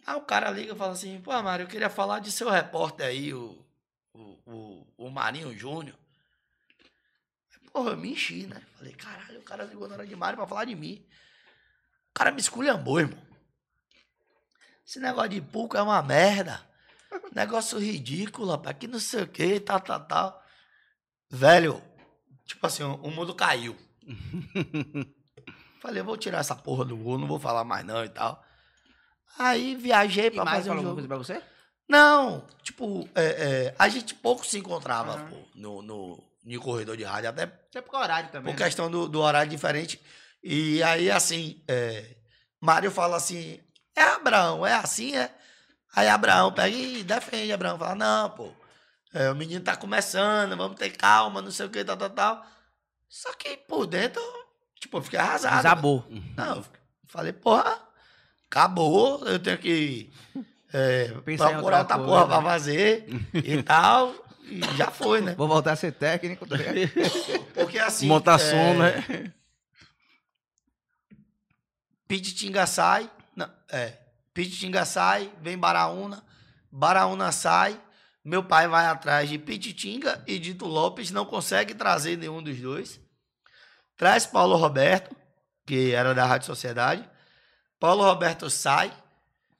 [0.05, 3.05] Aí o cara liga e fala assim, pô, Mário, eu queria falar de seu repórter
[3.05, 3.63] aí, o,
[4.13, 5.95] o, o, o Marinho Júnior.
[7.71, 8.61] Porra, eu me enchi, né?
[8.77, 11.05] Falei, caralho, o cara ligou na hora de Mário pra falar de mim.
[12.09, 13.30] O cara me esculhambou, irmão.
[14.85, 16.61] Esse negócio de pouco é uma merda.
[17.33, 20.43] Negócio ridículo, rapaz, que não sei o que, tal, tal, tal.
[21.29, 21.81] Velho,
[22.45, 23.75] tipo assim, o mundo caiu.
[25.81, 28.43] Falei, eu vou tirar essa porra do gol, não vou falar mais não e tal.
[29.37, 30.99] Aí viajei E pra mais fazer um falou jogo.
[30.99, 31.51] alguma coisa pra você?
[31.89, 35.29] Não, tipo, é, é, a gente pouco se encontrava, Aham.
[35.29, 38.53] pô, no, no, no corredor de rádio, até Até porque é horário também.
[38.53, 38.65] por né?
[38.65, 39.99] questão do, do horário diferente.
[40.43, 42.15] E aí, assim, é,
[42.61, 43.59] Mário fala assim,
[43.95, 45.33] é Abraão, é assim, é?
[45.93, 48.51] Aí Abraão pega e defende, Abraão fala, não, pô,
[49.13, 52.45] é, o menino tá começando, vamos ter calma, não sei o que, tal, tal, tal.
[53.09, 54.21] Só que por dentro,
[54.79, 55.57] tipo, eu fiquei arrasado.
[55.57, 56.05] Desabou.
[56.37, 56.65] Não, eu
[57.07, 57.77] falei, porra,
[58.45, 60.09] acabou, eu tenho que
[60.71, 62.49] é, procurar outra outra coisa, porra pra né?
[62.49, 64.15] fazer e tal.
[64.43, 65.33] E já foi, né?
[65.35, 66.45] Vou voltar a ser técnico.
[66.45, 66.57] tá?
[67.53, 68.07] Porque assim.
[68.07, 69.33] Montar é, som, né?
[72.05, 73.09] Pititinga sai.
[73.35, 73.97] Não, é.
[74.33, 76.23] Pititinga sai, vem Baraúna.
[76.71, 77.79] Baraúna sai.
[78.23, 82.99] Meu pai vai atrás de Pititinga e Dito Lopes não consegue trazer nenhum dos dois.
[83.97, 85.15] Traz Paulo Roberto,
[85.65, 87.09] que era da Rádio Sociedade.
[87.79, 88.91] Paulo Roberto sai.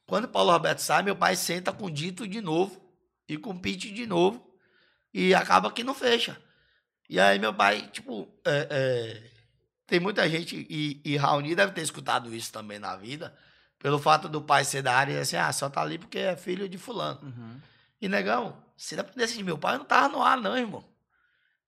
[0.05, 2.79] Quando Paulo Roberto sai, meu pai senta com Dito de novo
[3.27, 4.45] e com Pete de novo.
[5.13, 6.39] E acaba que não fecha.
[7.09, 9.31] E aí meu pai, tipo, é, é,
[9.85, 13.37] tem muita gente, e, e Raoni deve ter escutado isso também na vida,
[13.81, 16.35] pelo fato do pai ser da área e assim, ah, só tá ali porque é
[16.37, 17.19] filho de fulano.
[17.23, 17.59] Uhum.
[17.99, 20.85] E negão, se dependesse de meu pai, eu não tava no ar, não, irmão.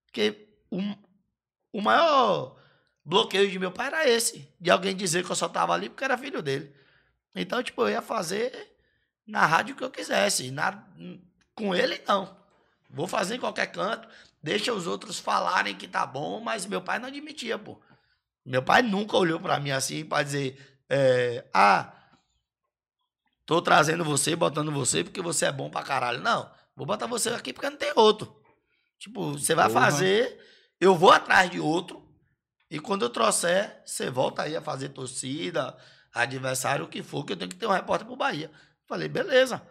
[0.05, 0.79] Porque o,
[1.71, 2.55] o maior
[3.03, 6.03] bloqueio de meu pai era esse, de alguém dizer que eu só tava ali porque
[6.03, 6.73] era filho dele.
[7.35, 8.77] Então, tipo, eu ia fazer
[9.25, 10.51] na rádio que eu quisesse.
[10.51, 10.85] Na,
[11.55, 12.37] com ele, não.
[12.91, 14.07] Vou fazer em qualquer canto,
[14.41, 17.81] deixa os outros falarem que tá bom, mas meu pai não admitia, pô.
[18.45, 21.91] Meu pai nunca olhou pra mim assim pra dizer, é, ah,
[23.45, 26.21] tô trazendo você, botando você porque você é bom pra caralho.
[26.21, 28.35] Não, vou botar você aqui porque não tem outro.
[28.99, 29.85] Tipo, você vai Porra.
[29.85, 30.39] fazer,
[30.79, 32.03] eu vou atrás de outro,
[32.73, 35.77] e quando eu trouxer, você volta aí a fazer torcida,
[36.11, 38.51] adversário, o que for, que eu tenho que ter um repórter pro Bahia.
[38.87, 39.61] Falei, beleza.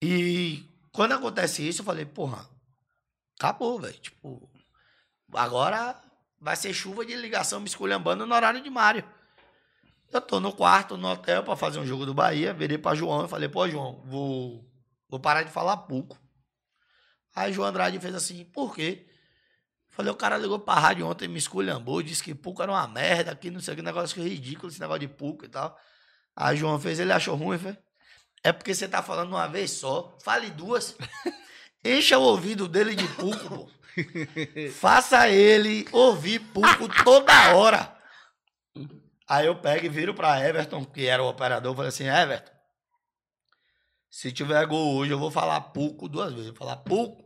[0.00, 2.48] E quando acontece isso, eu falei, porra,
[3.36, 3.98] acabou, velho.
[3.98, 4.48] Tipo,
[5.34, 6.00] agora
[6.40, 9.04] vai ser chuva de ligação me esculhambando no horário de Mário.
[10.12, 13.24] Eu tô no quarto, no hotel, pra fazer um jogo do Bahia, virei pra João
[13.24, 14.64] e falei, pô, João, vou,
[15.08, 16.18] vou parar de falar pouco.
[17.34, 19.06] Aí João Andrade fez assim, por quê?
[19.90, 23.34] Falei, o cara ligou pra rádio ontem, me esculhambou, disse que Puco era uma merda,
[23.34, 25.74] que não sei o que, negócio que é ridículo, esse negócio de Puco e tal.
[26.34, 27.76] Aí João fez, ele achou ruim, fez.
[28.44, 30.96] É porque você tá falando uma vez só, fale duas.
[31.84, 33.70] Encha o ouvido dele de Puco, pô.
[34.78, 37.96] Faça ele ouvir Puco toda hora.
[39.28, 42.52] Aí eu pego e viro pra Everton, que era o operador, falei assim, Everton,
[44.08, 46.46] se tiver gol hoje, eu vou falar Puco duas vezes.
[46.48, 47.24] Eu vou falar Puco,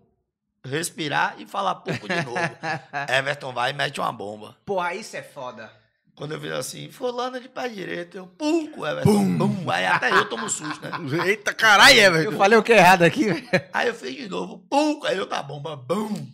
[0.64, 2.38] respirar e falar Puco de novo.
[3.08, 4.56] Everton vai e mete uma bomba.
[4.64, 5.70] Porra, isso é foda.
[6.16, 9.70] Quando eu fiz assim, fulano de pé direito, eu, Puco, Everton, bum.
[9.70, 10.90] Aí até eu tomo susto, né?
[11.28, 12.36] Eita, caralho, Eu Everton.
[12.38, 13.48] falei o que é errado aqui, velho.
[13.72, 16.26] Aí eu fiz de novo, Puco, aí outra bomba, bum.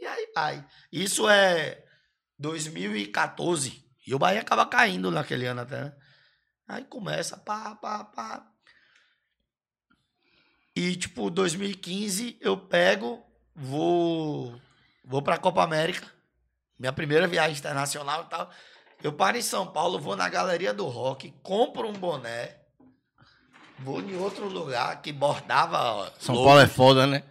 [0.00, 0.64] E aí vai.
[0.90, 1.82] Isso é
[2.38, 3.82] 2014.
[4.06, 5.92] E o Bahia acaba caindo naquele ano até, né?
[6.68, 8.46] Aí começa, pá, pá, pá.
[10.74, 13.22] E, tipo, 2015 eu pego,
[13.54, 14.58] vou,
[15.04, 16.06] vou pra Copa América.
[16.78, 18.50] Minha primeira viagem internacional e tal.
[19.02, 22.56] Eu paro em São Paulo, vou na Galeria do Rock, compro um boné,
[23.80, 26.12] vou em outro lugar que bordava.
[26.18, 26.46] São logo.
[26.46, 27.24] Paulo é foda, né?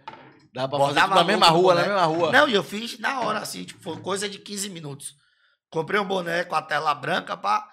[0.54, 1.94] Dá pra fazer Bordava tudo na mesma rua, na boné.
[1.94, 2.32] mesma rua.
[2.32, 5.16] Não, e eu fiz na hora, assim, tipo, foi coisa de 15 minutos.
[5.72, 7.66] Comprei um boné com a tela branca, pá.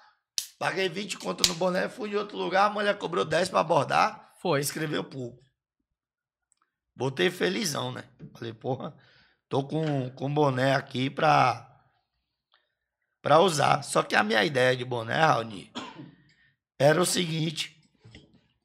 [0.57, 4.33] Paguei 20 conto no boné, fui em outro lugar, a mulher cobrou 10 pra bordar,
[4.41, 4.61] Foi.
[4.61, 5.43] escreveu pouco.
[6.95, 8.05] Botei felizão, né?
[8.33, 8.95] Falei, porra,
[9.49, 11.69] tô com, com boné aqui pra,
[13.21, 13.83] pra usar.
[13.83, 15.69] Só que a minha ideia de boné, Raoni,
[16.77, 17.81] era o seguinte: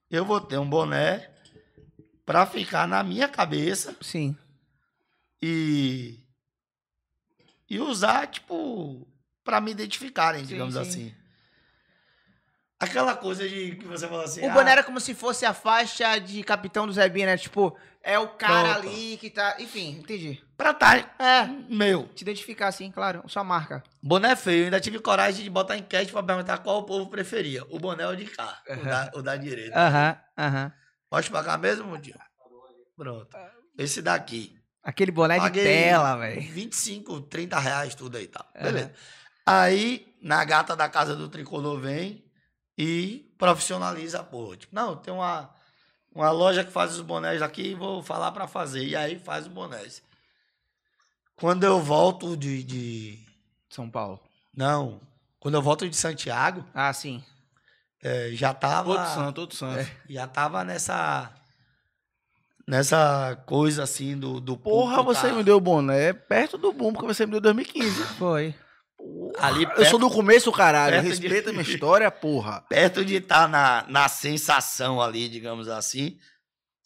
[0.09, 1.29] eu vou ter um boné
[2.25, 4.37] pra ficar na minha cabeça Sim.
[5.43, 6.21] e
[7.69, 9.09] e usar tipo
[9.45, 10.81] para me identificarem, digamos sim.
[10.81, 11.15] assim.
[12.81, 15.55] Aquela coisa de que você fala assim, O ah, boné era como se fosse a
[15.55, 17.37] faixa de capitão do Zé Bia, né?
[17.37, 18.89] Tipo, é o cara Pronto.
[18.89, 19.57] ali que tá.
[19.59, 20.43] Enfim, entendi.
[20.57, 22.09] pra tá É, meu.
[22.09, 23.83] te identificar assim, claro, sua marca.
[24.03, 27.65] Boné feio, eu ainda tive coragem de botar enquete pra perguntar qual o povo preferia.
[27.71, 29.79] O boné ou o de cá, o, da, o da direita.
[29.79, 30.73] Aham, aham.
[31.09, 32.19] Pode pagar mesmo, tio?
[32.97, 33.37] Pronto.
[33.79, 34.59] Esse daqui.
[34.83, 36.43] Aquele boné de Paguei tela, velho.
[36.53, 38.45] 25, 30 reais, tudo aí, tá?
[38.61, 38.93] Beleza.
[39.47, 42.25] Aí, na gata da casa do tricolor vem
[42.79, 44.57] e profissionaliza a porra.
[44.57, 45.51] Tipo, não, tem uma,
[46.15, 48.85] uma loja que faz os bonés aqui, vou falar pra fazer.
[48.87, 50.03] E aí faz os bonés.
[51.37, 53.19] Quando eu volto de, de.
[53.69, 54.21] São Paulo.
[54.57, 55.01] Não.
[55.41, 57.23] Quando eu volto de Santiago, Ah, sim.
[58.03, 58.91] eh, já tava.
[58.91, 59.91] Outro santo, outro santo.
[60.09, 61.31] Já tava nessa.
[62.67, 66.95] Nessa coisa assim do, do Porra, você tá- me deu o boné perto do boom,
[66.95, 68.05] porque você me deu em 2015.
[68.17, 68.55] Foi.
[69.39, 70.93] Ali Eu sou do começo, caralho.
[71.03, 72.61] perto de- Respeita a minha história, porra.
[72.69, 76.19] perto de estar na, na sensação ali, digamos assim.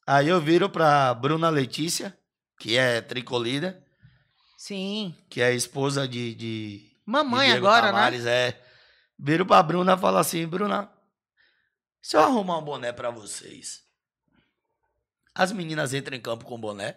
[0.07, 2.16] Aí eu viro pra Bruna Letícia,
[2.59, 3.85] que é tricolida,
[4.57, 5.15] Sim.
[5.29, 7.93] que é esposa de, de, de Mamãe Diego agora, né?
[7.93, 8.61] Tavares, é.
[9.19, 10.91] Viro pra Bruna e falo assim, Bruna,
[12.01, 13.83] se eu arrumar um boné pra vocês,
[15.35, 16.97] as meninas entram em campo com boné?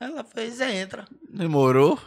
[0.00, 1.06] Ela fez, é, entra.
[1.30, 1.98] Demorou.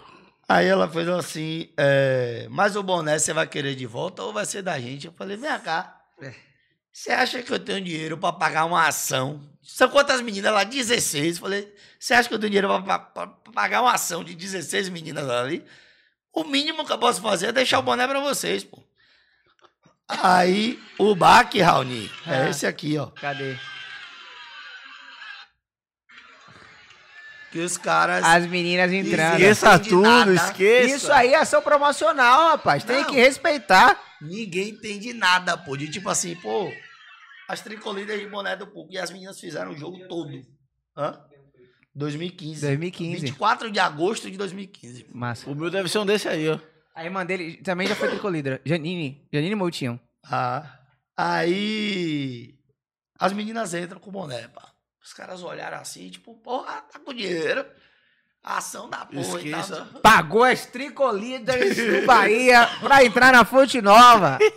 [0.51, 4.45] Aí ela fez assim, é, mas o boné você vai querer de volta ou vai
[4.47, 5.05] ser da gente?
[5.05, 5.95] Eu falei, vem cá.
[6.21, 6.33] É.
[6.91, 9.41] Você acha que eu tenho dinheiro pra pagar uma ação?
[9.61, 10.63] São quantas meninas lá?
[10.63, 11.35] 16.
[11.37, 14.23] Eu Falei, você acha que eu tenho dinheiro pra, pa- pa- pra pagar uma ação
[14.23, 15.63] de 16 meninas ali?
[16.33, 18.83] O mínimo que eu posso fazer é deixar o boné pra vocês, pô.
[20.07, 22.49] Aí, o baque, Raoni, é Ah.
[22.49, 23.07] esse aqui, ó.
[23.07, 23.55] Cadê?
[27.51, 28.23] Que os caras...
[28.23, 29.33] As meninas entrando.
[29.39, 30.33] Esqueça tudo, nada.
[30.33, 30.95] esqueça.
[30.95, 32.83] Isso aí é ação promocional, rapaz.
[32.83, 33.09] Tem Não.
[33.09, 33.99] que respeitar.
[34.21, 35.75] Ninguém entende nada, pô.
[35.75, 36.71] De tipo assim, pô,
[37.47, 40.41] as tricolidas de boné do público e as meninas fizeram o jogo todo.
[40.95, 41.19] Hã?
[41.95, 42.61] 2015.
[42.61, 43.25] 2015.
[43.25, 45.07] 24 de agosto de 2015.
[45.11, 45.49] Massa.
[45.49, 46.59] O meu deve ser um desse aí, ó.
[46.93, 48.61] A irmã dele também já foi tricolídera.
[48.63, 49.27] Janine.
[49.33, 49.99] Janine Moutinho.
[50.23, 50.79] Ah,
[51.17, 52.53] aí
[53.17, 54.68] as meninas entram com o boné, pá.
[55.09, 57.65] Os caras olharam assim, tipo, porra, tá com dinheiro.
[58.43, 59.59] Ação da porra e tal.
[59.59, 59.85] Esqueça.
[60.03, 64.37] Pagou as tricolíderas do Bahia pra entrar na Fonte Nova.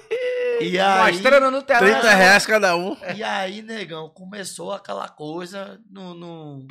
[0.61, 1.81] E aí, Mostrando no telão.
[1.91, 2.97] 30 reais cada um.
[3.17, 6.67] e aí, negão, começou aquela coisa no, no,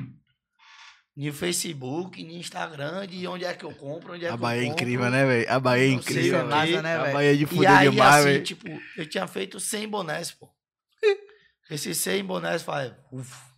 [1.17, 4.61] no Facebook, no Instagram, de onde é que eu compro, onde é A que Bahia
[4.61, 4.83] é eu compro.
[4.85, 5.51] incrível, né, velho?
[5.51, 6.45] A Bahia é sei incrível.
[6.45, 6.81] o velho.
[6.81, 7.11] né, A?
[7.11, 8.43] Bahia é de fuder aí, demais, assim, velho.
[8.43, 10.47] tipo, eu tinha feito 100 bonés, pô.
[11.69, 13.50] Esses 100 bonés, falei, ufa.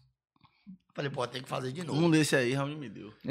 [0.93, 1.99] Falei, pô, tem que fazer de novo.
[1.99, 3.11] Um desse aí, Raul me deu.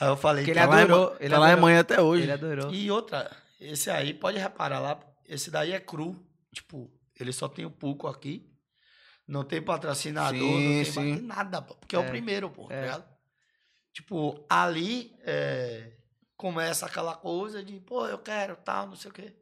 [0.00, 1.62] Aí eu falei, Que ele tá Tá lá, adorou, Ma- ele tá lá em adorou.
[1.68, 2.22] manhã até hoje.
[2.24, 2.74] Ele adorou.
[2.74, 4.98] E outra, esse aí, pode reparar lá,
[5.28, 6.16] esse daí é cru.
[6.52, 6.90] Tipo,
[7.20, 8.50] ele só tem o Puco aqui.
[9.28, 11.20] Não tem patrocinador, Sim, não tem sim.
[11.20, 12.80] nada, pô, porque é, o É, primeiro, pô, tá é.
[12.82, 13.04] ligado?
[13.92, 15.92] Tipo, ali é,
[16.36, 19.36] começa aquela coisa de, pô, eu quero tal, não sei o quê.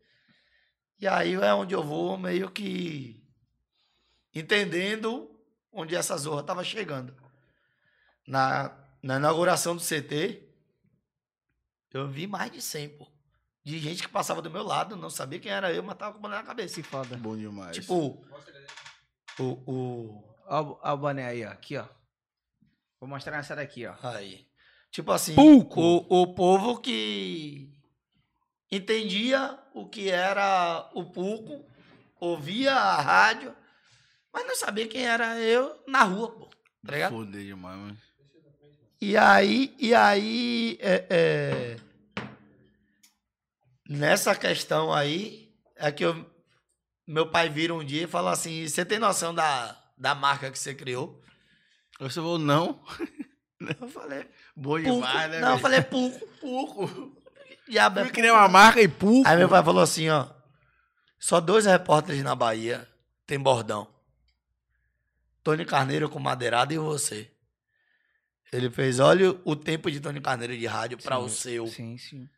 [1.01, 3.24] E aí é onde eu vou meio que
[4.35, 5.30] entendendo
[5.80, 7.14] onde essa zorra tava chegando.
[8.26, 10.42] Na, na inauguração do CT,
[11.92, 13.06] eu vi mais de 100, pô.
[13.64, 16.18] De gente que passava do meu lado, não sabia quem era eu, mas tava com
[16.18, 16.74] o boné na cabeça.
[16.74, 17.16] Que foda.
[17.16, 17.76] Bom demais.
[17.76, 18.24] Tipo,
[19.38, 20.24] o, o.
[20.46, 21.50] Ó, o- boné aí, ó.
[21.50, 21.86] Aqui, ó.
[22.98, 23.94] Vou mostrar nessa daqui, ó.
[24.02, 24.46] Aí.
[24.90, 25.34] Tipo assim,
[25.80, 27.70] o, o povo que
[28.70, 31.64] entendia o que era o Pulco,
[32.18, 33.55] ouvia a rádio,
[34.39, 36.48] mas não sabia quem era eu na rua, pô.
[36.86, 37.27] Tá ligado?
[37.27, 37.98] Demais, mano.
[39.01, 41.77] E aí, e aí, é, é,
[43.89, 46.24] nessa questão aí, é que eu,
[47.06, 50.59] meu pai vira um dia e fala assim, você tem noção da, da marca que
[50.59, 51.20] você criou?
[51.98, 52.81] Você falou não.
[53.81, 54.24] Eu falei,
[54.55, 54.85] Bom Pulco.
[54.85, 57.12] demais, né, Não, eu falei, Pulco, Pulco.
[57.69, 59.28] Diabo é Fui criar uma marca e pulco.
[59.28, 60.28] Aí meu pai falou assim, ó.
[61.19, 62.89] Só dois repórteres na Bahia
[63.27, 63.98] tem bordão.
[65.49, 67.33] Tony Carneiro com madeirada e você.
[68.53, 71.66] Ele fez, olha o tempo de Tony Carneiro de rádio para o seu.
[71.66, 72.29] Sim, sim.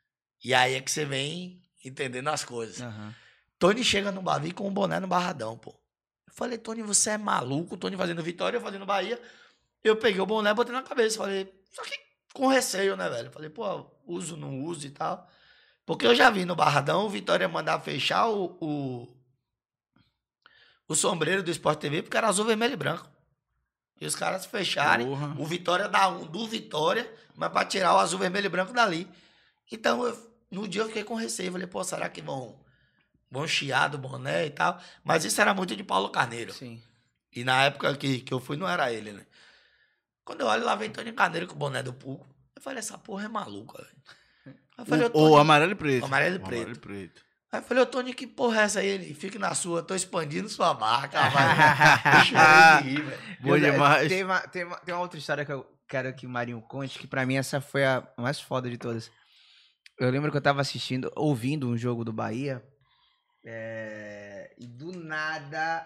[0.44, 2.80] E aí é que você vem entendendo as coisas.
[2.80, 3.12] Aham.
[3.58, 5.70] Tony chega no Bavi com um boné no Barradão, pô.
[5.70, 7.76] Eu falei, Tony, você é maluco?
[7.76, 9.20] Tony fazendo Vitória, eu fazendo Bahia.
[9.82, 11.18] Eu peguei o boné, botei na cabeça.
[11.18, 11.98] Falei, só que
[12.32, 13.32] com receio, né, velho?
[13.32, 15.28] Falei, pô, uso, não uso e tal.
[15.84, 19.19] Porque eu já vi no Barradão o Vitória mandar fechar o, o,
[20.92, 23.08] o sombreiro do Sport TV porque era azul, vermelho e branco.
[24.00, 25.06] E os caras fecharem.
[25.06, 25.34] Porra.
[25.38, 29.06] O Vitória dá um do Vitória, mas pra tirar o azul, vermelho e branco dali.
[29.70, 31.52] Então, eu- no dia eu fiquei com receio.
[31.52, 32.58] Falei, pô, será que vão,
[33.30, 34.80] vão chiar do boné e tal?
[35.04, 36.52] Mas isso era muito de Paulo Carneiro.
[36.52, 36.82] Sim.
[37.32, 39.24] E na época que, que eu fui, não era ele, né?
[40.24, 42.26] Quando eu olho lá, vem Tony Carneiro com o boné do Puco.
[42.56, 43.96] Eu falei, essa porra é maluca, velho.
[44.46, 46.04] Aí eu falei, ô, O, amarelo e preto.
[46.06, 46.54] Amarelo e O preto.
[46.54, 47.22] Amarelo e preto.
[47.52, 48.88] Aí eu falei, ô, Tony, que porra é essa aí?
[48.88, 51.18] Ele, fique na sua, tô expandindo sua marca.
[51.30, 52.82] vai.
[52.82, 53.18] De rir.
[53.40, 54.08] Bom demais.
[54.08, 56.98] Tem uma, tem, uma, tem uma outra história que eu quero que o Marinho conte,
[56.98, 59.10] que pra mim essa foi a mais foda de todas.
[59.98, 62.64] Eu lembro que eu tava assistindo, ouvindo um jogo do Bahia,
[63.44, 65.84] é, e do nada,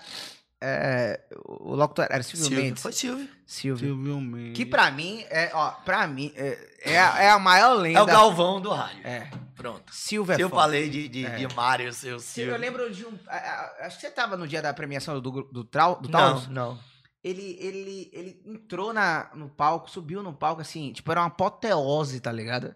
[0.67, 2.83] é, o locutor era Silvio, Silvio, Mendes.
[2.83, 3.29] foi Silvio.
[3.47, 3.87] Silvio.
[3.89, 4.57] Silvio Mendes.
[4.57, 7.99] Que pra mim, é, ó, pra mim, é, é, a, é a maior lenda.
[7.99, 9.07] É o Galvão do rádio.
[9.07, 9.95] É, Pronto.
[9.95, 10.63] Silvio é Se eu foda.
[10.63, 11.37] falei de, de, É.
[11.37, 12.55] de Mário, seu Sim, Silvio.
[12.55, 13.13] Eu lembro de um.
[13.81, 16.49] Acho que você tava no dia da premiação do, do, do, Trau, do Não, Taurus.
[16.49, 16.79] não.
[17.23, 22.21] Ele, ele, ele entrou na, no palco, subiu no palco, assim, tipo, era uma apoteose,
[22.21, 22.75] tá ligado?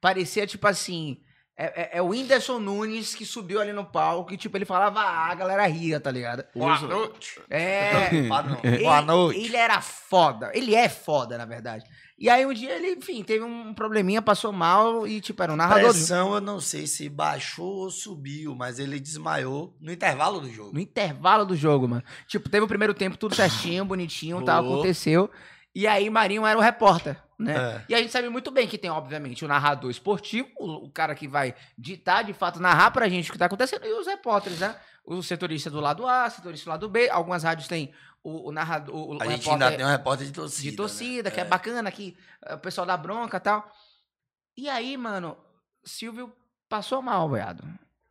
[0.00, 1.18] Parecia, tipo assim,
[1.58, 5.00] é, é, é o Whindersson Nunes que subiu ali no palco e, tipo, ele falava,
[5.00, 6.44] ah, a galera ria, tá ligado?
[6.54, 7.40] Boa Usa- noite.
[7.48, 7.90] É.
[8.62, 9.40] Ele- Boa noite.
[9.40, 10.50] Ele era foda.
[10.54, 11.84] Ele é foda, na verdade.
[12.18, 15.56] E aí um dia ele, enfim, teve um probleminha, passou mal e, tipo, era um
[15.56, 15.88] narrador.
[15.88, 20.50] do- pressão, eu não sei se baixou ou subiu, mas ele desmaiou no intervalo do
[20.50, 20.72] jogo.
[20.72, 22.02] No intervalo do jogo, mano.
[22.26, 25.30] Tipo, teve o primeiro tempo tudo certinho, bonitinho, tal, aconteceu.
[25.74, 27.54] E aí Marinho era o repórter, né?
[27.54, 27.84] É.
[27.88, 31.14] E a gente sabe muito bem que tem, obviamente, o narrador esportivo, o, o cara
[31.14, 34.60] que vai ditar, de fato, narrar pra gente o que tá acontecendo, e os repórteres,
[34.60, 34.74] né?
[35.04, 37.08] O setorista do lado A, setorista do lado B.
[37.10, 37.92] Algumas rádios têm
[38.24, 38.94] o, o narrador.
[38.94, 40.70] O, o A gente repórter ainda tem um repórter de torcida.
[40.70, 41.34] de torcida, né?
[41.34, 43.70] que é, bacana, que eh, o pessoal dá bronca e tal.
[44.56, 45.36] E aí, mano,
[45.84, 46.32] Silvio
[46.68, 47.62] passou mal, viado.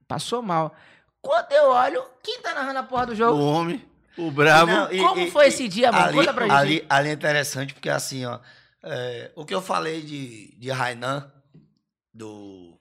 [0.08, 0.74] Passou mal.
[1.22, 3.42] Quando eu olho, quem tá narrando a porra do O jogo?
[3.42, 3.84] homem,
[4.18, 4.72] o brabo.
[4.72, 6.06] Não, e- Como e- foi e esse dia, mano?
[6.06, 6.56] Ali, Conta pra gente.
[6.56, 8.40] ali, ali é interessante porque assim, ó,
[8.86, 11.32] é, o que eu falei de, de Rainan,
[12.14, 12.80] do,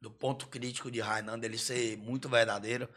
[0.00, 2.88] do ponto crítico de Rainan, dele ser muito verdadeiro,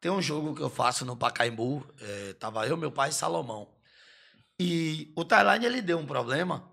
[0.00, 3.74] tem um jogo que eu faço no Pacaembu, é, tava eu, meu pai e Salomão.
[4.60, 6.70] E o timeline ele deu um problema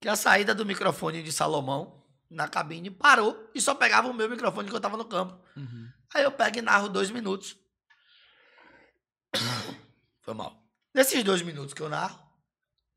[0.00, 4.30] que a saída do microfone de Salomão na cabine parou e só pegava o meu
[4.30, 5.38] microfone que eu tava no campo.
[6.14, 7.56] Aí eu pego e narro dois minutos.
[10.22, 10.64] Foi mal.
[10.94, 12.29] Nesses dois minutos que eu narro,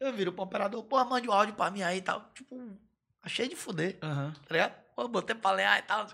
[0.06, 2.30] eu viro pro operador, pô, mande o áudio pra mim aí e tal.
[2.34, 2.78] Tipo,
[3.22, 4.34] achei de fuder, Aham.
[4.48, 4.74] tá ligado?
[4.96, 6.08] Pô, botei pra lenhar e tal.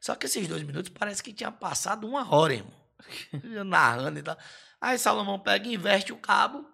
[0.00, 2.72] Só que esses dois minutos parece que tinha passado uma hora, irmão.
[3.64, 4.36] Narrando e tal.
[4.80, 6.68] Aí Salomão pega e inverte o cabo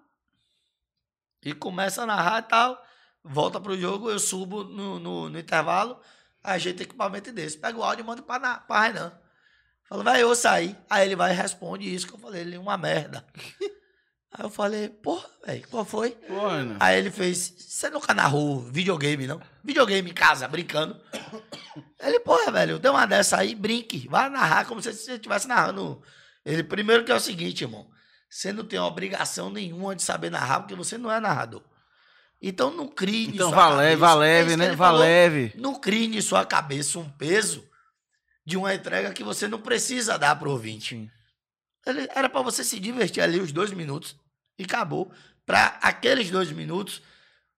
[1.45, 2.87] e começa a narrar e tal.
[3.25, 6.01] Volta pro jogo, eu subo no, no, no intervalo,
[6.43, 7.61] ajeito o equipamento e desço.
[7.61, 9.13] Pego o áudio e mando pra, pra Renan.
[9.85, 10.77] Falo, vai, eu saí.
[10.91, 13.25] Aí ele vai e responde isso que eu falei, ele é uma merda.
[14.35, 16.13] Aí eu falei, porra, velho, qual foi?
[16.13, 16.77] Pô, Renan.
[16.81, 19.41] Aí ele fez, você nunca narrou videogame, não?
[19.63, 20.99] Videogame em casa, brincando.
[22.01, 24.09] Ele, porra, velho, deu uma dessa aí, brinque.
[24.09, 26.03] Vai narrar como se você estivesse narrando.
[26.47, 27.87] Ele, primeiro que é o seguinte, irmão.
[28.29, 31.63] Você não tem obrigação nenhuma de saber narrar, porque você não é narrador.
[32.41, 34.75] Então não crie em Então sua vá cabeça- vá é leve, né?
[34.75, 35.53] Vá leve.
[35.57, 37.63] Não crie em sua cabeça um peso
[38.45, 40.97] de uma entrega que você não precisa dar pro ouvinte.
[40.97, 41.11] Sim.
[41.85, 44.17] Era pra você se divertir ali os dois minutos
[44.59, 45.13] e acabou.
[45.45, 47.03] Pra aqueles dois minutos,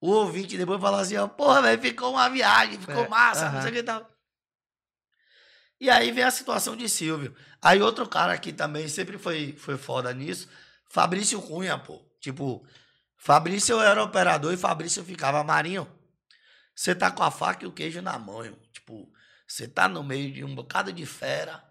[0.01, 3.53] o ouvinte depois falar assim, ó, porra, velho, ficou uma viagem, ficou É, massa, não
[3.53, 3.63] aham.
[3.63, 4.11] sei o que tal.
[5.81, 7.35] E aí vem a situação de Silvio.
[7.61, 10.49] Aí outro cara que também sempre foi, foi foda nisso,
[10.89, 12.01] Fabrício Cunha, pô.
[12.21, 12.67] Tipo,
[13.17, 15.87] Fabrício era operador e Fabrício ficava, Marinho,
[16.75, 18.61] você tá com a faca e o queijo na mão, irmão.
[18.73, 19.13] Tipo,
[19.47, 21.63] você tá no meio de um bocado de fera,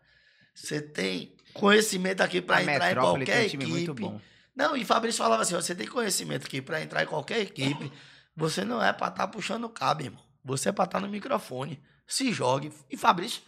[0.53, 3.65] você tem conhecimento aqui pra A entrar em qualquer equipe.
[3.65, 4.19] muito bom.
[4.55, 7.91] Não, e Fabrício falava assim: você tem conhecimento aqui pra entrar em qualquer equipe.
[8.35, 10.23] Você não é pra estar puxando o cabo, irmão.
[10.43, 11.81] Você é pra estar no microfone.
[12.07, 12.71] Se jogue.
[12.89, 13.41] E Fabrício,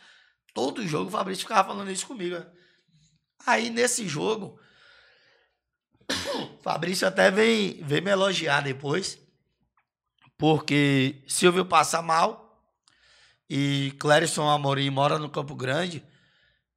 [0.54, 2.36] todo jogo, o Fabrício ficava falando isso comigo.
[2.36, 2.46] né?
[3.46, 4.60] Aí nesse jogo,
[6.64, 9.20] Fabrício até vem, vem me elogiar depois.
[10.38, 12.44] Porque Silvio passa mal.
[13.50, 16.04] E Clérison Amorim mora no Campo Grande.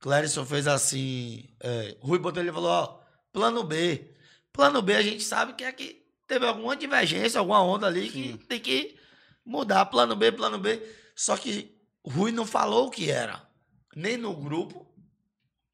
[0.01, 1.49] Clérison fez assim.
[1.61, 3.01] é, Rui botou ele e falou: ó,
[3.33, 4.15] plano B.
[4.53, 8.33] Plano B a gente sabe que é que teve alguma divergência, alguma onda ali que
[8.33, 8.37] Sim.
[8.37, 8.99] tem que
[9.45, 9.87] mudar.
[9.87, 10.83] Plano B, plano B.
[11.15, 13.47] Só que Rui não falou o que era.
[13.95, 14.87] Nem no grupo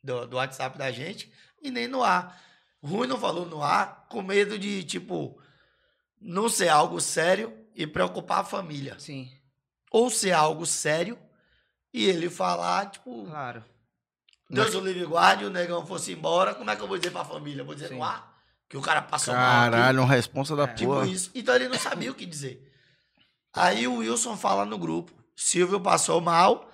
[0.03, 1.33] do, do WhatsApp da gente
[1.63, 2.41] e nem no ar.
[2.83, 5.41] Rui não falou no ar com medo de, tipo,
[6.21, 8.99] não ser algo sério e preocupar a família.
[8.99, 9.31] Sim,
[9.91, 11.19] Ou ser algo sério
[11.93, 13.65] e ele falar, tipo, claro.
[14.55, 17.25] Deus o livre guarde, o negão fosse embora, como é que eu vou dizer pra
[17.25, 17.65] família?
[17.65, 17.97] Vou dizer Sim.
[17.97, 18.33] no ar
[18.69, 19.43] que o cara passou mal.
[19.63, 19.71] aqui.
[19.71, 20.67] Caralho, um responsa da É.
[20.69, 21.07] Tipo porra.
[21.07, 21.31] isso.
[21.35, 22.73] Então ele não sabia o que dizer.
[23.53, 26.71] Aí o Wilson fala no grupo: Silvio passou mal,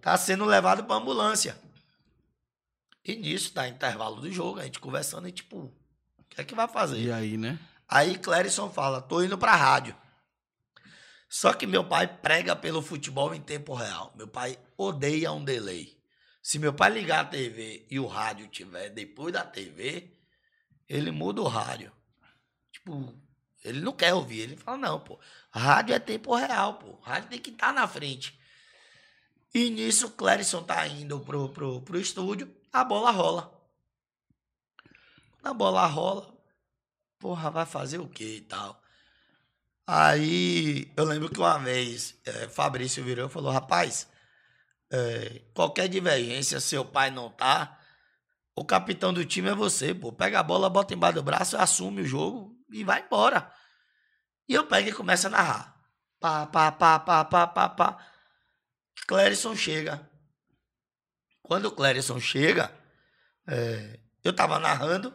[0.00, 1.56] tá sendo levado pra ambulância.
[3.04, 6.54] E nisso, tá intervalo do jogo, a gente conversando e tipo, o que é que
[6.54, 6.98] vai fazer?
[6.98, 7.58] E aí, né?
[7.86, 9.94] Aí Clérison fala: tô indo pra rádio.
[11.34, 14.12] Só que meu pai prega pelo futebol em tempo real.
[14.14, 16.00] Meu pai odeia um delay.
[16.40, 20.16] Se meu pai ligar a TV e o rádio tiver depois da TV,
[20.88, 21.90] ele muda o rádio.
[22.70, 23.12] Tipo,
[23.64, 24.42] ele não quer ouvir.
[24.42, 25.18] Ele fala: não, pô,
[25.50, 27.00] rádio é tempo real, pô.
[27.00, 28.38] Rádio tem que estar na frente.
[29.52, 33.52] E nisso, Clérison tá indo pro, pro, pro estúdio, a bola rola.
[35.32, 36.32] Quando a bola rola,
[37.18, 38.83] porra, vai fazer o quê e tal.
[39.86, 44.08] Aí eu lembro que uma vez eh, Fabrício virou e falou: rapaz,
[44.90, 47.78] eh, qualquer divergência, seu pai não tá,
[48.56, 50.12] o capitão do time é você, pô.
[50.12, 53.52] Pega a bola, bota embaixo do braço, assume o jogo e vai embora.
[54.48, 55.74] E eu pego e começo a narrar.
[56.20, 58.06] Pá, pá, pá, pá, pá, pá, pá.
[59.06, 60.08] Clérison chega.
[61.42, 62.72] Quando o Clérison chega,
[63.46, 65.14] eh, eu tava narrando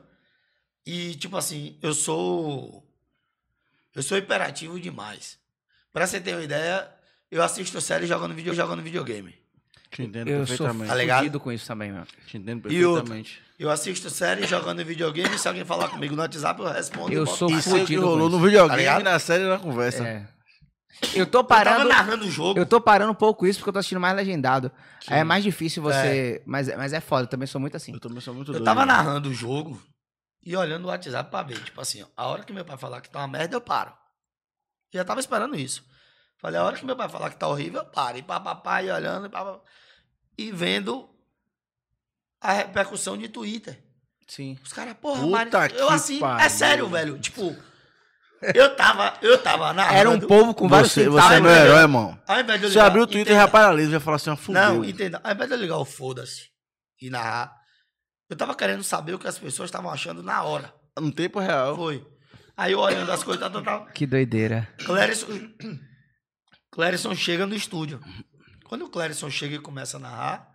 [0.85, 2.88] e, tipo assim, eu sou.
[3.99, 5.37] Eu sou hiperativo demais.
[5.91, 6.87] Pra você ter uma ideia,
[7.29, 9.35] eu assisto série jogando, video, jogando videogame.
[9.91, 10.87] Te entendo Eu sou perfeitamente.
[10.89, 11.17] Tá ligado?
[11.17, 12.03] fudido com isso também, meu.
[12.25, 13.41] Te entendo E perfeitamente.
[13.59, 15.37] Eu assisto série jogando videogame.
[15.37, 17.11] Se alguém falar comigo no WhatsApp, eu respondo.
[17.11, 19.03] Eu sou Isso é o que fudido rolou com no Tá videogame, ligado?
[19.03, 20.07] na série e na conversa.
[20.07, 20.25] É.
[21.13, 21.89] Eu tô Eu tava parando.
[21.89, 22.57] narrando o jogo.
[22.57, 24.71] Eu tô parando um pouco isso porque eu tô assistindo mais legendado.
[25.01, 25.13] Sim.
[25.13, 26.41] Aí é mais difícil você.
[26.45, 27.91] Mas, é- mas é foda, eu também sou muito assim.
[27.93, 28.63] Eu também sou muito Eu doido.
[28.65, 29.77] tava narrando o jogo
[30.51, 31.63] e olhando o WhatsApp pra ver.
[31.63, 33.93] Tipo assim, ó, a hora que meu pai falar que tá uma merda, eu paro.
[34.91, 35.83] Já tava esperando isso.
[36.39, 38.17] Falei, a hora que meu pai falar que tá horrível, eu paro.
[38.17, 39.63] E papapá, e olhando, e, papapá,
[40.35, 41.07] e vendo
[42.41, 43.79] a repercussão de Twitter.
[44.27, 44.57] Sim.
[44.63, 46.49] Os caras, porra, Puta que eu assim, é pariu.
[46.49, 47.19] sério, velho.
[47.19, 47.55] Tipo,
[48.55, 49.97] eu tava, eu tava narrando.
[49.99, 52.19] Era um povo com vários Você, você é meu herói, irmão.
[52.27, 54.15] Ao invés de eu Você ligar- abriu o Twitter e entenda- já paralisa, já fala
[54.15, 54.61] assim, ó, fudeu.
[54.61, 55.21] Não, entenda.
[55.23, 56.49] Ao invés de eu ligar o foda-se
[57.01, 57.53] e narrar,
[58.29, 61.75] eu tava querendo saber o que as pessoas estavam achando na hora, No tempo real.
[61.75, 62.05] Foi.
[62.55, 63.93] Aí eu olhando as coisas, tal, tal, tal.
[63.93, 64.67] Que doideira.
[64.85, 65.27] Clérison,
[66.71, 67.99] Clérison chega no estúdio.
[68.65, 70.51] Quando o Clérison chega e começa a narrar,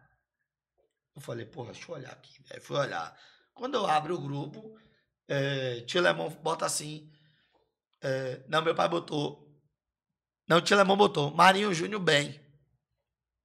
[1.16, 2.32] eu falei, porra, deixa eu olhar aqui.
[2.52, 3.16] Aí fui olhar.
[3.54, 4.76] Quando eu abro o grupo,
[5.28, 7.10] é, Tio Lemon bota assim.
[8.02, 9.42] é, não, meu pai botou.
[10.46, 11.30] Não, o Tio Lemon botou.
[11.34, 12.40] Marinho Júnior bem.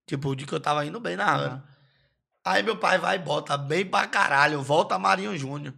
[0.06, 1.56] Tipo, de que eu tava indo bem narrando.
[1.56, 1.78] Aham.
[2.49, 4.59] Aí meu pai vai e bota bem pra caralho.
[4.63, 5.71] Volta Marinho Júnior.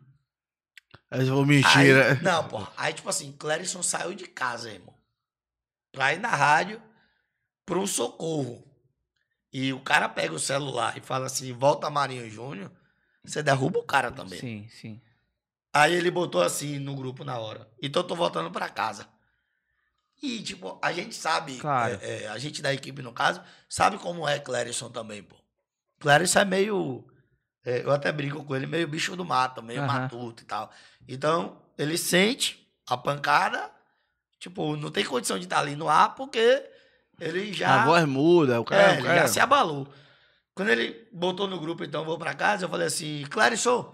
[1.09, 2.13] Aí eu vou mentira.
[2.13, 2.71] Aí, não, porra.
[2.77, 4.95] Aí, tipo assim, Clérison saiu de casa, irmão.
[5.91, 6.81] Pra ir na rádio
[7.65, 8.65] pra um socorro.
[9.51, 12.71] E o cara pega o celular e fala assim, volta Marinho Júnior,
[13.21, 14.39] você derruba o cara também.
[14.39, 15.01] Sim, sim.
[15.73, 17.69] Aí ele botou assim no grupo na hora.
[17.81, 19.09] Então eu tô voltando pra casa.
[20.23, 21.99] E, tipo, a gente sabe, Claro.
[22.01, 25.40] é, é, a gente da equipe, no caso, sabe como é Clérison também, pô.
[26.01, 27.05] Clérison é meio.
[27.63, 29.87] é, eu até brinco com ele, meio bicho do mato, meio Aham.
[30.01, 30.71] matuto e tal.
[31.07, 33.71] Então, ele sente a pancada,
[34.39, 36.63] tipo, não tem condição de estar ali no ar, porque
[37.19, 37.83] ele já.
[37.83, 38.81] A voz muda, o cara.
[38.81, 39.87] É, o ele já se abalou.
[40.55, 43.89] Quando ele botou no grupo, então, vou pra casa, eu falei assim, Clarisson,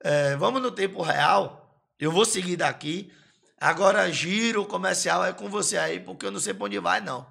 [0.00, 3.10] é, vamos no tempo real, eu vou seguir daqui,
[3.58, 7.26] agora giro comercial é com você aí, porque eu não sei pra onde vai, não.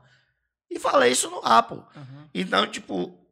[0.71, 1.75] E falei isso no ar, pô.
[1.75, 2.29] Uhum.
[2.33, 3.24] Então, tipo,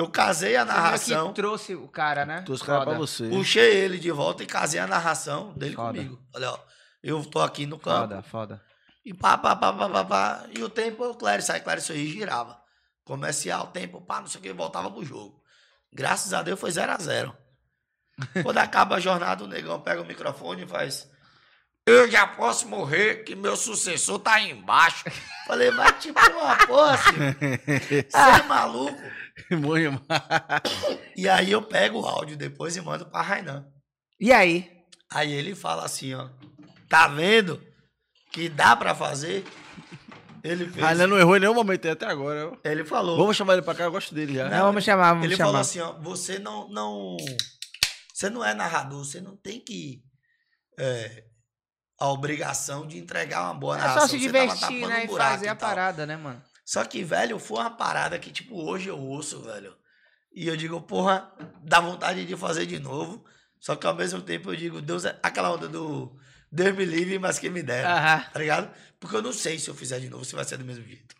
[0.00, 2.42] eu casei a Você narração, que trouxe o cara, né?
[2.42, 3.28] Trouxe o cara pra você.
[3.28, 5.98] puxei ele de volta e casei a narração dele Foda.
[5.98, 6.18] comigo.
[6.32, 6.58] Falei, ó,
[7.02, 8.62] eu tô aqui no campo, Foda, foda.
[9.04, 10.46] e pá, pá, pá, pá, pá, pá.
[10.56, 12.58] E o tempo, o Clarice, sai Clarice aí girava.
[13.04, 15.40] Comercial, tempo, pá, não sei o que, voltava pro jogo.
[15.92, 17.36] Graças a Deus foi 0 a 0
[18.42, 21.08] Quando acaba a jornada, o negão pega o microfone e faz.
[21.86, 25.04] Eu já posso morrer, que meu sucessor tá aí embaixo.
[25.46, 26.96] Falei, vai tipo uma porra.
[26.96, 29.00] Você é maluco?
[29.50, 30.00] Demais.
[31.16, 33.66] E aí eu pego o áudio depois e mando pra Rainan.
[34.18, 34.70] E aí?
[35.12, 36.28] Aí ele fala assim, ó.
[36.88, 37.62] Tá vendo
[38.32, 39.44] que dá pra fazer?
[40.42, 40.84] Ele fez.
[40.84, 42.52] Ainda não errou em nenhum momento até agora.
[42.64, 43.16] Ele falou.
[43.16, 44.48] Vamos chamar ele pra cá, eu gosto dele já.
[44.48, 45.48] Não, vamos chamar, vamos Ele chamar.
[45.48, 47.16] falou assim, ó, você não, não,
[48.14, 50.02] você não é narrador, você não tem que
[50.78, 51.24] é,
[51.98, 54.02] a obrigação de entregar uma boa É narração.
[54.02, 55.04] só se divertir, né?
[55.04, 56.42] E fazer a parada, né, mano?
[56.70, 59.74] Só que, velho, foi uma parada que, tipo, hoje eu ouço, velho.
[60.32, 61.28] E eu digo, porra,
[61.64, 63.24] dá vontade de fazer de novo.
[63.58, 66.16] Só que ao mesmo tempo eu digo, Deus é aquela onda do
[66.52, 67.92] Deus me livre, mas quem me dera.
[67.92, 68.24] Aham.
[68.32, 68.70] Tá ligado?
[69.00, 71.12] Porque eu não sei se eu fizer de novo, se vai ser do mesmo jeito.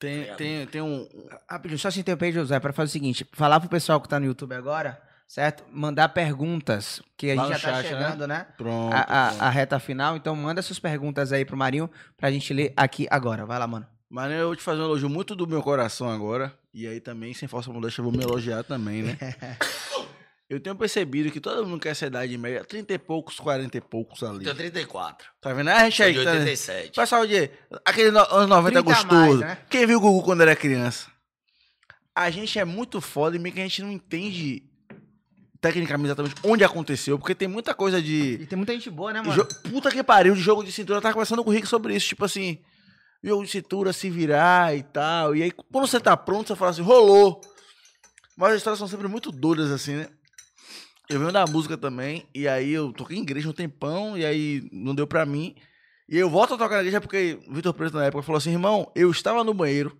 [0.00, 1.08] Tem, tem, tem um.
[1.48, 4.26] Rapidinho, só se interromper, José, para fazer o seguinte: falar pro pessoal que tá no
[4.26, 5.62] YouTube agora, certo?
[5.70, 8.00] Mandar perguntas, que a Lá gente já tá chat, né?
[8.00, 8.48] chegando, né?
[8.56, 8.92] Pronto.
[8.92, 9.42] A, a- pronto.
[9.44, 10.16] a reta final.
[10.16, 13.46] Então, manda suas perguntas aí pro Marinho pra gente ler aqui agora.
[13.46, 13.86] Vai lá, mano.
[14.10, 16.52] Mas eu vou te fazer um elogio muito do meu coração agora.
[16.72, 19.18] E aí também, sem falsa modéstia, eu vou me elogiar também, né?
[20.48, 23.80] eu tenho percebido que todo mundo quer essa idade média, 30 e poucos, 40 e
[23.82, 24.44] poucos ali.
[24.44, 25.28] Tenho 34.
[25.40, 25.68] Tá vendo?
[25.68, 26.30] A gente Sou aí de que tá...
[26.32, 26.92] 87.
[26.96, 27.50] Pessoal de
[27.84, 29.40] aquele no- anos 90 30 a mais, gostoso.
[29.40, 29.58] né?
[29.68, 31.10] Quem viu o Gugu quando era criança?
[32.14, 34.62] A gente é muito foda e meio que a gente não entende
[35.60, 39.20] tecnicamente exatamente onde aconteceu, porque tem muita coisa de E tem muita gente boa, né,
[39.20, 39.44] mano?
[39.70, 40.98] Puta que pariu, de jogo de cintura.
[40.98, 42.08] Eu tava conversando com o Rick sobre isso.
[42.08, 42.58] Tipo assim,
[43.22, 45.34] jogo de cintura, se virar e tal.
[45.34, 47.40] E aí, quando você tá pronto, você fala assim, rolou.
[48.36, 50.08] Mas as histórias são sempre muito doidas, assim, né?
[51.08, 52.28] Eu venho da música também.
[52.34, 54.16] E aí eu toquei em igreja um tempão.
[54.16, 55.56] E aí não deu pra mim.
[56.08, 58.52] E eu volto a tocar na igreja porque o Vitor Preto na época falou assim:
[58.52, 59.96] irmão, eu estava no banheiro.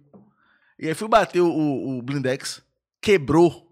[0.78, 2.62] E aí fui bater o, o, o Blindex.
[3.00, 3.66] Quebrou.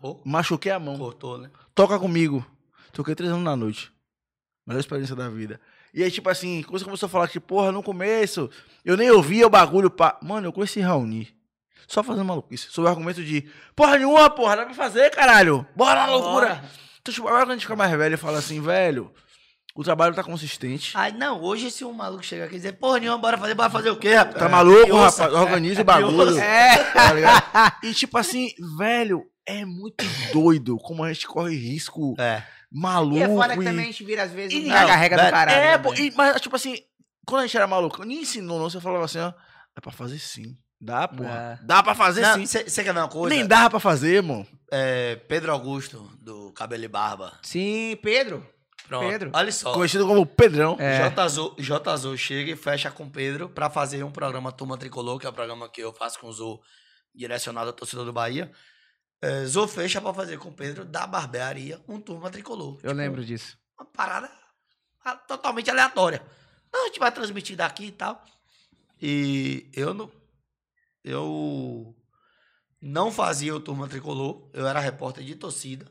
[0.00, 1.50] Pô, Machuquei a mão cortou, né?
[1.74, 2.44] toca comigo.
[2.92, 3.92] Toquei três anos na noite.
[4.66, 5.60] Melhor experiência da vida.
[5.96, 8.50] E aí, tipo assim, quando você começou a falar que, porra, no começo,
[8.84, 10.18] eu nem ouvia o bagulho, pá.
[10.22, 11.34] Mano, eu conheci Raoni.
[11.88, 12.66] Só fazendo maluquice.
[12.70, 15.66] Sob o argumento de, porra nenhuma, porra, dá pra fazer, caralho.
[15.74, 16.62] Bora na loucura.
[17.00, 19.10] Então, tipo, agora quando a gente fica mais velho e fala assim, velho,
[19.74, 20.92] o trabalho tá consistente.
[20.94, 23.70] Ai, não, hoje se um maluco chegar aqui e dizer, porra nenhuma, bora fazer, bora
[23.70, 24.36] fazer o quê, rapaz?
[24.36, 25.32] Tá maluco, rapaz?
[25.32, 26.38] Organiza o bagulho.
[26.38, 26.76] É.
[26.92, 27.72] Tá ligado?
[27.82, 32.42] E tipo assim, velho, é muito doido como a gente corre risco É.
[32.80, 33.16] maluco.
[33.18, 35.16] E é foda que e- também a gente vira, às vezes, E um não, carrega
[35.16, 35.50] do caralho.
[35.58, 36.76] É, né, pô, e- mas tipo assim,
[37.26, 38.68] quando a gente era maluco, nem ensinou, não.
[38.70, 39.32] Você falava assim, ó,
[39.76, 40.56] é pra fazer sim.
[40.80, 41.58] Dá, porra.
[41.62, 42.44] Dá pra fazer sim.
[42.46, 43.34] Você quer ver uma coisa?
[43.34, 44.46] Nem dá pra fazer, mano.
[44.70, 47.32] É, Pedro Augusto, do Cabelo e Barba.
[47.42, 48.46] Sim, Pedro.
[48.86, 49.08] Pronto.
[49.08, 49.30] Pedro.
[49.32, 49.72] Olha só.
[49.72, 50.76] Conhecido como Pedrão.
[50.78, 51.08] É.
[51.10, 55.28] JZO, JZO chega e fecha com Pedro pra fazer um programa Turma Tricolor, que é
[55.28, 56.60] o programa que eu faço com o Zô,
[57.14, 58.52] direcionado à torcida do Bahia.
[59.26, 62.74] É, fecha pra fazer com Pedro da barbearia um Turma Tricolor.
[62.74, 63.58] Eu Tipo, lembro disso.
[63.78, 64.30] Uma parada
[65.26, 66.22] totalmente aleatória.
[66.72, 68.24] Não, a gente vai transmitir daqui e tal.
[69.00, 70.10] E eu não.
[71.02, 71.94] Eu
[72.80, 75.86] não fazia o Turma Tricolor, eu era repórter de torcida.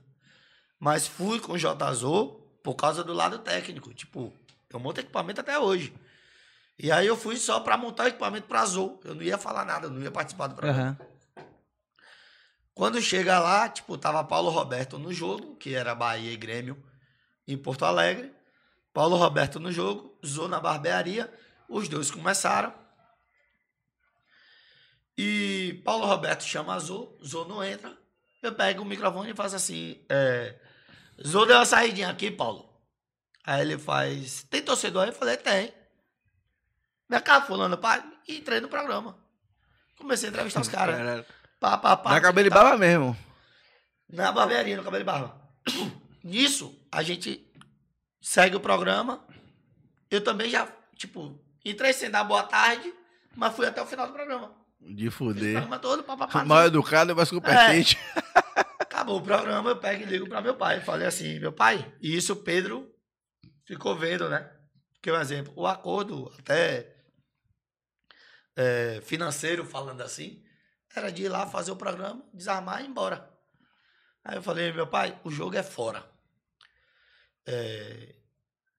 [0.80, 3.94] Mas fui com o JZO por causa do lado técnico.
[3.94, 4.34] Tipo,
[4.70, 5.94] eu monto equipamento até hoje.
[6.78, 9.00] E aí eu fui só pra montar o equipamento pra Azul.
[9.06, 10.98] Eu não ia falar nada, não ia participar do programa.
[11.00, 11.15] Aham.
[12.76, 16.78] Quando chega lá, tipo, tava Paulo Roberto no jogo, que era Bahia e Grêmio,
[17.48, 18.36] em Porto Alegre.
[18.94, 21.34] Paulo Roberto no jogo, Zô na barbearia.
[21.70, 22.74] Os dois começaram.
[25.18, 27.98] E Paulo Roberto chama a Zô, Zô não entra.
[28.44, 30.60] Eu pego o microfone e faço assim: é,
[31.26, 32.70] Zô deu uma saidinha aqui, Paulo.
[33.46, 35.10] Aí ele faz: Tem torcedor aí?
[35.10, 35.74] Eu falei: Tem.
[37.10, 38.04] Vem cá, fulano, pá.
[38.28, 39.18] E entrei no programa.
[39.98, 41.26] Comecei a entrevistar os caras.
[41.66, 42.10] Pá, pá, pá.
[42.12, 42.64] Na cabelo e Tá.
[42.64, 43.18] baba mesmo.
[44.08, 45.42] Na barbearia, no cabelo e barba.
[46.24, 47.44] Nisso, a gente
[48.22, 49.26] segue o programa.
[50.12, 52.94] Eu também já, tipo, entrei sem dar boa tarde,
[53.36, 54.56] mas fui até o final do programa.
[54.80, 55.54] De o fuder.
[55.54, 57.98] programa todo, pá, pá, pá, Mal educado, mas competente.
[58.80, 60.82] Acabou o programa, eu pego e ligo pra meu pai.
[60.82, 62.94] Falei assim, meu pai, e isso o Pedro
[63.66, 64.52] ficou vendo, né?
[64.94, 66.96] Porque, um exemplo, o acordo até
[68.56, 70.45] é, financeiro, falando assim,
[71.00, 73.32] era de ir lá fazer o programa, desarmar e ir embora.
[74.24, 76.04] Aí eu falei, meu pai, o jogo é fora.
[77.46, 78.16] É,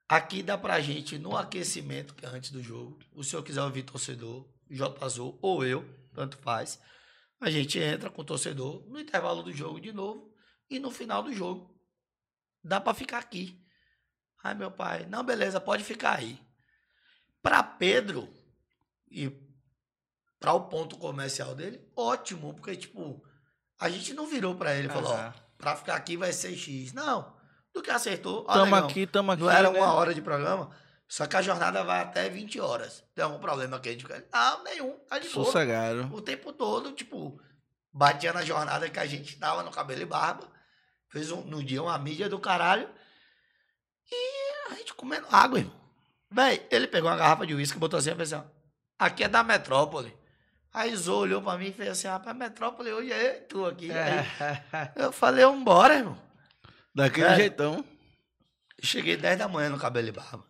[0.09, 3.85] aqui dá pra gente, no aquecimento, que é antes do jogo, o senhor quiser ouvir
[3.85, 5.05] torcedor, J.
[5.05, 6.81] Azul ou eu, tanto faz,
[7.41, 10.35] a gente entra com o torcedor no intervalo do jogo de novo
[10.69, 11.79] e no final do jogo.
[12.65, 13.65] Dá pra ficar aqui.
[14.43, 16.41] Aí meu pai, não, beleza, pode ficar aí.
[17.43, 18.29] Pra Pedro
[19.09, 19.29] e
[20.47, 23.21] para o ponto comercial dele, ótimo, porque tipo,
[23.81, 26.93] a gente não virou pra ele e falou, ó, pra ficar aqui vai ser X.
[26.93, 27.35] Não,
[27.75, 28.45] do que acertou.
[28.47, 29.43] ó, Tamo aqui, tamo aqui.
[29.43, 29.77] Não era né?
[29.77, 30.71] uma hora de programa,
[31.09, 33.03] só que a jornada vai até 20 horas.
[33.13, 34.25] Tem algum problema que a gente fica?
[34.33, 35.45] Não, nenhum, tá de boa.
[35.47, 36.15] Sossegado.
[36.15, 37.41] O tempo todo, tipo,
[37.93, 40.47] batia na jornada que a gente tava no cabelo e barba.
[41.09, 42.89] Fez um, no dia uma mídia do caralho.
[44.13, 45.75] E a gente comendo água, irmão.
[46.31, 48.49] Véi, ele pegou uma garrafa de uísque, botou assim e fez assim, ó.
[48.97, 50.17] Aqui é da Metrópole.
[50.77, 53.91] Aí Zô olhou pra mim e fez assim, rapaz, Metrópole hoje é tu aqui.
[53.91, 54.27] É.
[54.71, 56.19] Aí eu falei, vambora, irmão.
[56.95, 57.37] Daquele É.
[57.37, 57.83] jeitão.
[58.83, 60.45] Cheguei 10 da manhã no cabelo e barba.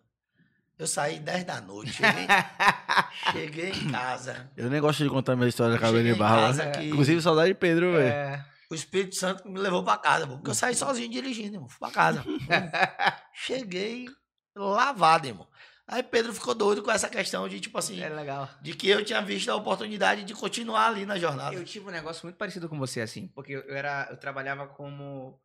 [0.77, 1.93] Eu saí 10 da noite.
[1.93, 2.27] Cheguei,
[3.31, 4.51] cheguei em casa.
[4.57, 6.47] Eu nem gosto de contar minha história da cabelo Cheguei e barba.
[6.49, 6.89] casa aqui.
[6.89, 8.09] Inclusive, saudade de Pedro, velho.
[8.09, 8.45] É.
[8.69, 11.69] O Espírito Santo me levou pra casa, porque eu saí sozinho dirigindo, irmão.
[11.69, 12.25] Fui pra casa.
[13.33, 14.07] Cheguei
[14.57, 15.47] lavado, irmão.
[15.89, 18.49] Aí Pedro ficou doido com essa questão de, tipo assim, É legal.
[18.61, 21.55] de que eu tinha visto a oportunidade de continuar ali na jornada.
[21.55, 25.39] Eu tive um negócio muito parecido com você, assim, porque eu era, eu trabalhava como.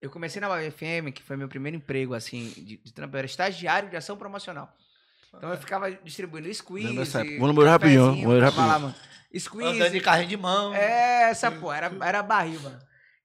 [0.00, 3.14] Eu comecei na UFM, que foi meu primeiro emprego, assim, de, de trampo.
[3.14, 4.72] Eu era estagiário de ação promocional.
[5.36, 6.88] Então eu ficava distribuindo squeeze.
[7.38, 8.66] Vou no banheiro rapidinho, vou no rapidinho.
[8.80, 8.94] mano.
[9.30, 10.00] Andando de Squeeze.
[10.00, 12.78] carrinho de mão, É, essa, pô, era, era barril, mano.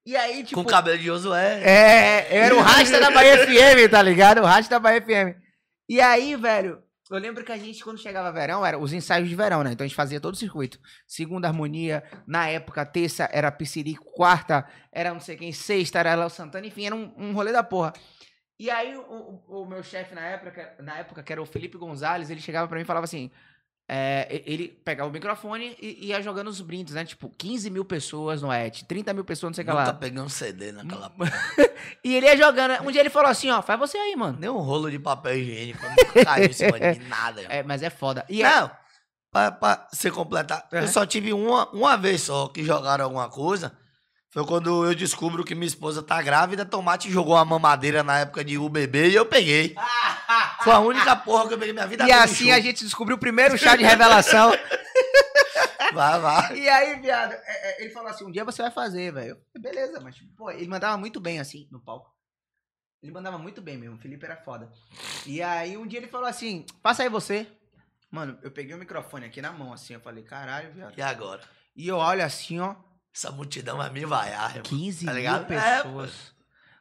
[0.05, 0.61] E aí, tipo.
[0.61, 1.61] com cabelo de Josué.
[1.63, 4.41] É, eu era o rasta da Bahia FM, tá ligado?
[4.41, 5.41] O rasta da Bahia FM.
[5.87, 6.81] E aí, velho,
[7.11, 9.71] eu lembro que a gente, quando chegava verão, era os ensaios de verão, né?
[9.73, 10.79] Então a gente fazia todo o circuito.
[11.05, 16.29] Segunda harmonia, na época, terça era Piscirico, quarta era não sei quem, sexta era Léo
[16.29, 17.93] Santana, enfim, era um, um rolê da porra.
[18.59, 19.01] E aí, o,
[19.47, 22.67] o- o meu chefe na época, na época, que era o Felipe Gonzalez, ele chegava
[22.67, 23.31] pra mim e falava assim.
[23.89, 27.03] É, ele pegava o microfone e ia jogando os brindes, né?
[27.03, 29.81] Tipo, 15 mil pessoas no ET, 30 mil pessoas, não sei o que lá.
[29.85, 31.31] Nunca peguei um CD naquela porra.
[32.03, 32.81] E ele ia jogando.
[32.87, 34.37] Um dia ele falou assim, ó, faz você aí, mano.
[34.39, 35.85] Nem um rolo de papel higiênico.
[35.85, 37.41] Nunca caiu em cima de nada.
[37.49, 38.25] É, mas é foda.
[38.29, 38.71] E aí, Não,
[39.31, 40.79] pra, pra você completar, É.
[40.79, 43.77] eu só tive uma, uma vez só que jogaram alguma coisa.
[44.33, 48.43] Foi quando eu descubro que minha esposa tá grávida, Tomate jogou uma mamadeira na época
[48.43, 49.75] de UBB e eu peguei.
[50.63, 53.19] Foi a única porra que eu peguei minha vida e assim a gente descobriu o
[53.19, 54.51] primeiro chá de revelação.
[55.93, 56.57] Vai, vai.
[56.57, 59.33] e aí, viado, é, é, ele falou assim: um dia você vai fazer, velho.
[59.33, 62.11] Eu falei, Beleza, mas, pô, ele mandava muito bem, assim, no palco.
[63.03, 64.71] Ele mandava muito bem mesmo, o Felipe era foda.
[65.27, 67.45] E aí, um dia ele falou assim: passa aí você.
[68.09, 70.97] Mano, eu peguei o microfone aqui na mão, assim, eu falei, caralho, viado.
[70.97, 71.41] E agora?
[71.75, 72.75] E eu olho assim, ó,
[73.15, 74.63] Essa multidão vai me vaiar, irmão.
[74.63, 75.53] 15 Tá mil ligado?
[75.53, 76.11] É, pessoas.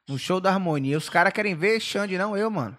[0.09, 0.97] no show da harmonia.
[0.97, 2.77] Os caras querem ver Xande, não eu, mano.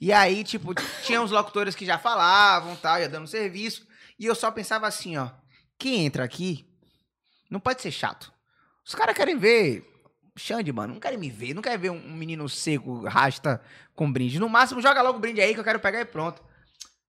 [0.00, 0.72] E aí, tipo,
[1.04, 3.86] tinha uns locutores que já falavam, tal, ia dando serviço.
[4.18, 5.30] E eu só pensava assim, ó.
[5.78, 6.66] Quem entra aqui
[7.50, 8.32] não pode ser chato.
[8.86, 9.84] Os caras querem ver
[10.38, 10.94] Xande, mano.
[10.94, 11.52] Não querem me ver.
[11.54, 13.60] Não querem ver um menino seco, rasta
[13.94, 14.38] com brinde.
[14.38, 16.42] No máximo, joga logo o brinde aí que eu quero pegar e pronto.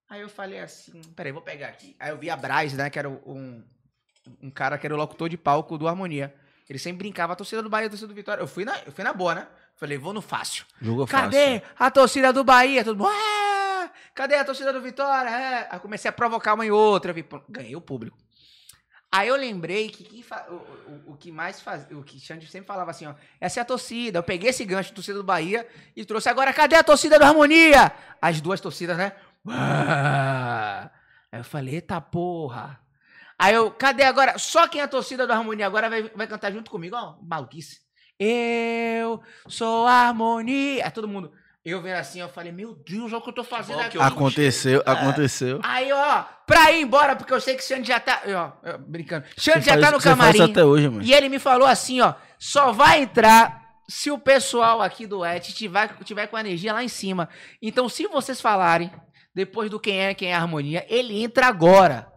[0.09, 1.95] Aí eu falei assim, peraí, vou pegar aqui.
[1.99, 3.63] Aí eu vi a Braz, né, que era um,
[4.41, 6.33] um cara que era o locutor de palco do Harmonia.
[6.69, 8.41] Ele sempre brincava, a torcida do Bahia, a torcida do Vitória.
[8.41, 9.47] Eu fui na, eu fui na boa, né?
[9.75, 10.65] Falei, vou no fácil.
[10.81, 11.23] Jogou fácil.
[11.31, 12.83] Cadê a torcida do Bahia?
[12.83, 13.89] Todo mundo, "É!
[14.13, 15.29] Cadê a torcida do Vitória?
[15.29, 15.67] É.
[15.71, 17.11] Aí comecei a provocar uma e outra.
[17.11, 18.17] vi, Ganhei o público.
[19.11, 22.91] Aí eu lembrei que, o, o- o que mais faz, o que Xande sempre falava
[22.91, 24.19] assim, ó, essa é a torcida.
[24.19, 27.91] Eu peguei esse gancho, torcida do Bahia, e trouxe agora, cadê a torcida do Harmonia?
[28.21, 29.11] As duas torcidas, né?
[29.49, 30.89] Ah!
[31.31, 32.79] Aí eu falei, eita porra.
[33.41, 34.37] Aí eu, cadê agora?
[34.37, 37.79] Só quem é a torcida do Harmonia agora vai, vai cantar junto comigo, ó, maluquice.
[38.19, 40.85] Eu sou a Harmonia.
[40.85, 41.31] Aí todo mundo,
[41.65, 43.91] eu vendo assim, eu falei, meu Deus, olha o que eu tô fazendo Bom aqui.
[43.93, 45.59] que eu- Aconteceu, aconteceu.
[45.63, 48.21] Aí, ó, pra ir embora, porque eu sei que o Xande já tá.
[48.27, 49.25] Ó, brincando.
[49.35, 50.43] Xande já tá no camarim.
[50.43, 51.01] até hoje, mano.
[51.01, 53.59] E ele me falou assim, ó, só vai entrar
[53.89, 57.27] se o pessoal aqui do Et tiver, tiver com a energia lá em cima.
[57.59, 58.91] Então, se vocês falarem,
[59.33, 62.10] depois do quem é, quem é a harmonia, ele entra agora.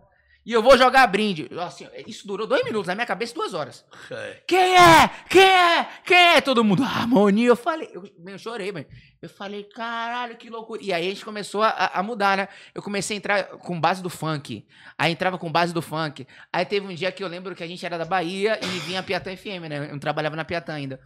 [0.46, 1.48] E eu vou jogar brinde.
[1.58, 3.84] Assim, isso durou dois minutos, na minha cabeça, duas horas.
[4.10, 4.42] É.
[4.46, 5.08] Quem é?
[5.28, 5.88] Quem é?
[6.04, 6.40] Quem é?
[6.40, 7.48] Todo mundo, harmonia.
[7.48, 8.84] Eu falei, eu, eu chorei, mano.
[9.22, 10.82] Eu falei, caralho, que loucura.
[10.82, 12.48] E aí a gente começou a, a mudar, né?
[12.74, 14.66] Eu comecei a entrar com base do funk.
[14.98, 16.26] Aí entrava com base do funk.
[16.52, 19.00] Aí teve um dia que eu lembro que a gente era da Bahia e vinha
[19.00, 19.78] a Piatã FM, né?
[19.78, 21.00] Eu não trabalhava na Piatã ainda.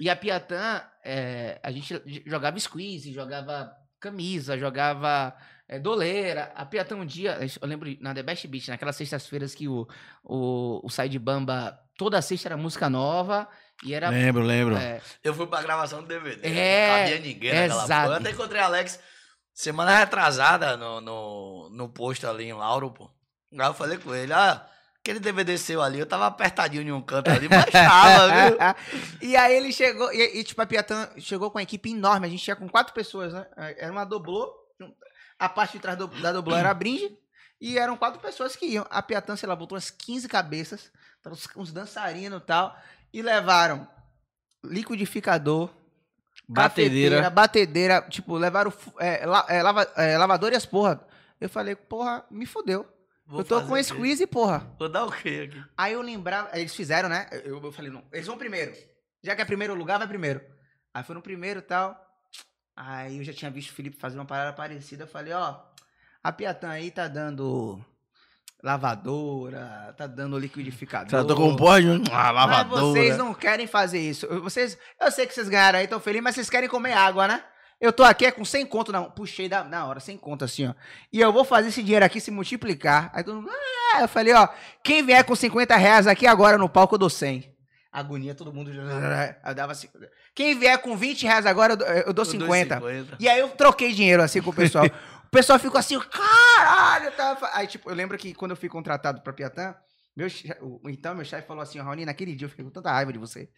[0.00, 3.72] E a Piatã, é, a gente jogava squeeze, jogava
[4.02, 5.34] camisa, jogava
[5.68, 6.52] é, doleira.
[6.54, 9.86] A Piatã um dia, eu lembro na The Best Beat, naquelas sextas-feiras que o,
[10.24, 13.48] o, o Sai de Bamba, toda sexta era música nova
[13.84, 14.10] e era...
[14.10, 14.76] Lembro, lembro.
[14.76, 16.46] é, Eu fui pra gravação do DVD.
[16.46, 18.02] É, Não cabia ninguém naquela exato.
[18.02, 18.16] porra.
[18.16, 19.00] Eu até encontrei Alex
[19.54, 23.10] semana retrasada no, no, no posto ali em Lauro, pô.
[23.52, 24.66] Aí eu falei com ele, ah,
[25.02, 28.56] aquele DVD seu ali, eu tava apertadinho em um canto ali, mas tava, viu?
[29.20, 32.30] e aí ele chegou, e, e, tipo, a Piatã chegou com uma equipe enorme, a
[32.30, 33.46] gente tinha com quatro pessoas, né?
[33.76, 34.48] Era uma doblô,
[35.38, 37.18] a parte de trás do- da doblô era a brinde,
[37.60, 38.86] e eram quatro pessoas que iam.
[38.90, 40.92] A Piatã, sei lá, botou umas 15 cabeças,
[41.26, 42.76] uns, uns dançarinos e tal,
[43.12, 43.88] e levaram
[44.64, 45.68] liquidificador,
[46.48, 47.30] Batedeira.
[47.30, 51.04] batedeira, tipo, levaram é, la- é, lava, é, lavador e as porra.
[51.40, 52.86] Eu falei, porra, me fudeu.
[53.26, 53.84] Vou eu tô com o quê?
[53.84, 54.70] squeeze, porra.
[54.78, 55.64] Vou dar o quê aqui?
[55.76, 57.28] Aí eu lembrava, eles fizeram, né?
[57.44, 58.72] Eu, eu falei, não, eles vão primeiro.
[59.22, 60.40] Já que é primeiro lugar, vai primeiro.
[60.92, 61.96] Aí foi no primeiro e tal.
[62.76, 65.04] Aí eu já tinha visto o Felipe fazer uma parada parecida.
[65.04, 65.60] Eu falei, ó,
[66.22, 67.82] a Piatã aí tá dando
[68.62, 71.08] lavadora, tá dando liquidificador.
[71.08, 71.88] Tratou como pode?
[72.10, 72.82] Ah, Mas lavadora.
[72.82, 74.26] vocês não querem fazer isso.
[74.40, 77.44] Vocês, eu sei que vocês ganharam aí, tão felizes, mas vocês querem comer água, né?
[77.82, 79.10] Eu tô aqui é com 100 conto, não.
[79.10, 80.74] Puxei da, na hora, 100 conto assim, ó.
[81.12, 83.10] E eu vou fazer esse dinheiro aqui se multiplicar.
[83.12, 84.46] Aí todo mundo, ah, eu falei, ó,
[84.84, 87.52] quem vier com 50 reais aqui agora no palco, eu dou 100.
[87.90, 88.70] Agonia, todo mundo.
[88.70, 90.08] Eu dava 50.
[90.32, 92.80] Quem vier com 20 reais agora, eu dou, eu dou 50.
[93.18, 94.86] E aí eu troquei dinheiro assim com o pessoal.
[95.26, 97.36] o pessoal ficou assim, caralho, tá.
[97.52, 99.74] Aí, tipo, eu lembro que quando eu fui contratado pra Piatã,
[100.16, 100.28] meu,
[100.88, 103.50] então meu chefe falou assim, Raoni, naquele dia eu fiquei com tanta raiva de você.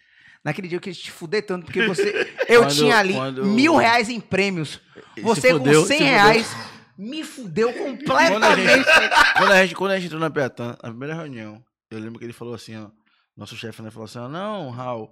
[0.44, 2.34] Naquele dia eu queria te fuder tanto, porque você.
[2.48, 4.78] Eu Quando- tinha ali quando- mil reais em prêmios.
[5.22, 6.06] Você fudeu, com 100 se fudeu.
[6.06, 6.56] reais
[6.98, 8.68] me fudeu Quando a, completamente.
[8.68, 8.84] gente,
[9.38, 12.24] quando, a gente, quando a gente entrou na Piatã, na primeira reunião, eu lembro que
[12.26, 12.88] ele falou assim, ó.
[13.36, 15.10] Nosso chefe né, falou assim, ó, não, Raul,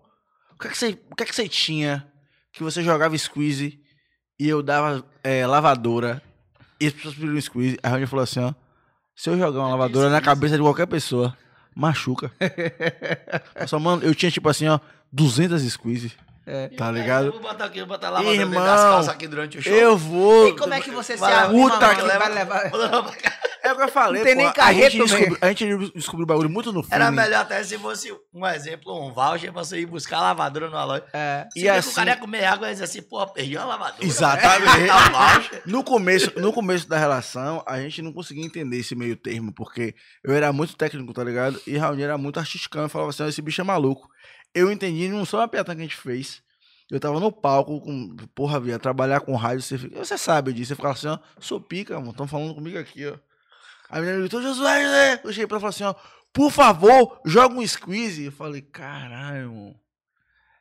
[0.55, 2.07] o que, é que, você, o que é que você tinha
[2.53, 3.81] que você jogava squeeze
[4.39, 6.23] e eu dava é, lavadora
[6.81, 7.79] e as pessoas pediram squeeze?
[7.83, 8.53] A reunião falou assim, ó,
[9.17, 11.37] se eu jogar uma lavadora na cabeça de qualquer pessoa,
[11.75, 12.31] machuca.
[13.55, 14.79] Eu Só, mano, eu tinha tipo assim, ó,
[15.13, 16.13] 200 squeeze.
[16.77, 17.31] Tá Eu ligado?
[17.31, 19.73] vou botar aqui, vou botar dentro Irmão, das calças aqui durante o show.
[19.73, 20.49] Eu vou.
[20.49, 22.71] E como é que você se Vai, arruma, puta que que leva- vai levar...
[23.73, 25.17] É o que eu falei, Não tem nem pô, carreto a gente, mesmo.
[25.17, 26.95] descobriu, a gente descobriu o bagulho muito no filme.
[26.95, 30.69] Era melhor até se fosse um exemplo, um voucher pra você ir buscar a lavadora
[30.69, 31.05] numa loja.
[31.13, 31.47] É.
[31.53, 33.65] Se E e assim, o cara ia comer água, ia dizer assim, pô, perdi a
[33.65, 34.05] lavadora.
[34.05, 34.63] Exatamente.
[35.13, 35.43] Tá.
[35.67, 39.95] No começo, no começo da relação, a gente não conseguia entender esse meio termo, porque
[40.25, 41.61] eu era muito técnico, tá ligado?
[41.67, 44.09] E Raoni era muito artisticão, eu falava assim, "Ó, esse bicho é maluco.
[44.55, 46.43] Eu entendi, não só uma piada que a gente fez.
[46.91, 50.69] Eu tava no palco, com, porra, via, trabalhar com rádio, você, fica- você sabe disso,
[50.69, 53.15] você ficava assim, ó, sou pica, mano, tão falando comigo aqui, ó.
[53.93, 55.21] A menina gritou, Josué, José!
[55.23, 58.25] Eu cheguei pra ela e falei assim, ó, por favor, joga um squeeze.
[58.25, 59.75] Eu falei, caralho, mano.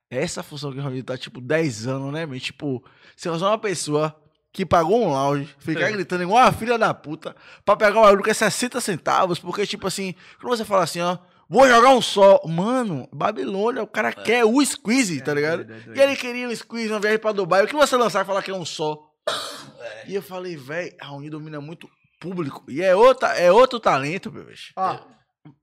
[0.10, 2.38] Essa função que o Raoni tá, tipo, 10 anos, né, meu?
[2.38, 2.84] Tipo,
[3.16, 4.14] você é uma pessoa
[4.52, 5.92] que pagou um lounge, ficar É.
[5.94, 7.34] gritando igual uma filha da puta,
[7.64, 11.00] pra pegar um bagulho que é 60 centavos, porque, tipo assim, quando você fala assim,
[11.00, 11.18] ó,
[11.48, 15.64] vou jogar um só, mano, Babilônia, o cara quer o squeeze, tá ligado?
[15.64, 15.98] doido, é.
[15.98, 18.44] E ele queria um squeeze, uma viagem pra Dubai, o que você lançar e falar
[18.44, 19.00] que é um só?
[20.06, 21.90] E eu falei, velho, a Raoni domina muito
[22.22, 24.72] público, e é, outra, é outro talento, meu bicho.
[24.78, 25.00] Ó,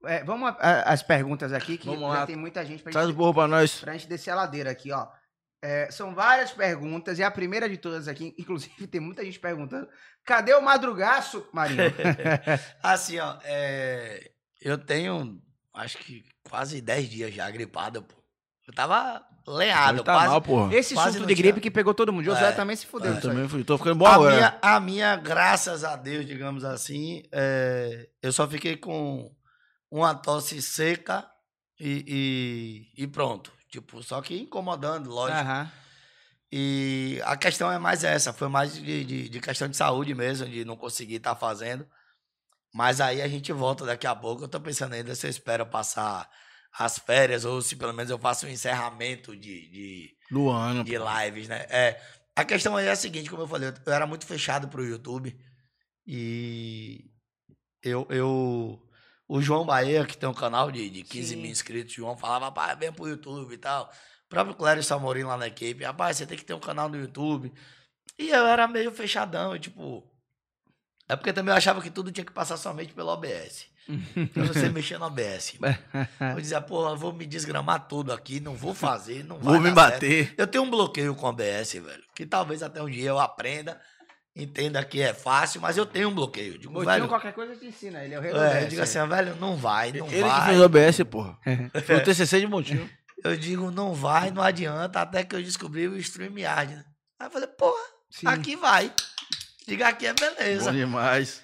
[0.05, 2.27] é, vamos as perguntas aqui, que Vamos lá.
[2.27, 3.79] tem muita gente pra Traz gente, burro pra nós.
[3.79, 5.07] pra gente descer a ladeira aqui, ó.
[5.63, 9.89] É, são várias perguntas, e a primeira de todas aqui, inclusive tem muita gente perguntando,
[10.25, 11.83] cadê o madrugaço, Marinho?
[12.83, 15.41] Assim, ó, é, eu tenho,
[15.75, 18.17] acho que quase 10 dias já gripado, pô.
[18.67, 20.29] Eu tava lenhado, Ele tá quase.
[20.29, 20.75] mal, porra.
[20.77, 21.45] Esse Quase surto de tinha.
[21.45, 22.25] gripe que pegou todo mundo.
[22.25, 23.15] Josué É, também se fudeu.
[23.15, 24.35] Eu também fui, tô ficando bom a, agora.
[24.37, 29.31] minha, a minha, graças a Deus, digamos assim, é, eu só fiquei com
[29.91, 31.27] uma tosse seca
[31.81, 33.53] e, e, e pronto.
[33.71, 35.39] Tipo, só que incomodando, lógico.
[36.51, 40.49] E a questão é mais essa, foi mais de, de, de questão de saúde mesmo,
[40.49, 41.87] de não conseguir estar fazendo.
[42.75, 44.45] Mas aí a gente volta daqui a pouco.
[44.45, 46.29] Eu tô pensando ainda se eu espero passar
[46.77, 50.85] as férias ou se pelo menos eu faço um encerramento de, de, Do ano.
[50.85, 51.67] de lives, né?
[51.69, 52.01] É,
[52.37, 55.37] a questão aí é a seguinte, como eu falei, eu era muito fechado pro YouTube
[56.07, 57.11] e
[57.83, 58.83] eu, eu
[59.29, 61.37] o João Bahia, que tem um canal de, de 15 Sim.
[61.37, 63.93] mil inscritos, o João falava, rapaz, vem pro YouTube e tal.
[64.25, 66.97] O próprio Clério Samorim lá na equipe, rapaz, você tem que ter um canal no
[66.99, 67.53] YouTube.
[68.19, 70.03] E eu era meio fechadão, e, tipo...
[71.09, 73.67] É porque também eu achava que tudo tinha que passar somente pelo OBS.
[74.33, 75.07] Pra você mexer no.
[75.07, 79.63] Eu dizia, porra, eu vou me desgramar tudo aqui, não vou fazer, não vai Vou
[79.63, 79.93] me dar certo.
[79.95, 80.35] bater.
[80.37, 82.03] Eu tenho um bloqueio com o OBS, velho.
[82.15, 83.81] Que talvez até um dia eu aprenda,
[84.37, 86.55] entenda que é fácil, mas eu tenho um bloqueio.
[86.55, 88.05] Eu Digo, Botinho, velho, qualquer coisa te ensina.
[88.05, 90.21] Ele é o rei do é, eu digo assim, velho, não vai, não Ele que
[90.23, 90.47] vai.
[90.47, 91.39] fez o OBS, porra.
[91.87, 92.89] Foi o TCC de Montinho.
[93.25, 96.73] Eu digo, não vai, não adianta, até que eu descobri o StreamYard.
[96.73, 96.85] Né?
[97.19, 98.29] Aí eu falei, porra, Sim.
[98.29, 98.93] aqui vai.
[99.67, 100.71] Diga aqui é beleza.
[100.71, 101.43] Bom demais.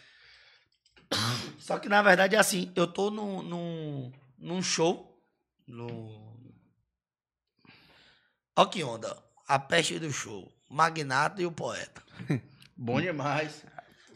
[1.58, 5.18] Só que na verdade é assim, eu tô num, num, num show.
[5.66, 6.34] No...
[8.56, 9.16] Ó que onda.
[9.48, 10.50] A peste do show.
[10.70, 12.02] Magnata e o poeta.
[12.76, 13.64] Bom demais.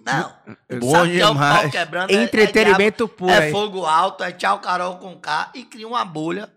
[0.04, 0.34] Não.
[0.80, 1.62] Bom sabe que é o demais.
[1.62, 3.30] pau quebrando, é- é Entretenimento puro.
[3.30, 6.52] É, fogo alto, é tchau Carol com K e cria uma bolha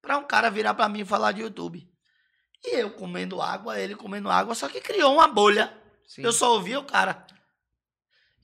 [0.00, 1.88] pra um cara virar pra mim e falar de YouTube.
[2.64, 5.72] E eu comendo água, ele comendo água, só que criou uma bolha.
[6.06, 6.22] Sim.
[6.22, 7.26] Eu só ouvi o cara.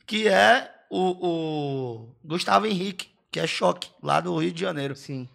[0.08, 4.96] Que é o, o Gustavo Henrique, que é choque, lá do Rio de Janeiro.
[4.96, 5.28] Sim.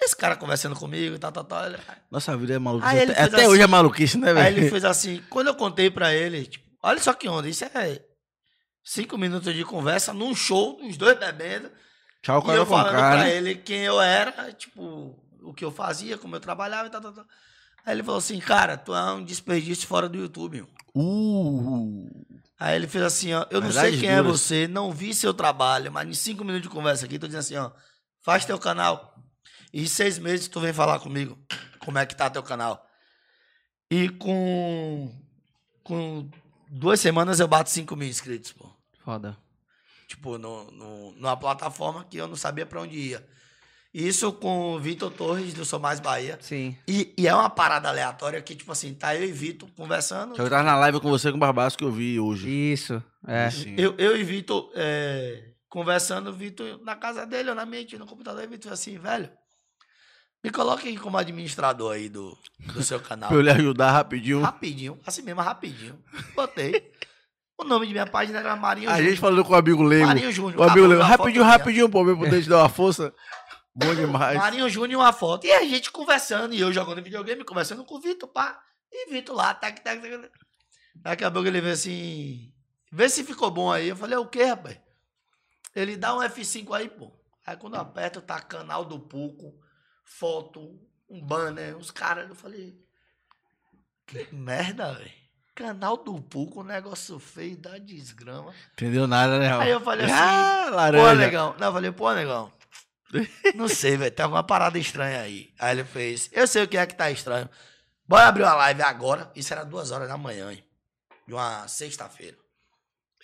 [0.00, 1.66] Esse cara conversando comigo e tal, tal, tal.
[1.66, 1.78] ele-
[2.10, 2.94] Nossa vida é maluquice.
[2.94, 4.70] Até, fez até assim- hoje é maluquice, né, Aí ele velho?
[4.70, 8.00] fez assim, quando eu contei pra ele, tipo, olha só que onda, isso é
[8.84, 11.68] cinco minutos de conversa num show, os dois bebendo.
[12.22, 13.16] Tchau, E cara eu falando cara.
[13.22, 17.00] pra ele quem eu era, tipo, o que eu fazia, como eu trabalhava e tal,
[17.00, 17.24] tal, tal.
[17.88, 20.62] Aí ele falou assim, cara, tu é um desperdício fora do YouTube.
[20.94, 22.06] Uh,
[22.60, 25.32] Aí ele fez assim, ó, eu não sei Verdades quem é você, não vi seu
[25.32, 27.70] trabalho, mas em cinco minutos de conversa aqui, tô dizendo assim, ó,
[28.20, 29.14] faz teu canal.
[29.72, 31.38] E em seis meses tu vem falar comigo
[31.82, 32.86] como é que tá teu canal.
[33.90, 35.10] E com,
[35.82, 36.28] com
[36.68, 38.68] duas semanas eu bato 5 mil inscritos, pô.
[39.02, 39.34] Foda.
[40.06, 43.26] Tipo, no, no, numa plataforma que eu não sabia pra onde ia.
[43.92, 46.38] Isso com o Vitor Torres, do Sou Mais Bahia.
[46.40, 46.76] Sim.
[46.86, 50.36] E, e é uma parada aleatória que, tipo assim, tá eu e Vitor conversando.
[50.36, 52.48] eu tava na live com você com o Barbaço que eu vi hoje.
[52.48, 53.02] Isso.
[53.26, 53.50] É.
[53.50, 53.74] Sim.
[53.78, 58.44] Eu, eu e Vitor é, conversando, Vitor na casa dele, ou na minha, no computador,
[58.44, 59.30] e Vitor assim, velho,
[60.44, 62.36] me coloque aí como administrador aí do,
[62.74, 63.28] do seu canal.
[63.30, 64.42] Pra eu lhe ajudar rapidinho.
[64.42, 65.98] Rapidinho, assim mesmo, rapidinho.
[66.36, 66.92] Botei.
[67.60, 69.10] O nome de minha página era Marinho A Júnior.
[69.10, 70.06] gente falou com o amigo Leigo.
[70.06, 70.60] Marinho Júnior.
[70.60, 71.02] O amigo Leigo.
[71.02, 73.12] Rapidinho, rapidinho, pô, pra eu poder te dar uma força.
[73.78, 74.36] Bom demais.
[74.36, 75.46] Marinho Júnior uma foto.
[75.46, 78.60] E a gente conversando, e eu jogando videogame, conversando com o Vitor, pá.
[78.90, 80.30] E Vitor lá, tac, tac, tac.
[80.96, 82.52] Daqui a pouco ele veio assim,
[82.90, 83.88] vê se ficou bom aí.
[83.88, 84.80] Eu falei, é o quê, rapaz?
[85.76, 87.12] Ele dá um F5 aí, pô.
[87.46, 89.54] Aí quando eu aperto, tá canal do Puco,
[90.02, 90.76] foto,
[91.08, 92.28] um banner, uns caras.
[92.28, 92.74] Eu falei,
[94.08, 95.12] que merda, velho.
[95.54, 98.52] Canal do Puco, um negócio feio da desgrama.
[98.72, 99.56] Entendeu nada, né?
[99.56, 101.14] Aí eu falei assim, ah, Pô, laranja.
[101.14, 101.54] negão.
[101.60, 102.57] Não, eu falei, pô, negão.
[103.54, 104.10] Não sei, velho.
[104.10, 105.52] Tem alguma parada estranha aí.
[105.58, 106.28] Aí ele fez.
[106.32, 107.48] Eu sei o que é que tá estranho.
[108.06, 109.30] Bora abrir uma live agora.
[109.34, 110.64] Isso era duas horas da manhã, hein?
[111.26, 112.36] De uma sexta-feira.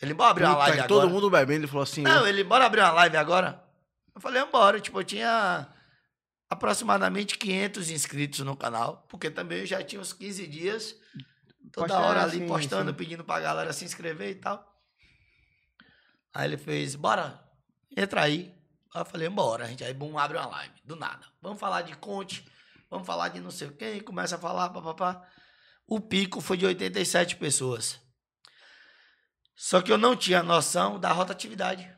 [0.01, 0.89] Ele, bora abrir uma live agora.
[0.89, 2.03] todo mundo bebendo, ele falou assim.
[2.03, 3.63] Não, ele, bora abrir uma live agora?
[4.15, 4.81] Eu falei, bora.
[4.81, 5.67] Tipo, eu tinha
[6.51, 9.07] aproximadamente 500 inscritos no canal.
[9.09, 10.97] Porque também eu já tinha uns 15 dias.
[11.73, 12.97] Toda Postando, hora ali sim, postando, sim.
[12.97, 14.73] pedindo pra galera se inscrever e tal.
[16.33, 17.41] Aí ele fez, bora,
[17.97, 18.54] entra aí.
[18.95, 19.65] Aí eu falei, bora.
[19.65, 20.75] A gente aí, bum, abre uma live.
[20.85, 21.27] Do nada.
[21.43, 22.47] Vamos falar de Conte,
[22.89, 24.01] vamos falar de não sei quem.
[24.01, 25.27] Começa a falar, papapá.
[25.87, 28.01] O pico foi de 87 pessoas.
[29.57, 31.93] Só que eu não tinha noção da rotatividade.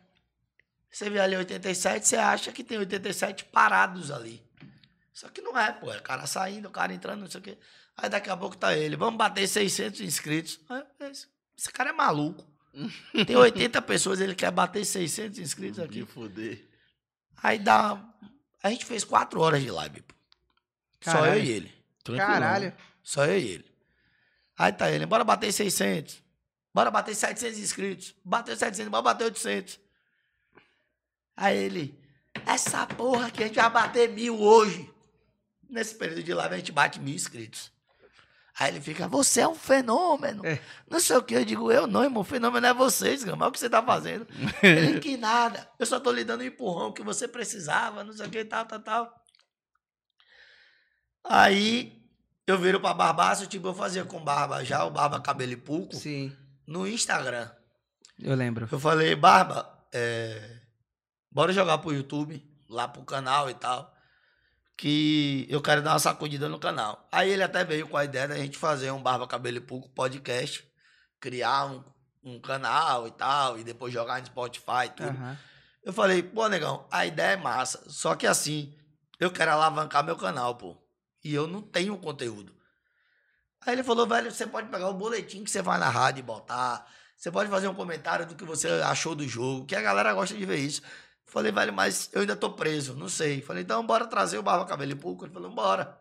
[0.90, 4.42] Você vê ali 87, você acha que tem 87 parados ali.
[5.12, 5.92] Só que não é, pô.
[5.92, 7.58] É cara saindo, o cara entrando, não sei o quê.
[7.96, 8.96] Aí daqui a pouco tá ele.
[8.96, 10.58] Vamos bater 600 inscritos.
[11.00, 12.46] Esse, esse cara é maluco.
[13.26, 16.06] Tem 80 pessoas, ele quer bater 600 inscritos Que aqui.
[16.06, 16.65] foder.
[17.42, 18.02] Aí dá.
[18.62, 20.14] A gente fez quatro horas de live, pô.
[21.00, 21.74] Só eu e ele.
[22.02, 22.32] Tranquilão.
[22.32, 22.74] Caralho.
[23.02, 23.76] Só eu e ele.
[24.58, 26.22] Aí tá ele, bora bater 600.
[26.72, 28.14] Bora bater 700 inscritos.
[28.24, 29.78] Bateu 700, bora bater 800.
[31.36, 31.98] Aí ele,
[32.46, 34.90] essa porra que a gente vai bater mil hoje.
[35.68, 37.70] Nesse período de live a gente bate mil inscritos.
[38.58, 40.44] Aí ele fica, você é um fenômeno.
[40.46, 40.58] É.
[40.90, 41.34] Não sei o que.
[41.34, 42.22] Eu digo, eu não, irmão.
[42.22, 43.44] O fenômeno é vocês, Gama.
[43.44, 44.26] Olha o que você tá fazendo.
[44.62, 45.68] ele, que nada.
[45.78, 48.64] Eu só tô lhe dando um empurrão que você precisava, não sei o que, tal,
[48.64, 49.14] tal, tal.
[51.22, 52.02] Aí
[52.46, 55.96] eu viro pra Barbaço, tipo, eu fazia com Barba já, o Barba Cabelo e Pulco,
[55.96, 56.34] Sim,
[56.66, 57.50] no Instagram.
[58.20, 58.68] eu lembro.
[58.70, 60.60] Eu falei, Barba, é,
[61.30, 63.92] bora jogar pro YouTube, lá pro canal e tal,
[64.76, 67.08] que eu quero dar uma sacudida no canal.
[67.10, 69.88] Aí ele até veio com a ideia da gente fazer um Barba Cabelo e Pouco
[69.88, 70.68] podcast,
[71.18, 71.82] criar um,
[72.22, 75.08] um canal e tal, e depois jogar no Spotify e tudo.
[75.08, 75.38] Aham.
[75.82, 78.74] Eu falei, pô, negão, a ideia é massa, só que assim,
[79.20, 80.76] eu quero alavancar meu canal, pô,
[81.22, 82.52] e eu não tenho conteúdo.
[83.64, 86.24] Aí ele falou, velho, você pode pegar o boletim que você vai na rádio e
[86.24, 86.84] botar,
[87.16, 90.36] você pode fazer um comentário do que você achou do jogo, que a galera gosta
[90.36, 90.82] de ver isso.
[91.26, 93.42] Falei, velho, mas eu ainda tô preso, não sei.
[93.42, 95.24] Falei, então bora trazer o Barba Cabelo Pouco.
[95.24, 96.00] Ele falou, bora.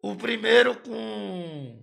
[0.00, 1.82] O primeiro com.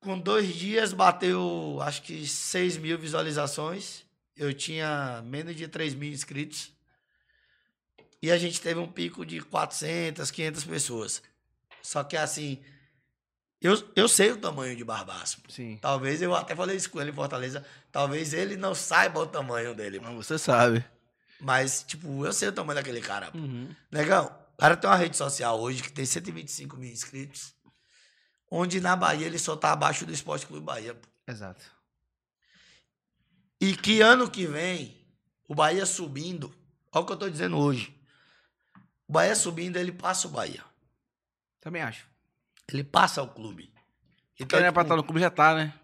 [0.00, 4.04] Com dois dias bateu, acho que 6 mil visualizações.
[4.34, 6.72] Eu tinha menos de 3 mil inscritos.
[8.22, 11.22] E a gente teve um pico de 400, 500 pessoas.
[11.82, 12.62] Só que assim,
[13.60, 15.38] eu, eu sei o tamanho de Barbaço.
[15.48, 15.78] Sim.
[15.82, 17.64] Talvez eu até falei isso com ele em Fortaleza.
[17.92, 20.00] Talvez ele não saiba o tamanho dele.
[20.00, 20.84] Mas você sabe.
[21.38, 23.30] Mas, tipo, eu sei o tamanho daquele cara.
[23.34, 23.74] Uhum.
[23.90, 27.54] Negão, o cara tem uma rede social hoje que tem 125 mil inscritos.
[28.50, 30.94] Onde na Bahia ele só tá abaixo do Esporte Clube Bahia.
[30.94, 31.08] pô.
[31.28, 31.64] Exato.
[33.60, 34.96] E que ano que vem,
[35.46, 36.52] o Bahia subindo,
[36.90, 37.94] olha o que eu tô dizendo hoje.
[39.06, 40.64] O Bahia subindo, ele passa o Bahia.
[41.60, 42.09] Também acho.
[42.72, 43.72] Ele passa o clube.
[44.38, 45.74] Então, Quem é pra tipo, estar no clube já tá, né?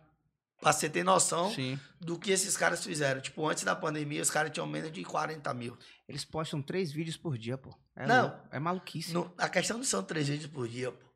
[0.59, 1.79] pra você ter noção Sim.
[2.01, 3.21] do que esses caras fizeram.
[3.21, 5.77] Tipo, antes da pandemia, os caras tinham menos de 40 mil.
[6.09, 7.77] Eles postam três vídeos por dia, pô.
[7.95, 8.23] É Não.
[8.23, 8.49] louco.
[8.51, 9.13] É maluquice.
[9.13, 11.07] No- a questão não são três vídeos por dia, pô.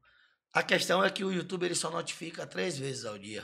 [0.52, 3.42] A questão é que o YouTube ele só notifica três vezes ao dia.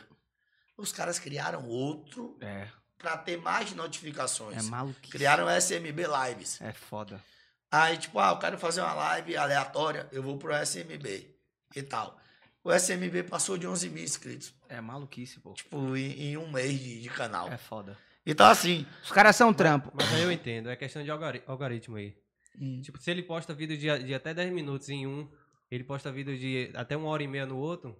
[0.77, 2.69] Os caras criaram outro É.
[2.99, 4.67] pra ter mais notificações.
[4.67, 5.11] É maluquice.
[5.11, 6.61] Criaram SMB Lives.
[6.61, 7.25] É foda.
[7.71, 11.35] Aí, tipo, ah, eu quero fazer uma live aleatória, eu vou pro SMB
[11.77, 12.19] e tal.
[12.65, 15.53] O SMB passou de 11 mil inscritos, É maluquice, pô.
[15.53, 17.49] tipo, em, em um mês de, de canal.
[17.49, 17.97] É foda.
[18.27, 19.93] Então, assim, Os caras são trampo.
[19.95, 22.17] Mas aí eu entendo, é questão de algori- algoritmo aí.
[22.61, 22.81] Hum.
[22.83, 25.29] Tipo, se ele posta vídeo de, de até 10 minutos em um,
[25.71, 27.97] ele posta vídeo de até uma hora e meia no outro,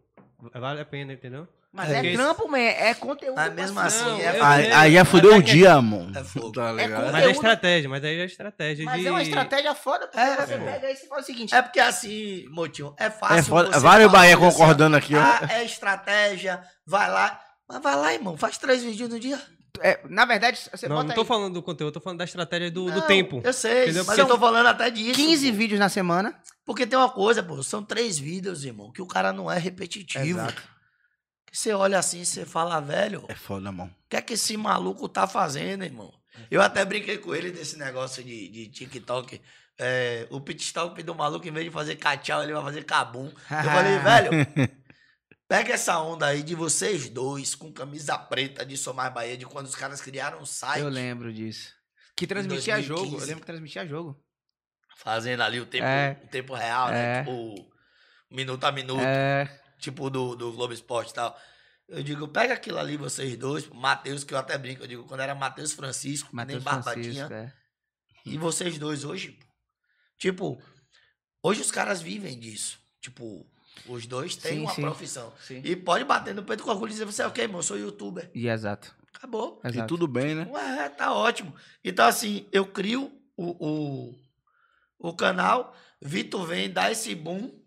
[0.53, 1.47] vale a pena, entendeu?
[1.77, 2.59] Mas É é, trampo, man.
[2.59, 3.37] É conteúdo.
[3.37, 6.19] Mas mesmo assim, Não, é Aí, aí já mas fudeu é o que- dia, mano.
[6.19, 6.53] É fogo.
[6.53, 7.05] Tá ligado?
[7.07, 9.07] com- Mas é estratégia, mas aí é estratégia Mas de...
[9.07, 10.65] é uma estratégia foda, porque É, você pô.
[10.65, 11.55] pega aí e você fala o seguinte.
[11.55, 13.37] É porque assim, Motinho, é fácil.
[13.37, 13.71] É foda.
[13.73, 15.21] você Vários Bahia assim, concordando aqui, ó.
[15.21, 17.39] Ah, é estratégia, vai lá.
[17.69, 19.39] Mas vai lá, irmão, faz três vídeos no dia.
[19.83, 22.25] é, na verdade, você Não, bota não tô aí falando do conteúdo, tô falando da
[22.25, 23.43] estratégia do, do Não, tempo.
[23.45, 24.05] Eu sei, Entendeu?
[24.07, 25.15] mas eu tô falando até disso.
[25.15, 25.57] 15 pô.
[25.59, 26.35] vídeos na semana.
[26.65, 30.25] Porque tem uma coisa, pô, são três vídeos, irmão, que o cara não é repetitivo.
[30.25, 30.63] Exato.
[31.57, 33.91] Que você olha assim e você fala, velho, o É foda, mano.
[34.11, 36.13] que é que esse maluco tá fazendo, irmão?
[36.51, 39.41] Eu até brinquei com ele desse negócio de, de TikTok.
[39.79, 43.29] É, o pit stop do maluco, em vez de fazer cachau, ele vai fazer cabum.
[43.29, 44.71] Eu falei, velho,
[45.49, 49.65] pega essa onda aí de vocês dois com camisa preta de Somar Bahia, de quando
[49.65, 50.83] os caras criaram um site.
[50.83, 51.73] Eu lembro disso.
[52.15, 52.87] Que transmitia 2015.
[52.87, 53.23] jogo.
[53.23, 54.23] Eu lembro que transmitia jogo.
[54.99, 56.21] Fazendo ali o tempo, É.
[56.23, 56.93] o tempo real, É.
[56.93, 57.25] né?
[57.25, 57.67] Tipo,
[58.31, 59.01] minuto a minuto.
[59.01, 59.63] É.
[59.87, 61.39] tipo do, do Globo Esporte e tal.
[61.89, 65.21] Eu digo, pega aquilo ali, vocês dois, Matheus, que eu até brinco, eu digo, quando
[65.21, 67.53] era Matheus Francisco, Matheus nem Barbadinha, Francisco, é.
[68.27, 69.39] e vocês dois hoje,
[70.19, 70.61] tipo,
[71.41, 72.81] hoje os caras vivem disso.
[73.01, 73.47] Tipo,
[73.87, 74.83] os dois têm Sim, uma sim.
[74.83, 75.33] profissão.
[75.41, 75.63] Sim.
[75.65, 77.61] E pode bater no peito com orgulho e dizer, você é o quê, irmão?
[77.61, 78.29] Eu sou youtuber.
[78.35, 78.93] E exato.
[79.15, 79.61] Acabou.
[79.63, 79.87] E exato.
[79.87, 80.49] tudo bem, né?
[80.51, 81.55] Ué, tá ótimo.
[81.85, 84.15] Então, assim, eu crio o, o,
[84.99, 85.73] o canal,
[86.03, 87.65] Vitor vem, dá esse boom.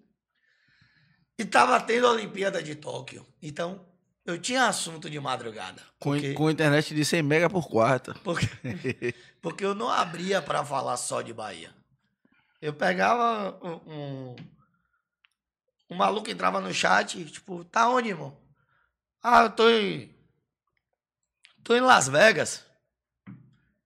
[1.39, 3.25] E tava tendo a Olimpíada de Tóquio.
[3.41, 3.87] Então,
[4.25, 5.81] eu tinha assunto de madrugada.
[5.97, 8.13] Com, Porque, com internet de 100 mega por quarta.
[8.25, 8.45] porque,
[9.41, 11.73] porque eu não abria para falar só de Bahia.
[12.61, 14.35] Eu pegava um, um,
[15.91, 18.37] um maluco entrava no chat, tipo, tá onde, irmão?
[19.23, 20.13] Ah, eu tô em.
[21.63, 22.65] Tô em Las Vegas.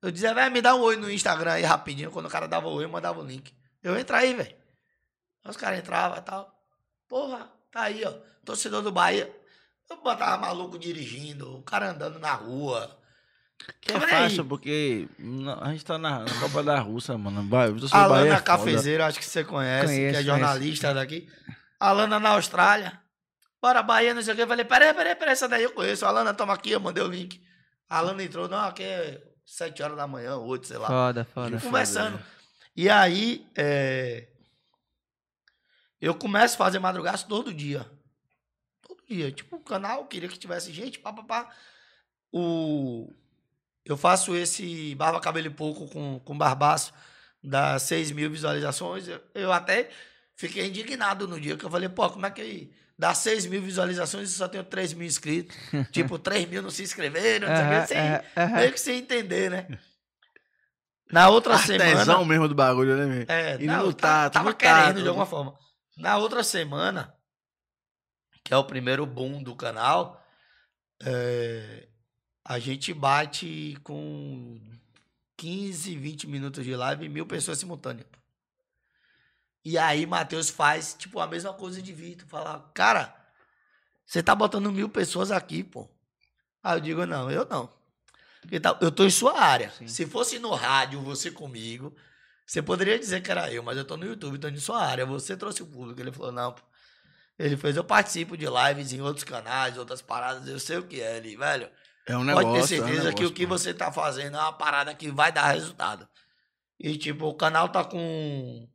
[0.01, 2.09] Eu dizia, velho, me dá um oi no Instagram aí rapidinho.
[2.09, 3.53] Quando o cara dava o oi, eu mandava o link.
[3.83, 4.55] Eu entra aí, velho.
[5.45, 6.62] Os caras entravam e tal.
[7.13, 8.11] Porra, tá aí, ó.
[8.43, 9.31] Torcedor do Bahia.
[9.87, 12.89] Eu botava maluco dirigindo, o cara andando na rua.
[13.79, 15.07] Que é fácil, porque
[15.61, 17.41] a gente tá na, na Copa da Rússia, mano.
[17.41, 18.41] A Bahia, Alana é foda.
[18.41, 21.29] Cafezeiro, acho que você conhece, Conheço, que é jornalista daqui.
[21.79, 22.99] A Alana na Austrália.
[23.61, 24.41] Bora, Bahia, não sei o que.
[24.41, 26.07] Eu falei, peraí, peraí, peraí, essa daí eu conheço.
[26.07, 27.39] A Alana, toma aqui, eu mandei o link.
[27.87, 30.87] A Alana entrou, não, aqui é sete horas da manhã, oito, sei lá.
[30.87, 31.59] Foda, foda.
[31.59, 32.19] conversando.
[32.75, 34.29] E aí, é,
[36.05, 37.85] eu começo a fazer madrugaço todo dia.
[38.81, 39.31] Todo dia.
[39.31, 41.49] Tipo, o canal, queria que tivesse gente, pá, pá, pá.
[42.31, 43.13] O...
[43.85, 46.93] Eu faço esse Barba Cabelo e Pouco com, com Barbaço,
[47.43, 49.07] dá 6 mil visualizações.
[49.07, 49.89] Eu, eu até
[50.35, 54.29] fiquei indignado no dia que eu falei, pô, como é que dá 6 mil visualizações
[54.29, 55.55] e só tenho 3 mil inscritos?
[55.91, 58.55] tipo, 3 mil não se inscreveram, não sei o Aham, quê, sem, aham, aham.
[58.55, 59.67] meio que sem entender, né?
[61.11, 61.91] Na outra semana.
[61.91, 63.25] Artesão mesmo do bagulho, né, meu?
[63.27, 65.57] É, E não, tá- tato, tava no querendo de alguma forma.
[65.95, 67.15] Na outra semana,
[68.43, 70.25] que é o primeiro boom do canal,
[71.01, 71.87] é,
[72.43, 74.59] a gente bate com
[75.37, 78.07] 15, 20 minutos de live e mil pessoas simultâneas.
[79.65, 82.27] E aí, Matheus faz, tipo, a mesma coisa de Vitor.
[82.27, 83.15] Fala, cara,
[84.05, 85.87] você tá botando mil pessoas aqui, pô.
[86.61, 87.69] Aí eu digo, não, eu não.
[88.61, 89.71] Tá- eu tô em sua área.
[89.71, 89.87] Sim.
[89.87, 91.95] Se fosse no rádio, você comigo,
[92.45, 95.05] você poderia dizer que era eu, mas eu tô no YouTube, tô em sua área.
[95.05, 95.99] Você trouxe o público.
[95.99, 96.61] Ele falou, não, pô.
[97.39, 101.01] Ele fez, eu participo de lives em outros canais, outras paradas, eu sei o que
[101.01, 101.17] é.
[101.17, 101.69] Ele, velho,
[102.07, 102.49] É um negócio.
[102.51, 104.93] pode ter é um certeza que negócio, o que você tá fazendo é uma parada
[104.93, 106.07] que vai dar resultado.
[106.79, 108.67] E, tipo, o canal tá com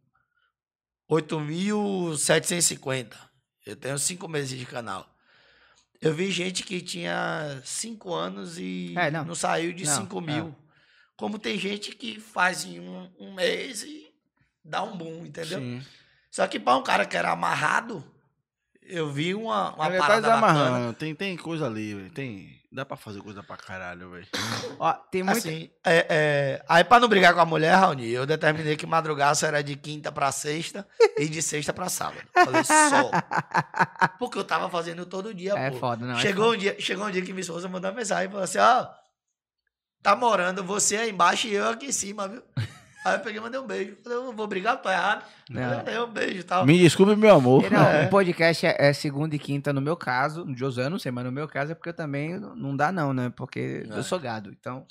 [1.11, 3.15] 8.750.
[3.67, 5.07] Eu tenho cinco meses de canal.
[6.01, 9.25] Eu vi gente que tinha cinco anos e É, não.
[9.25, 9.35] não.
[9.35, 10.55] saiu de Não, 5 mil.
[11.19, 14.07] Como tem gente que faz em um, um mês e
[14.65, 15.59] dá um boom, entendeu?
[15.59, 15.83] Sim.
[16.31, 18.05] Só que para um cara que era amarrado,
[18.83, 20.53] eu vi uma, uma Ele tá parada bacana.
[20.53, 20.93] desamarrando.
[20.95, 22.11] Tem, tem coisa ali, velho.
[22.11, 22.57] Tem...
[22.71, 24.27] Dá pra fazer coisa pra caralho, velho.
[24.79, 25.39] Ó, tem muito.
[25.39, 29.47] Assim, é, é, aí pra não brigar com a mulher, Raoni, eu determinei que madrugaço
[29.47, 30.87] era de quinta pra sexta
[31.17, 32.23] e de sexta pra sábado.
[32.35, 33.11] Falei só.
[34.21, 35.79] Porque eu tava fazendo todo dia, É pô.
[35.79, 36.19] foda, não.
[36.19, 36.57] é chegou, foda.
[36.57, 38.87] um dia, chegou um dia que minha esposa mandou uma mensagem e falou assim: ó,
[40.03, 42.43] tá morando você aí embaixo e eu aqui em cima, viu?
[43.05, 43.97] Aí eu peguei e mandei um beijo.
[44.03, 45.25] Falei, eu vou brigar, tô errado.
[45.49, 45.77] Não.
[45.79, 46.67] Mandei um beijo e tal.
[46.67, 47.65] Me desculpe, meu amor.
[47.65, 50.45] E Não, o podcast é, é segunda e quinta no meu caso.
[50.45, 52.91] No José eu não sei, mas no meu caso é porque eu também não dá
[52.91, 53.33] não, né?
[53.35, 53.97] Porque É.
[53.99, 54.51] eu sou gado.
[54.51, 54.85] Então,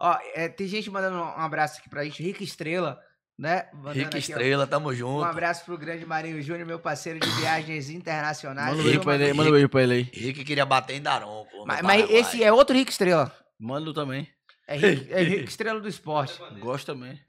[0.00, 2.22] ó, é, tem gente mandando um abraço aqui pra gente.
[2.22, 2.98] Rica Estrela,
[3.38, 3.66] né?
[3.74, 5.24] Mandando Rica aqui, ó, Estrela, tamo Um junto.
[5.24, 8.70] abraço pro grande Marinho Júnior, meu parceiro de viagens internacionais.
[8.70, 9.32] Manda um beijo pra ele aí.
[9.34, 10.02] Manda um beijo pra ele aí.
[10.14, 11.66] Rick queria bater em Daron, pô.
[11.66, 13.30] Mas, mas esse é outro Rica Estrela.
[13.60, 14.26] Manda também.
[14.66, 16.40] É Rica, é Rica Estrela do esporte.
[16.58, 17.20] Gosto também.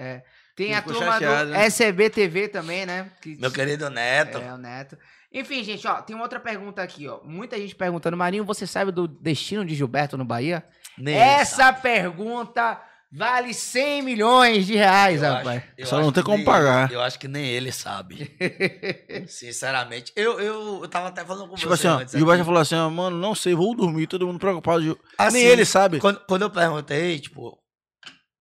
[0.56, 2.10] Tem a turma chateado, do né?
[2.10, 3.10] TV também, né?
[3.22, 4.38] Que- Meu querido Neto.
[4.38, 4.98] É, o Neto.
[5.34, 7.22] Enfim, gente, ó, tem outra pergunta aqui, ó.
[7.24, 10.64] Muita gente perguntando, Marinho, você sabe do destino de Gilberto no Bahia?
[10.98, 11.82] Nem Essa sabe.
[11.82, 12.80] pergunta
[13.12, 15.64] vale 100 milhões de reais, Eu rapaz.
[15.80, 16.86] acho- Só não tem como pagar.
[16.86, 18.36] ele- eu acho que nem ele sabe.
[19.28, 20.12] Sinceramente.
[20.16, 22.14] Eu, eu, eu tava até falando com Tipo você assim, antes.
[22.14, 22.46] Gilberto aqui.
[22.46, 24.82] falou assim, mano, não sei, vou dormir, todo mundo preocupado.
[24.82, 26.00] Gil- Assim, Nem ele sabe.
[26.00, 27.58] Quando, quando eu perguntei, tipo,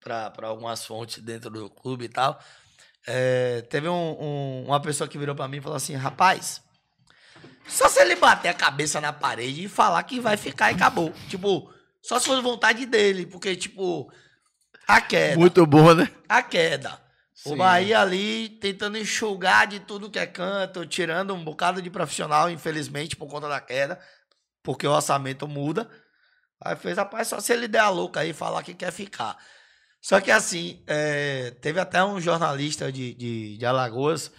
[0.01, 2.38] pra, pra algumas fontes dentro do clube e tal,
[3.06, 6.62] é, teve um- um- uma pessoa que virou pra mim e falou assim, rapaz,
[7.66, 11.12] só se ele bater a cabeça na parede e falar que vai ficar e acabou.
[11.28, 11.72] Tipo,
[12.02, 14.10] só se for vontade dele, porque, tipo,
[14.96, 15.38] a queda.
[15.38, 16.10] Muito bom, né?
[16.28, 17.00] a queda.
[17.44, 17.56] O Sim.
[17.56, 23.16] Bahia ali tentando enxugar de tudo que é canto, tirando um bocado de profissional, infelizmente,
[23.16, 23.98] por conta da queda,
[24.62, 25.88] porque o orçamento muda.
[26.62, 29.38] Aí fez, rapaz, só se ele der a louca aí e falar que quer ficar.
[30.02, 34.30] Só que assim, é, teve até um jornalista de, de, de Alagoas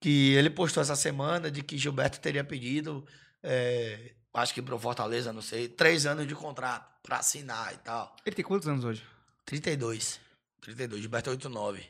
[0.00, 3.06] que ele postou essa semana de que Gilberto teria pedido,
[3.42, 8.14] é, acho que pro Fortaleza, não sei, três anos de contrato para assinar e tal.
[8.24, 9.02] Ele tem quantos anos hoje?
[9.44, 10.20] 32.
[10.60, 11.84] 32, Gilberto 89.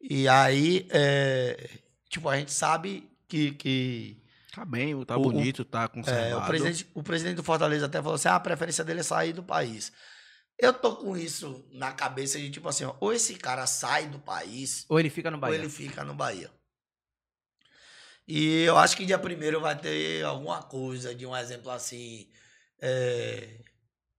[0.00, 1.68] E aí, é,
[2.08, 4.22] tipo, a gente sabe que, que
[4.52, 6.30] Tá bem, tá O- bonito, tá conservado.
[6.32, 9.02] é, o, presidente, o presidente do Fortaleza até falou assim: ah, a preferência dele é
[9.02, 9.92] sair do país.
[10.58, 14.18] Eu tô com isso na cabeça de tipo assim, ó, ou esse cara sai do
[14.18, 15.56] país, Ou ele fica no ou Bahia?
[15.56, 16.50] ele fica no Bahia.
[18.26, 22.28] E eu acho que dia primeiro vai ter alguma coisa de um exemplo assim.
[22.80, 23.60] é,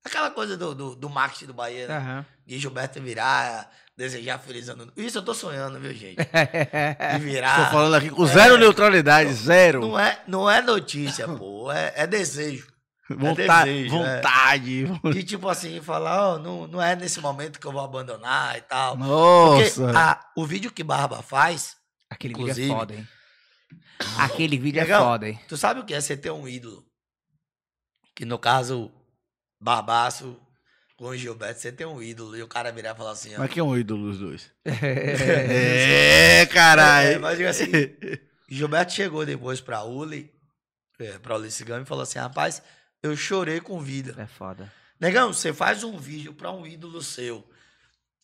[0.10, 1.98] aquela coisa do, do, do marketing do Bahia, né?
[1.98, 2.26] Aham.
[2.46, 4.92] de Gilberto virar, desejar feliz ano.
[4.98, 6.18] Isso eu tô sonhando, viu, gente?
[7.14, 7.66] De virar.
[7.66, 8.58] Tô falando aqui com zero É.
[8.58, 9.82] neutralidade, zero.
[9.82, 11.72] Não é, não é notícia, pô.
[11.72, 12.68] É, é desejo.
[13.10, 14.16] Vontade, desejo, é.
[14.18, 14.86] vontade.
[15.14, 18.62] De tipo assim, falar, ó, não, não é nesse momento que eu vou abandonar e
[18.62, 18.96] tal.
[18.98, 19.10] Porque
[19.80, 19.92] Nossa.
[19.98, 21.76] a- o vídeo que Barba faz,
[22.10, 23.08] Aquele vídeo é foda, hein?
[24.18, 25.40] Aquele vídeo é Negão, foda, hein?
[25.48, 26.84] tu sabe o que é você ter um ídolo?
[28.16, 28.92] Que no caso,
[29.60, 30.40] Barbaço
[30.96, 33.40] com o Gilberto, você tem um ídolo e o cara virar e falar assim, ó.
[33.40, 34.52] Mas quem é um ídolo dos dois?
[34.66, 37.10] É, É, caralho.
[37.12, 37.72] É, mas diga assim,
[38.50, 40.34] Gilberto chegou depois pra Uli,
[41.00, 42.62] é, pra Uli Cigano e falou assim, rapaz,
[43.02, 44.16] eu chorei com vida.
[44.18, 44.72] É foda.
[45.00, 47.48] Negão, você faz um vídeo pra um ídolo seu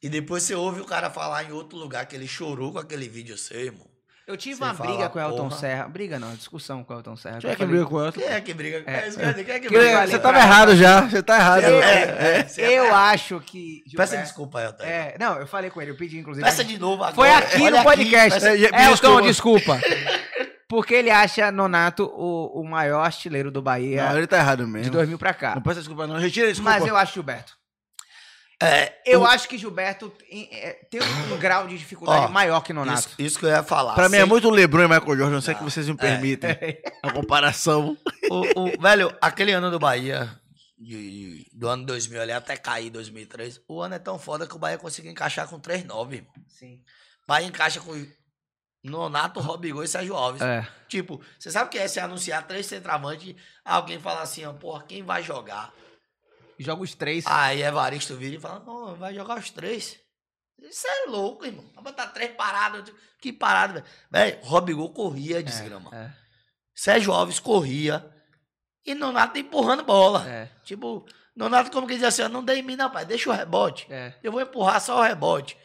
[0.04, 3.08] e depois você ouve o cara falar em outro lugar que ele chorou com aquele
[3.08, 3.88] vídeo seu, irmão.
[4.28, 5.60] Eu tive Você uma briga com o Elton porra.
[5.60, 5.88] Serra.
[5.88, 7.38] Briga não, discussão com o Elton Serra.
[7.40, 8.12] Quem é que falei- briga com ela?
[8.12, 8.84] Quem é que briga?
[8.88, 10.08] É, É, eu ia dizer, quem é que briga?
[10.08, 11.64] Você tava errado já, você tá errado.
[11.64, 13.84] Eu, É, é, você é eu acho que.
[13.84, 14.84] Peça Gilberto- desculpa, Elton.
[14.84, 16.44] É, não, eu falei com ele, eu pedi inclusive.
[16.44, 17.14] Peça de novo agora.
[17.16, 18.40] Foi aqui Olha no podcast.
[18.40, 19.78] peça- É, Elton, desculpa.
[19.78, 19.80] desculpa.
[20.68, 24.72] Porque ele acha Nonato o, o maior artilheiro do Bahia Não, ele tá errado de
[24.72, 24.92] mesmo.
[24.92, 25.54] 2000 pra cá.
[25.54, 26.18] Não peça desculpa, não.
[26.18, 26.72] Retira a desculpa.
[26.72, 27.54] Mas eu acho Gilberto.
[28.62, 32.62] É, Eu o- acho que Gilberto tem, é, tem um grau de dificuldade Ó, maior
[32.62, 33.00] que Nonato.
[33.00, 33.94] Isso, isso que eu ia falar.
[33.96, 35.98] Pra mim é muito LeBron e Michael Jordan, não sei Não, que vocês me é.
[35.98, 36.52] permitem
[37.04, 37.98] a comparação.
[38.30, 40.32] o, o- velho, aquele ano do Bahia,
[40.80, 44.56] de- de- do ano 2000 ali até cair 2003, o ano é tão foda que
[44.56, 46.32] o Bahia conseguiu encaixar com 3-9, irmão.
[46.48, 46.82] Sim.
[47.28, 47.94] Bahia encaixa com
[48.84, 50.42] Nonato, Robigol e Sérgio Alves.
[50.42, 50.66] É.
[50.88, 54.84] Tipo, você sabe o que é se anunciar três centravantes, alguém fala assim, ó, porra,
[54.88, 55.74] quem vai jogar?
[56.60, 57.26] Joga os três.
[57.28, 60.00] Aí Evaristo vira e fala, não, vai jogar os três.
[60.62, 61.66] Isso é louco, irmão.
[61.76, 62.92] Vai botar três paradas.
[63.22, 64.32] Que parada, velho.
[64.36, 65.90] Velho, Robigol corria, desgrama.
[65.94, 66.12] é,
[66.74, 68.10] Sérgio Alves corria.
[68.86, 70.28] E Nonato empurrando bola.
[70.30, 71.06] é, Tipo,
[71.36, 73.88] Nonato como que diz assim, não dê em mim não, pai, deixa o rebote.
[73.92, 74.14] é.
[74.24, 75.58] Eu vou empurrar só o rebote.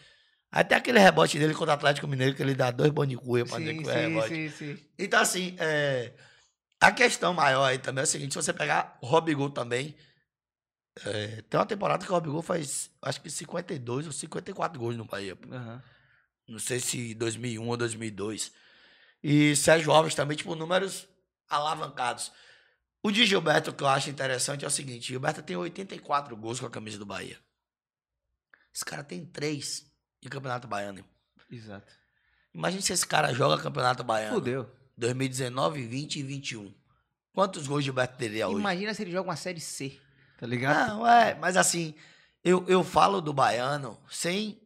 [0.52, 3.16] Aí tem aquele rebote dele contra o Atlético Mineiro, que ele dá dois bons de
[3.16, 4.28] cuia pra dizer Sim, que é sim, rebote.
[4.28, 4.86] sim, sim.
[4.98, 6.12] Então, assim, é,
[6.80, 9.94] a questão maior aí também é o seguinte: se você pegar o Robigol também,
[11.06, 15.04] é, tem uma temporada que o Robigol faz, acho que 52 ou 54 gols no
[15.04, 15.38] Bahia.
[15.50, 15.82] Aham.
[16.48, 18.52] Não sei se 2001 ou 2002.
[19.22, 21.06] E Sérgio Alves também, tipo, números
[21.48, 22.32] alavancados.
[23.02, 26.66] O de Gilberto, que eu acho interessante, é o seguinte: Gilberto tem 84 gols com
[26.66, 27.38] a camisa do Bahia.
[28.74, 29.86] Esse cara tem três
[30.22, 31.04] em Campeonato Baiano.
[31.50, 31.92] Exato.
[32.52, 34.34] Imagina se esse cara joga Campeonato Baiano.
[34.34, 34.70] Fudeu.
[34.96, 36.74] 2019, 20 e 21.
[37.32, 38.58] Quantos gols Gilberto teria hoje?
[38.58, 39.98] Imagina se ele joga uma série C.
[40.40, 40.88] Tá ligado?
[40.88, 41.94] Não, é, mas assim,
[42.42, 44.58] eu, eu falo do baiano sem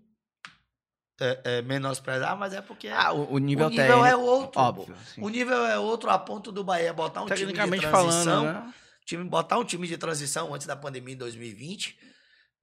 [1.20, 4.60] é, é, menosprezar, mas é porque Ah, o, o nível, o nível é outro.
[4.60, 4.94] Óbvio.
[4.94, 5.00] pô.
[5.04, 5.20] sim.
[5.20, 8.74] O nível é outro a ponto do Bahia botar um time de transição, falando, né?
[9.04, 11.98] time, botar um time de transição antes da pandemia em 2020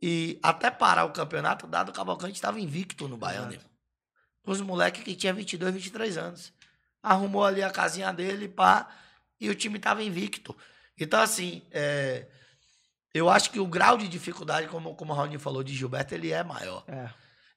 [0.01, 3.57] e até parar o campeonato, dado o Cavalcante estava invicto no Baiano.
[4.45, 6.53] Os moleques que tinha 22, 23 anos.
[7.03, 8.87] Arrumou ali a casinha dele, pá,
[9.39, 10.55] e o time estava invicto.
[10.97, 12.27] Então, assim, é,
[13.13, 16.31] eu acho que o grau de dificuldade, como, como o Raul falou, de Gilberto, ele
[16.31, 16.83] é maior.
[16.87, 17.09] É.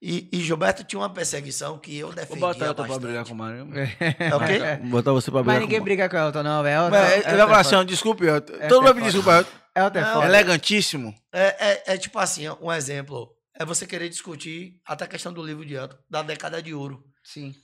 [0.02, 3.32] E, e Gilberto tinha uma perseguição que eu Vou defendia botar eu pra brigar com
[3.32, 3.66] o Mário.
[4.18, 4.58] É o quê?
[4.82, 6.66] Vou botar você pra brigar Mas ninguém com briga com o Elton, não.
[6.66, 6.90] É Elton.
[6.90, 7.80] Mas ele Elton vai é falar assim, foda.
[7.80, 8.52] ó, desculpe, Elton.
[8.60, 9.50] É Todo mundo me desculpa, Elton.
[9.74, 10.26] Elton é Não, foda.
[10.26, 11.14] Elegantíssimo.
[11.32, 13.30] É, é, é tipo assim, um exemplo.
[13.58, 17.02] É você querer discutir até a questão do livro de Elton, da década de ouro.
[17.22, 17.54] Sim.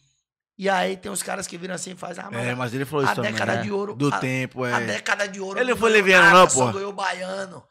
[0.56, 2.84] E aí tem uns caras que viram assim e fazem, ah, mas É, mas ele
[2.84, 3.32] falou a isso também.
[3.32, 3.62] década né?
[3.62, 3.94] de ouro.
[3.94, 4.86] Do a, tempo, a é.
[4.86, 5.58] década de ouro.
[5.58, 6.72] Ele não foi ganhou leviano, não, só pô.
[6.72, 7.62] ganhou o baiano.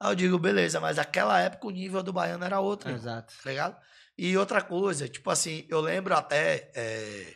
[0.00, 2.90] Aí eu digo, beleza, mas aquela época o nível do baiano era outro.
[2.90, 3.34] Exato.
[3.44, 3.76] Tá ligado?
[4.16, 6.70] E outra coisa, tipo assim, eu lembro até.
[6.74, 7.34] é,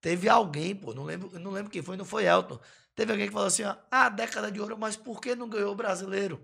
[0.00, 2.60] teve alguém, pô, não lembro, não lembro quem foi, não foi Elton.
[2.94, 5.72] Teve alguém que falou assim, ó, ah, década de ouro, mas por que não ganhou
[5.72, 6.40] o brasileiro?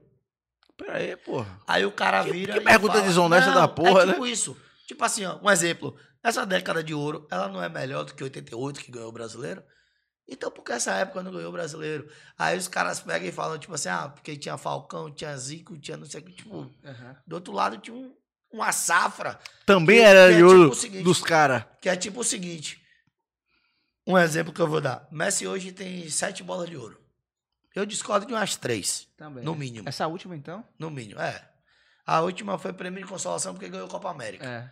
[0.76, 1.58] Pera aí, porra.
[1.66, 2.52] Aí o cara Que- vira.
[2.54, 4.56] que e pergunta fala, desonesta "Não, da porra, é tipo isso.
[4.86, 5.96] Tipo assim, ó, um exemplo.
[6.22, 9.62] Essa década de ouro, ela não é melhor do que 88 que ganhou o brasileiro?
[10.28, 12.08] Então por que essa época não ganhou o brasileiro?
[12.38, 15.96] Aí os caras pegam e falam, tipo assim, ah, porque tinha Falcão, tinha Zico, tinha
[15.96, 16.32] não sei o que.
[16.32, 17.16] Tipo, Aham.
[17.26, 18.14] do outro lado tinha um-
[18.52, 21.02] uma safra, Também Que- era que é de ouro tipo o seguinte.
[21.04, 21.64] dos caras.
[21.80, 22.80] que é tipo o seguinte.
[24.06, 25.06] Um exemplo que eu vou dar.
[25.10, 27.00] Messi hoje tem sete bolas de ouro.
[27.74, 29.42] Eu discordo de umas três, Também.
[29.44, 29.88] no mínimo.
[29.88, 30.66] Essa última, então?
[30.78, 31.48] No mínimo, é.
[32.04, 34.44] A última foi prêmio de consolação porque ganhou a Copa América.
[34.44, 34.70] É.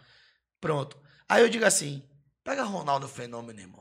[0.61, 1.01] Pronto.
[1.29, 2.03] Aí eu digo assim:
[2.45, 3.80] pega Ronaldo Fenômeno, irmão.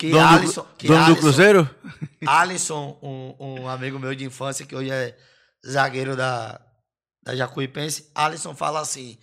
[0.00, 0.62] Que Dono, Alisson.
[0.62, 1.70] do, Que dono do Alisson, Cruzeiro?
[2.26, 5.14] Alisson, um, um amigo meu de infância, que hoje é
[5.66, 6.58] zagueiro da,
[7.22, 9.18] da Jacuipense, Alisson fala assim: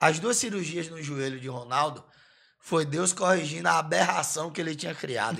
[0.00, 2.02] as duas cirurgias no joelho de Ronaldo
[2.58, 5.38] foi Deus corrigindo a aberração que ele tinha criado.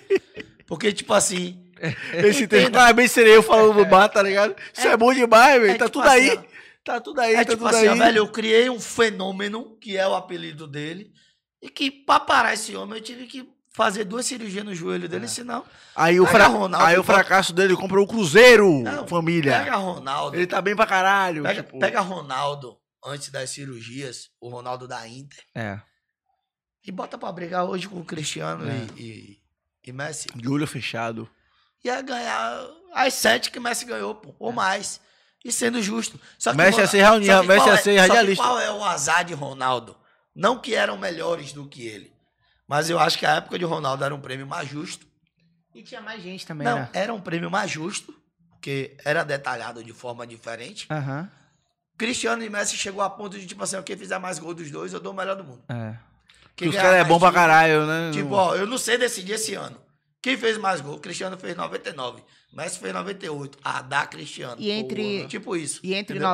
[0.66, 1.62] Porque, tipo assim.
[2.14, 4.56] Esse tempo claramente seria eu falando do bar, tá ligado?
[4.72, 5.72] Isso é, bom demais, velho.
[5.72, 6.30] é tá tipo tudo aí.
[6.30, 6.54] assim, ó.
[6.82, 7.98] Tá tudo aí, É tá tipo tudo assim, aí.
[7.98, 11.12] velho, eu criei um fenômeno, que é o apelido dele,
[11.60, 15.28] e que pra parar esse homem eu tive que fazer duas cirurgias no joelho dele,
[15.28, 15.64] senão.
[15.94, 16.46] Aí o, fra...
[16.46, 19.58] Ronaldo aí o fracasso dele comprou o Cruzeiro, Não, família.
[19.58, 20.36] Pega Ronaldo.
[20.36, 21.42] Ele tá bem pra caralho.
[21.42, 25.78] Pega, tipo, pega Ronaldo antes das cirurgias, o Ronaldo da Inter, É.
[26.86, 28.86] e bota pra brigar hoje com o Cristiano É.
[28.96, 30.28] e, e, e Messi.
[30.34, 31.28] De olho fechado.
[31.84, 35.00] Ia ganhar as sete que Messi ganhou, pô, ou mais.
[35.44, 36.18] E sendo justo.
[36.38, 38.42] Só que Messi ia ser reuni- só que Messi ia é- ser só que radialista.
[38.44, 39.94] Qual é o azar de Ronaldo?
[40.34, 42.13] Não que eram melhores do que ele.
[42.68, 45.06] Mas eu acho que a época de Ronaldo era um prêmio mais justo.
[45.74, 46.90] E tinha mais gente também, Não, né?
[46.92, 48.14] era um prêmio mais justo,
[48.50, 50.86] porque era detalhado de forma diferente.
[50.90, 51.28] Aham.
[51.98, 54.92] Cristiano e Messi chegou a ponto de, tipo assim, quem fizer mais gol dos dois,
[54.92, 55.62] eu dou o melhor do mundo.
[55.68, 55.96] É.
[56.56, 58.10] Que os caras é mais bom pra caralho, né?
[58.12, 59.80] Tipo, ó, eu não sei decidir esse ano.
[60.22, 60.98] Quem fez mais gol?
[60.98, 62.22] Cristiano fez 99.
[62.52, 63.58] Messi fez 98.
[63.62, 64.56] Ah, dá Cristiano.
[64.58, 65.28] E entre- Porra.
[65.28, 65.80] Tipo isso.
[65.82, 66.28] E entre entendeu?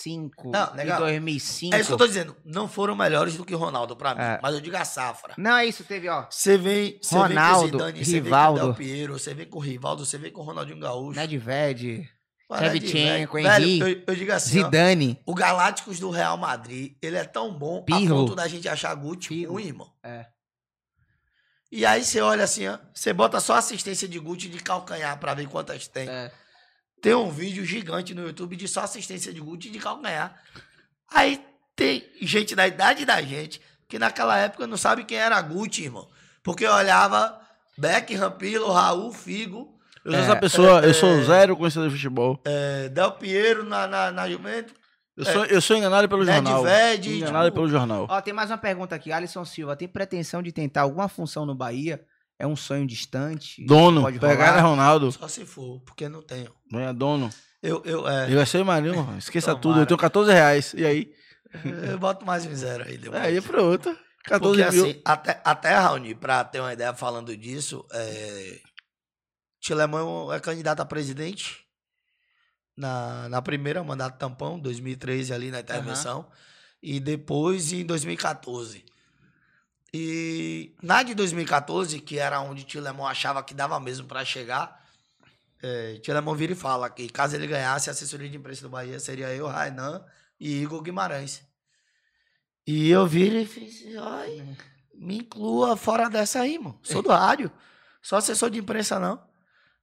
[0.00, 1.00] 95 Não, e legal.
[1.00, 1.74] 2005.
[1.74, 2.36] É isso que eu tô dizendo.
[2.44, 4.22] Não foram melhores do que Ronaldo pra mim.
[4.22, 4.40] É.
[4.42, 5.34] Mas eu digo a safra.
[5.36, 6.26] Não, é isso, teve, ó.
[6.30, 8.60] Você vem, Ronaldo, vem com o Zidane, você vem com Rivaldo.
[8.60, 11.18] o Del Piero, você vem com o Rivaldo, você vem com o Ronaldinho Gaúcho.
[11.18, 12.08] Nedved,
[12.58, 15.20] Shevchenko, Henry, eu, eu digo assim, ó, Zidane.
[15.24, 18.16] o Galácticos do Real Madrid, ele é tão bom Pirlo.
[18.16, 19.52] a ponto da gente achar Gucci Pirlo.
[19.52, 19.92] ruim, irmão.
[20.02, 20.26] É.
[21.70, 25.34] E aí você olha assim, ó, você bota só assistência de Gucci de calcanhar pra
[25.34, 26.08] ver quantas tem.
[26.08, 26.32] É.
[27.00, 30.34] Tem um vídeo gigante no YouTube de só assistência de Gucci de calcanhar.
[31.12, 31.42] Aí
[31.74, 36.08] tem gente da idade da gente que naquela época não sabe quem era Gucci, irmão.
[36.42, 37.40] Porque olhava
[37.76, 42.40] Beckham, Pirlo, Raul, Figo, Eu sou essa pessoa, eu sou zero conhecedor de futebol.
[42.44, 44.74] eh, Del Piero na, na, na Juventus.
[45.16, 46.64] Eu sou, eu sou enganado pelo jornal.
[46.64, 48.06] Nedved, Enganado tipo, pelo jornal.
[48.08, 49.12] Ó, tem mais uma pergunta aqui.
[49.12, 52.02] Alisson Silva, tem pretensão de tentar alguma função no Bahia?
[52.40, 53.62] É um sonho distante?
[53.66, 55.12] Dono, Pode pegar é Ronaldo.
[55.12, 56.50] Só se for, porque não tenho.
[56.72, 57.28] Não é dono.
[57.62, 59.60] Eu, eu, é, Ele vai ser Marinho, esqueça Tomara.
[59.60, 59.80] tudo.
[59.80, 60.72] Eu tenho 14 reais.
[60.72, 61.12] E aí?
[61.90, 62.96] eu boto mais um zero aí.
[62.96, 63.22] depois.
[63.22, 63.94] Aí é pra outra.
[64.24, 64.84] 14 Porque mil.
[64.86, 68.60] assim, até, até Raoni, pra ter uma ideia falando disso, é...
[69.60, 71.66] Tilemão é candidato a presidente
[72.74, 76.26] na, na primeira mandato tampão, 2013 ali na intervenção,
[76.82, 78.82] e depois em 2014.
[79.92, 84.80] E na de 2014, que era onde Tilemão achava que dava mesmo pra chegar,
[85.62, 89.00] é, Tilemão vira e fala que caso ele ganhasse, a assessoria de imprensa do Bahia
[89.00, 90.04] seria eu, Rainan
[90.38, 91.42] e Igor Guimarães.
[92.66, 94.56] E eu viro e fiz, ai,
[94.94, 96.78] me inclua fora dessa aí, mano.
[96.82, 97.50] Sou do rádio.
[98.00, 99.22] Sou assessor de imprensa, não.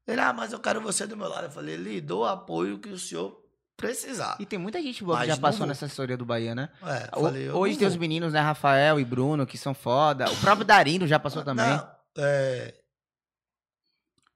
[0.08, 1.46] Ele, ah, mas eu quero você do meu lado.
[1.46, 3.44] Eu falei, lhe dou o apoio que o senhor
[3.78, 4.36] precisar.
[4.40, 5.68] E tem muita gente boa que já passou vou.
[5.68, 6.70] nessa assessoria do Bahia, né?
[6.84, 8.40] É, eu O- falei, Hoje tem os meninos, né?
[8.42, 10.30] Rafael e Bruno, que são foda.
[10.30, 11.66] O próprio Darino já passou também.
[11.68, 12.74] Não, é...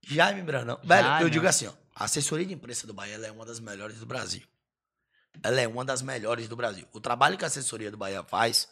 [0.04, 0.80] Jaime Brandão.
[0.84, 1.74] Velho, eu digo assim, ó.
[1.96, 4.42] A assessoria de imprensa do Bahia é uma das melhores do Brasil.
[5.44, 6.88] Ela é uma das melhores do Brasil.
[6.94, 8.68] O trabalho que a assessoria do Bahia faz,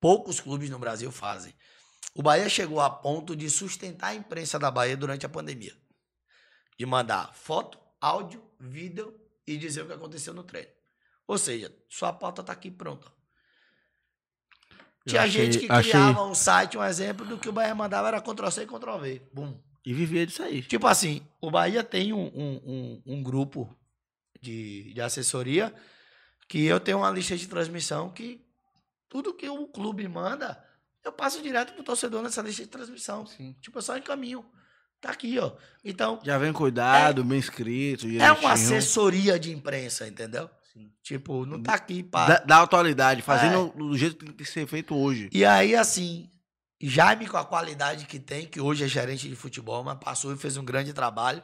[0.00, 1.54] poucos clubes no Brasil fazem.
[2.14, 5.74] O Bahia chegou a ponto de sustentar a imprensa da Bahia durante a pandemia.
[6.78, 9.14] De mandar foto, áudio, vídeo
[9.52, 10.70] e dizer o que aconteceu no treino.
[11.26, 13.10] Ou seja, sua pauta tá aqui pronta.
[15.06, 18.08] Tinha achei- gente que achei- criava um site, um exemplo do que o Bahia mandava
[18.08, 19.22] era Ctrl-C e Ctrl-V.
[19.32, 19.58] Bum.
[19.84, 20.62] E vivia disso aí.
[20.62, 23.74] Tipo assim, o Bahia tem um, um, um, um grupo
[24.40, 25.74] de, de assessoria
[26.46, 28.44] que eu tenho uma lista de transmissão que
[29.08, 30.62] tudo que o clube manda,
[31.02, 33.24] eu passo direto pro torcedor nessa lista de transmissão.
[33.26, 33.54] Sim.
[33.62, 34.44] Tipo, eu só encaminho.
[35.00, 35.52] Tá aqui, ó.
[35.84, 38.06] Então, Já vem cuidado, bem escrito.
[38.06, 38.40] é direitinho.
[38.40, 40.50] uma assessoria de imprensa, entendeu?
[41.02, 42.38] Tipo, não tá aqui Da, para.
[42.44, 43.78] da atualidade, fazendo É.
[43.78, 45.28] do jeito que tem que ser feito hoje.
[45.32, 46.28] E aí, assim,
[46.80, 50.36] Jaime, com a qualidade que tem, que hoje é gerente de futebol, mas passou e
[50.36, 51.40] fez um grande trabalho.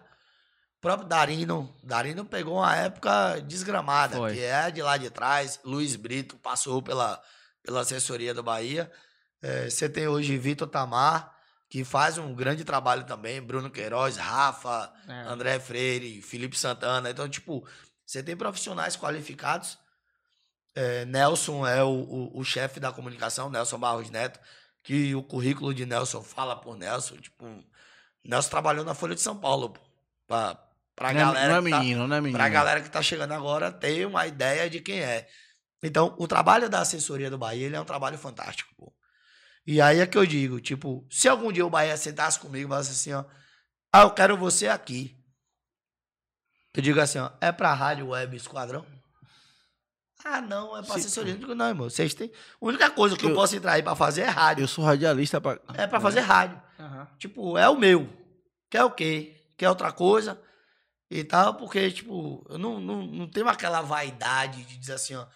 [0.78, 4.34] O próprio Darino, Darino pegou uma época desgramada, Foi.
[4.34, 5.58] que é de lá de trás.
[5.64, 7.20] Luiz Brito passou pela,
[7.62, 8.90] pela assessoria do Bahia.
[9.42, 11.33] É, Você tem hoje Vitor Tamar,
[11.74, 13.42] que faz um grande trabalho também.
[13.42, 15.12] Bruno Queiroz, Rafa, É.
[15.26, 17.10] André Freire, Felipe Santana.
[17.10, 17.66] Então, tipo,
[18.06, 19.76] você tem profissionais qualificados.
[20.72, 24.38] É, Nelson é o, o, o chefe da comunicação, Nelson Barros Neto,
[24.84, 27.16] que o currículo de Nelson fala por Nelson.
[27.16, 27.44] Tipo,
[28.24, 29.80] Nelson trabalhou na Folha de São Paulo, pô,
[30.28, 30.54] pra,
[30.94, 31.48] pra não, é- galera.
[31.48, 32.38] não é que tá- menino, não é menino.
[32.38, 35.26] Pra galera que tá chegando agora ter uma ideia de quem é.
[35.82, 38.92] Então, o trabalho da assessoria do Bahia, ele é um trabalho fantástico, pô.
[39.66, 42.68] E aí é que eu digo, tipo, se algum dia o Bahia sentasse comigo e
[42.68, 43.24] falasse assim, ó,
[43.92, 45.16] ah, eu quero você aqui.
[46.74, 48.84] Eu digo assim, ó, é pra Rádio Web Esquadrão?
[50.24, 51.34] Ah, não, é pra Se- assessoria.
[51.34, 52.30] Eu digo, não, irmão, vocês têm...
[52.60, 54.64] A única coisa que eu, Eu- posso entrar aí pra fazer é rádio.
[54.64, 55.58] Eu sou radialista pra...
[55.74, 56.60] É pra fazer rádio.
[56.78, 57.08] Aham.
[57.18, 58.08] Tipo, é o meu.
[58.70, 59.36] Quer o quê?
[59.56, 60.40] Quer outra coisa?
[61.10, 65.26] E tal, porque, tipo, eu não, não, não tenho aquela vaidade de dizer assim, ó.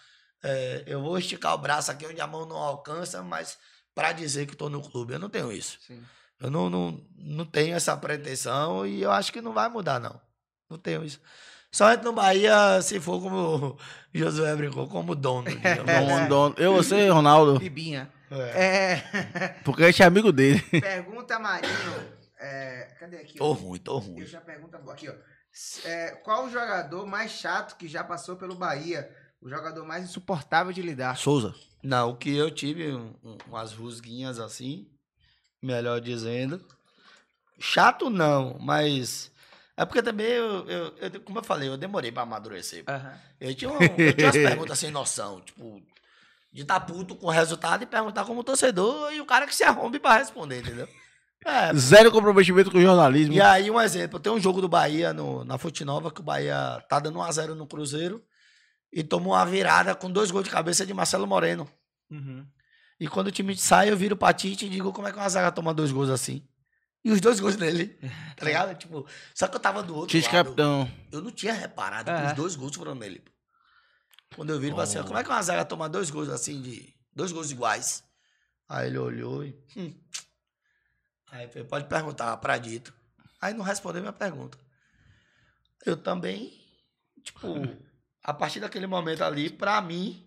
[0.42, 3.58] é, eu vou esticar o braço aqui onde a mão não alcança, mas
[3.98, 5.14] pra dizer que tô no clube.
[5.14, 5.76] Eu não tenho isso.
[5.84, 6.00] Sim.
[6.40, 10.20] Eu não, não, não tenho essa pretensão e eu acho que não vai mudar, não.
[10.70, 11.20] Não tenho isso.
[11.72, 13.78] Só entro no Bahia se for como o
[14.14, 15.48] Josué brincou, como dono.
[15.50, 16.54] Dono, dono.
[16.56, 17.58] Eu, você Ronaldo.
[17.58, 18.08] Bibinha.
[18.30, 18.62] É.
[18.62, 19.48] É.
[19.64, 20.60] Porque a gente é amigo dele.
[20.70, 22.18] Pergunta Marinho.
[22.38, 23.36] É, cadê aqui?
[23.36, 23.52] Tô ó?
[23.52, 24.20] ruim, tô ruim.
[24.20, 24.92] Eu já pergunta boa.
[24.92, 25.14] Aqui, ó.
[25.84, 29.10] É, qual o jogador mais chato que já passou pelo Bahia?
[29.40, 31.16] O jogador mais insuportável de lidar?
[31.16, 31.52] Souza.
[31.82, 34.86] Não, o que eu tive um- um- umas rusguinhas assim,
[35.62, 36.64] melhor dizendo.
[37.58, 39.30] Chato não, mas.
[39.76, 42.82] É porque também, eu, eu- eu- como eu falei, eu demorei pra amadurecer.
[42.88, 43.14] Aham.
[43.40, 45.80] Eu tinha, um- eu tinha umas perguntas sem noção, tipo,
[46.52, 49.62] de estar puto com o resultado e perguntar como torcedor e o cara que se
[49.62, 50.88] arrombe pra responder, entendeu?
[51.44, 53.32] É, Zero comprometimento com o jornalismo.
[53.32, 56.24] e aí, um exemplo, tem um jogo do Bahia no, na Fonte Nova, que o
[56.24, 58.20] Bahia tá dando 1x0 no Cruzeiro
[58.92, 61.68] e tomou uma virada com dois gols de cabeça de Marcelo Moreno.
[62.10, 62.46] Uhum.
[63.00, 65.28] E quando o time sai, eu viro pra Tite e digo, como é que uma
[65.28, 66.46] zaga toma dois gols assim?
[67.04, 67.96] E os dois gols dele,
[68.36, 68.74] tá ligado?
[68.76, 70.44] Tipo, só que eu tava do outro Tite lado.
[70.46, 70.90] capitão.
[71.12, 72.26] Eu não tinha reparado que É.
[72.26, 73.22] os dois gols foram nele.
[74.34, 76.60] Quando eu vi, ele falei assim, como é que uma zaga toma dois gols assim,
[76.60, 78.02] de dois gols iguais?
[78.68, 79.56] Aí ele olhou e...
[79.76, 79.94] hum.
[81.30, 82.92] Aí eu falei, pode perguntar pra Dito.
[83.40, 84.58] Aí não respondeu minha pergunta.
[85.86, 86.52] Eu também,
[87.22, 87.48] tipo,
[88.28, 90.22] a partir daquele momento ali, pra mim...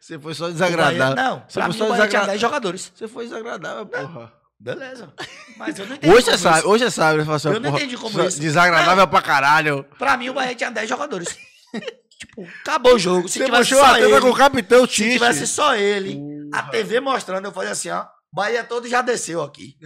[0.00, 1.16] Você foi só o Bahia- desagradável.
[1.16, 2.92] não, Você pra foi mim só o Bahia tinha desagra- 10 jogadores.
[2.94, 4.32] Você foi desagradável, porra.
[4.60, 5.12] Beleza.
[5.56, 7.18] Mas eu não entendi Hoje você sabe, hoje você sabe.
[7.18, 8.40] Você fala assim, Eu não entendi como isso.
[8.40, 9.84] Desagradável pra caralho.
[9.98, 11.36] Pra mim, o Bahia tinha 10 jogadores.
[12.18, 13.28] tipo, acabou o jogo.
[13.28, 15.12] Se Você tivesse só a ele, com o capitão se Tite.
[15.14, 16.20] tivesse só ele,
[16.52, 19.76] a TV mostrando, eu falei assim, ó, Bahia todo já desceu aqui.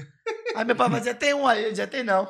[0.54, 2.28] Aí meu pai vai dizer, tem um aí, eu dizia, tem não.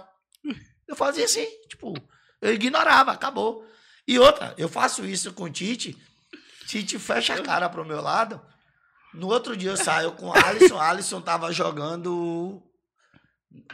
[0.87, 1.93] Eu fazia assim, tipo,
[2.41, 3.65] eu ignorava, acabou.
[4.07, 5.97] E outra, eu faço isso com o Tite,
[6.67, 8.41] Tite fecha a cara pro meu lado,
[9.15, 12.63] no outro dia eu saio com o Alisson, Alisson tava jogando,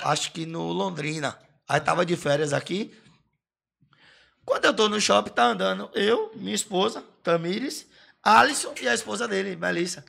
[0.03, 1.39] acho que no Londrina,
[1.69, 2.95] aí tava de férias aqui,
[4.49, 7.87] quando eu tô no shopping, tá andando eu, minha esposa, Tamires,
[8.23, 10.03] Alisson e a esposa dele, Melissa.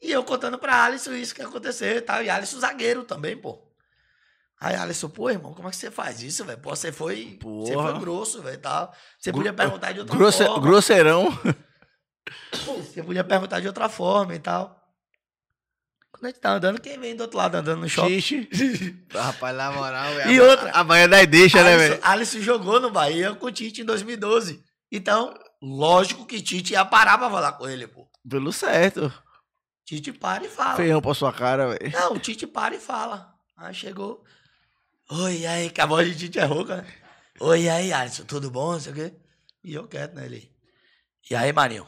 [0.00, 2.22] E eu contando pra Alisson isso que aconteceu e tal.
[2.22, 3.69] E Alisson zagueiro também, pô.
[4.60, 6.58] Aí Alisson, pô, irmão, como é que você faz isso, velho?
[6.58, 8.92] Pô, você foi, você foi grosso, velho, e tal.
[9.18, 10.60] Você podia perguntar de outra Grosse- forma.
[10.60, 11.38] Grosseirão.
[12.76, 14.76] Você podia perguntar de outra forma e tal.
[16.12, 18.20] Quando a gente tá andando, quem vem do outro lado andando no shopping?
[18.20, 19.06] Tite.
[19.14, 20.30] Rapaz, na moral, velho.
[20.30, 22.00] E outra, A Bahia daí deixa, né, Alisson, velho?
[22.04, 24.62] Alisson jogou no Bahia com o Tite em 2012.
[24.92, 25.32] Então,
[25.62, 28.06] lógico que Tite ia parar pra falar com ele, pô.
[28.28, 29.10] Pelo certo.
[29.86, 30.76] Tite para e fala.
[30.76, 31.90] Feião pra sua cara, velho.
[31.92, 33.32] Não, o Tite para e fala.
[33.56, 34.22] Aí chegou.
[35.10, 36.86] Oi, aí, que a voz de Tite é rouca, né?
[37.40, 38.72] Oi, aí, Alisson, tudo bom?
[38.72, 39.12] Não sei o quê.
[39.64, 40.50] E eu quieto, né, ele.
[41.28, 41.86] E aí, Marinho?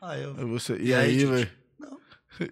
[0.00, 0.34] Aí eu.
[0.48, 1.50] Você- E, E aí, velho?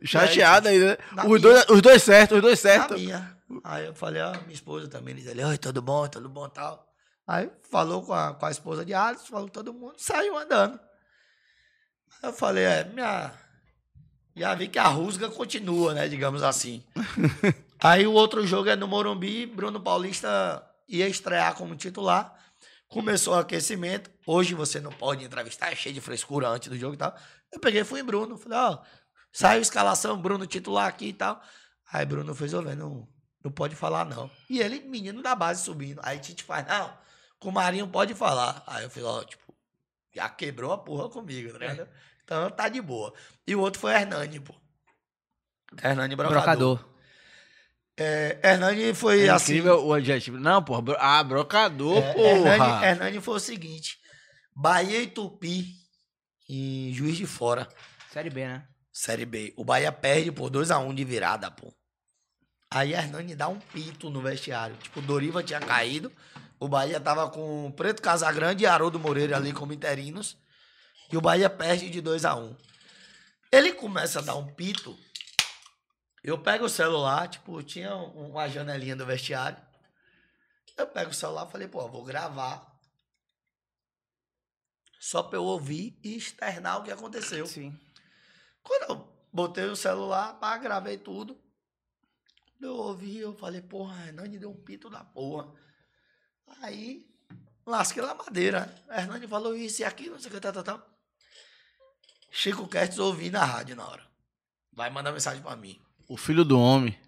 [0.05, 0.97] Chateado aí, né?
[1.29, 3.01] Os dois, os dois certos, os dois certos.
[3.01, 3.37] minha.
[3.65, 5.15] Aí eu falei, ó, minha esposa também.
[5.15, 6.87] Ele disse, oi, tudo bom, tudo bom tal.
[7.27, 10.79] Aí falou com a, com a esposa de Alisson, falou com todo mundo, saiu andando.
[12.23, 13.33] Aí eu falei, é, minha.
[14.37, 16.09] Já vi que a rusga continua, né?
[16.09, 16.83] Digamos assim.
[17.83, 22.33] Aí o outro jogo é no Morumbi, Bruno Paulista ia estrear como titular.
[22.87, 24.09] Começou o aquecimento.
[24.25, 27.13] Hoje você não pode entrevistar, é cheio de frescura antes do jogo e tal.
[27.51, 28.39] Eu peguei e fui em Bruno.
[28.39, 28.79] Falei, ó,
[29.33, 31.43] saiu a escalação, Bruno titular aqui e tal.
[31.93, 33.09] Aí Bruno fez, ô, velho, não,
[33.43, 34.31] não pode falar, não.
[34.49, 36.01] E ele, menino da base, subindo.
[36.05, 36.97] Aí Tite faz, não,
[37.41, 38.63] com o Marinho pode falar.
[38.65, 39.53] Aí eu falei, ó, tipo,
[40.15, 41.89] já quebrou a porra comigo, tá ligado?
[42.23, 43.13] Então tá de boa.
[43.45, 44.55] E o outro foi Hernani, pô.
[45.83, 46.43] Hernani Brocador.
[46.45, 46.92] Brocador.
[47.97, 49.53] É, Hernani foi É assim.
[49.53, 50.39] incrível o adjetivo.
[50.39, 50.97] Não, porra.
[50.99, 52.55] Ah, brocador, É, porra.
[52.55, 53.99] Hernani, Hernani foi o seguinte:
[54.55, 55.67] Bahia e Tupi
[56.49, 57.69] em Juiz de Fora,
[58.13, 58.67] Série B, né?
[58.93, 59.53] Série B.
[59.57, 61.73] O Bahia perde por 2x1 de virada, pô.
[62.71, 64.77] Aí Hernani dá um pito no vestiário.
[64.77, 66.11] Tipo, o Doriva tinha caído.
[66.59, 70.37] O Bahia tava com o Preto Casagrande e Haroldo Moreira ali como interinos.
[71.11, 72.57] E o Bahia perde de 2x1.
[73.51, 74.97] Ele começa a dar um pito.
[76.23, 79.61] Eu pego o celular, tipo, tinha um- uma janelinha do vestiário.
[80.77, 82.71] Eu pego o celular e falei, pô, vou gravar.
[85.01, 87.45] Só pra eu ouvir e externar o que aconteceu.
[87.47, 87.77] Sim.
[88.63, 91.35] Quando eu botei o celular, pá, gravei tudo.
[92.53, 95.53] Quando eu ouvi, eu falei, porra, Hernani deu um pito da porra.
[96.63, 97.05] Aí,
[97.67, 98.73] lasquei na madeira.
[98.89, 100.93] Hernani falou isso e aquilo, não sei o que, tal, tal, tal.
[102.31, 104.07] Chico Kertz ouvi na rádio na hora.
[104.73, 105.85] Vai mandar mensagem pra mim.
[106.09, 106.99] O filho do homem.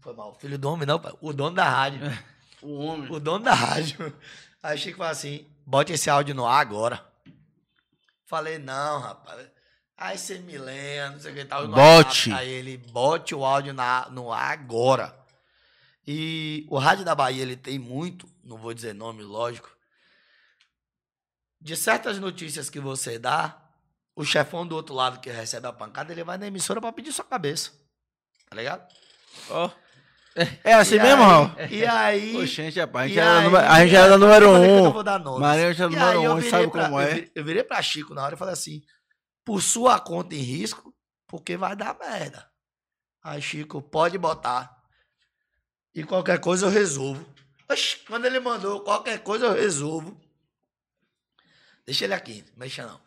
[0.00, 0.34] Foi mal.
[0.34, 1.12] Filho do homem, não, pai.
[1.20, 2.00] O dono da rádio.
[2.60, 3.10] O homem.
[3.10, 4.14] o dono da rádio.
[4.62, 7.04] Aí Chico falou assim: bote esse áudio no ar agora.
[8.24, 9.46] Falei, não, rapaz.
[9.96, 11.68] Aí você me lembra, não sei o que tal.
[11.68, 12.32] Bote.
[12.32, 15.16] Aí ele, bote o áudio na, no ar agora.
[16.06, 19.70] E o Rádio da Bahia, ele tem muito, não vou dizer nome, lógico.
[21.60, 23.63] De certas notícias que você dá,
[24.16, 27.12] o chefão do outro lado que recebe a pancada, ele vai na emissora pra pedir
[27.12, 27.72] sua cabeça.
[28.48, 28.86] Tá ligado?
[29.50, 29.70] Ó.
[30.64, 31.50] É assim E mesmo, Raul?
[31.70, 32.36] E aí.
[32.36, 33.04] Oxente, rapaz.
[33.04, 34.92] A gente era aí, número- a gente era é, número que eu não um.
[34.92, 35.40] vou dar nomes.
[35.40, 37.30] Marinho já é número um, sabe pra- como eu é.
[37.34, 38.82] Eu virei pra Chico na hora e falei assim:
[39.44, 40.92] por sua conta em risco,
[41.28, 42.48] porque vai dar merda.
[43.22, 44.74] Aí, Chico, pode botar.
[45.94, 47.24] E qualquer coisa eu resolvo.
[47.70, 50.20] Oxi, quando ele mandou qualquer coisa eu resolvo.
[51.86, 53.00] Deixa ele aqui, não mexa não.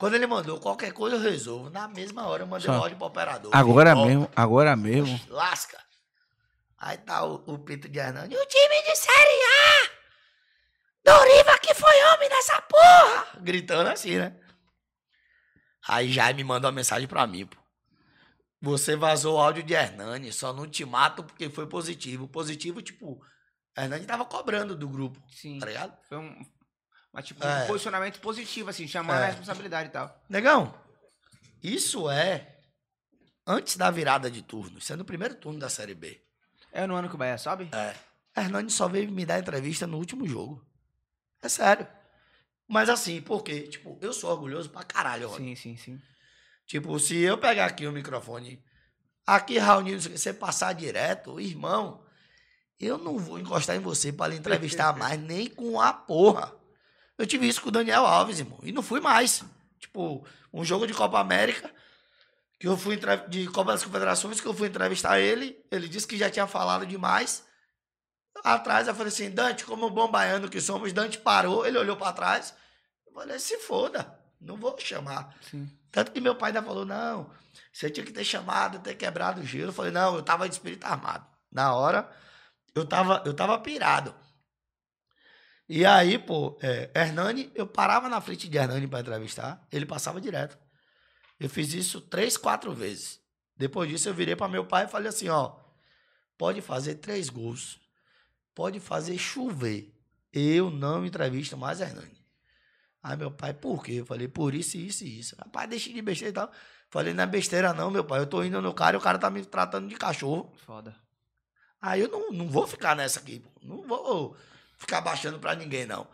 [0.00, 1.68] Quando ele mandou qualquer coisa, eu resolvo.
[1.68, 2.72] Na mesma hora eu mandei Só.
[2.72, 3.54] o áudio pro operador.
[3.54, 5.20] Agora Ó, mesmo, agora mesmo.
[5.28, 5.78] Lasca.
[6.78, 8.34] Aí tá o, o Pito de Hernani.
[8.34, 9.90] O time de Série A!
[11.04, 13.26] Doriva que foi homem nessa porra!
[13.42, 14.40] Gritando assim, né?
[15.86, 17.58] Aí Jaime mandou uma mensagem pra mim, pô.
[18.62, 22.26] Você vazou o áudio de Hernani, só não te mato porque foi positivo.
[22.26, 23.22] Positivo, tipo,
[23.76, 25.58] Hernani tava cobrando do grupo, Sim.
[25.58, 25.94] tá ligado?
[26.08, 26.42] Foi um,
[27.12, 27.64] mas, tipo, É.
[27.64, 29.24] um posicionamento positivo, assim, chamando É.
[29.24, 30.22] a responsabilidade e tal.
[30.28, 30.74] Negão,
[31.62, 32.56] isso é
[33.46, 34.78] antes da virada de turno.
[34.78, 36.22] Isso é no primeiro turno da Série B.
[36.72, 37.68] É no ano que o Bahia sobe?
[37.72, 37.94] É.
[38.40, 40.64] Hernani só veio me dar entrevista no último jogo.
[41.42, 41.86] É sério.
[42.68, 43.62] Mas assim, por quê?
[43.62, 45.56] Tipo, eu sou orgulhoso pra caralho, Rony.
[45.56, 46.02] Sim, sim, sim.
[46.64, 48.62] Tipo, se eu pegar aqui o microfone,
[49.26, 52.06] aqui, Raul, se você passar direto, irmão,
[52.78, 56.54] eu não vou encostar em você pra lhe entrevistar mais, nem com a porra.
[57.20, 59.44] Eu tive isso com o Daniel Alves, irmão, e não fui mais.
[59.78, 61.70] Tipo, um jogo de Copa América,
[62.58, 62.98] que eu fui
[63.28, 66.86] de Copa das Confederações, que eu fui entrevistar ele, ele disse que já tinha falado
[66.86, 67.44] demais.
[68.42, 72.10] Atrás eu falei assim, Dante, como bom baiano que somos, Dante parou, ele olhou pra
[72.14, 72.54] trás,
[73.06, 75.36] eu falei, se foda, não vou chamar.
[75.42, 75.70] Sim.
[75.92, 77.30] Tanto que meu pai ainda falou, não,
[77.70, 79.68] você tinha que ter chamado, ter quebrado o gelo.
[79.68, 81.26] Eu falei, não, eu tava de espírito armado.
[81.52, 82.10] Na hora,
[82.74, 84.14] eu tava, eu tava pirado.
[85.72, 90.20] E aí, pô, é, Hernani, eu parava na frente de Hernani para entrevistar, ele passava
[90.20, 90.58] direto.
[91.38, 93.20] Eu fiz isso três, quatro vezes.
[93.56, 95.54] Depois disso, eu virei para meu pai e falei assim, ó,
[96.36, 97.78] pode fazer três gols,
[98.52, 99.94] pode fazer chover.
[100.32, 102.20] Eu não entrevisto mais Hernani.
[103.00, 103.92] Aí meu pai, por quê?
[104.00, 105.36] Eu falei, por isso, isso e isso.
[105.38, 106.50] Rapaz, deixa de besteira e tal.
[106.88, 108.18] Falei, não é besteira não, meu pai.
[108.18, 110.52] Eu tô indo no cara e o cara tá me tratando de cachorro.
[110.66, 110.96] Foda.
[111.80, 113.48] Aí eu não, não vou ficar nessa aqui, pô.
[113.62, 114.36] Não vou
[114.80, 116.08] ficar baixando pra ninguém, não.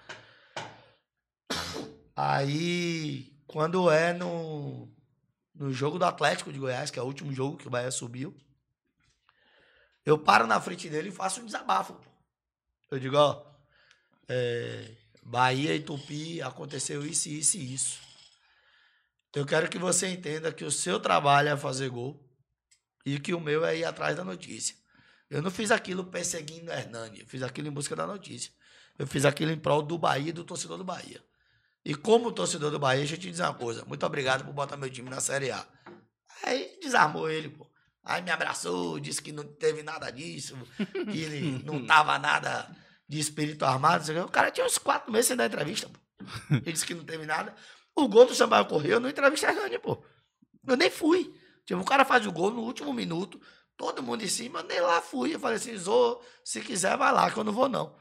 [2.14, 4.92] Aí, quando é no,
[5.54, 8.36] no jogo do Atlético de Goiás, que é o último jogo que o Bahia subiu,
[10.04, 11.98] eu paro na frente dele e faço um desabafo.
[12.90, 13.44] Eu digo, ó,
[14.28, 18.00] é, Bahia e Tupi aconteceu isso, isso e isso.
[19.34, 22.24] Eu quero que você entenda que o seu trabalho é fazer gol
[23.04, 24.74] e que o meu é ir atrás da notícia.
[25.28, 28.52] Eu não fiz aquilo perseguindo Hernani, eu fiz aquilo em busca da notícia.
[28.98, 31.22] Eu fiz aquilo em prol do Bahia do torcedor do Bahia.
[31.84, 33.84] E como torcedor do Bahia, deixa eu te dizer uma coisa.
[33.84, 35.64] Muito obrigado por botar meu time na Série A.
[36.42, 37.66] Aí desarmou ele, pô.
[38.02, 40.56] Aí me abraçou, disse que não teve nada disso,
[41.10, 42.68] que ele não tava nada
[43.08, 44.04] de espírito armado.
[44.24, 45.98] o cara tinha uns quatro meses sem dar entrevista, pô.
[46.50, 47.54] Ele disse que não teve nada.
[47.94, 50.04] O gol do Sampaio Correia, eu não entrevistei Hernani, pô.
[50.66, 51.34] Eu nem fui.
[51.64, 53.40] Tipo, o cara faz o gol no último minuto,
[53.76, 55.34] todo mundo em cima, nem lá fui.
[55.34, 57.96] Eu falei assim, Zô, se quiser, vai lá, que eu não vou, não.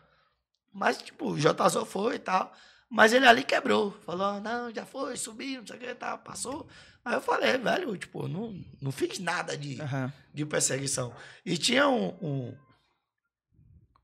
[0.76, 1.70] Mas, tipo, o J.
[1.70, 2.54] Zô foi e tal.
[2.90, 3.92] Mas ele ali quebrou.
[4.06, 6.68] Falou, não, já foi, subiu, não sei o que, tá, passou.
[7.04, 10.12] Aí eu falei, velho, tipo, não, não fiz nada de, Aham.
[10.34, 11.16] de perseguição.
[11.46, 12.58] E tinha um, um,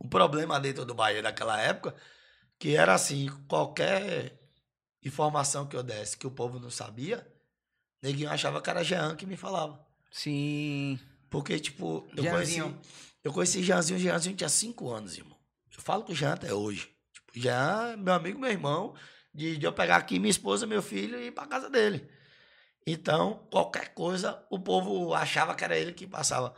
[0.05, 1.93] um problema dentro do Bahia naquela época,
[2.57, 4.39] que era assim, qualquer
[5.03, 7.27] informação que eu desse que o povo não sabia,
[8.01, 9.85] neguinho achava que era Jean que me falava.
[10.09, 10.97] Sim.
[11.29, 12.63] Porque, tipo, eu Jeanzinho.
[12.73, 12.89] conheci,
[13.25, 15.30] eu conheci Jeanzinho, Jeanzinho tinha cinco anos, irmão.
[15.81, 16.95] Eu falo com o Jean até hoje.
[17.11, 18.93] Tipo, Jean meu amigo, meu irmão,
[19.33, 22.07] de, de eu pegar aqui minha esposa, meu filho e ir pra casa dele.
[22.85, 26.53] Então, qualquer coisa, o povo achava que era ele que passava.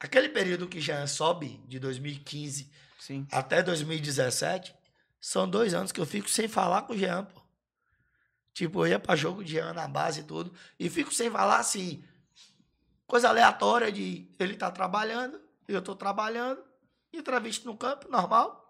[0.00, 3.26] Aquele período que Jean sobe, de 2015 Sim.
[3.30, 4.74] até 2017,
[5.20, 7.40] são dois anos que eu fico sem falar com o Jean, pô.
[8.52, 11.58] Tipo, eu ia pra jogo de Jean na base e tudo, e fico sem falar
[11.58, 12.04] assim,
[13.06, 16.71] coisa aleatória de ele tá trabalhando, eu tô trabalhando,
[17.12, 18.62] entrevista no campo, normal.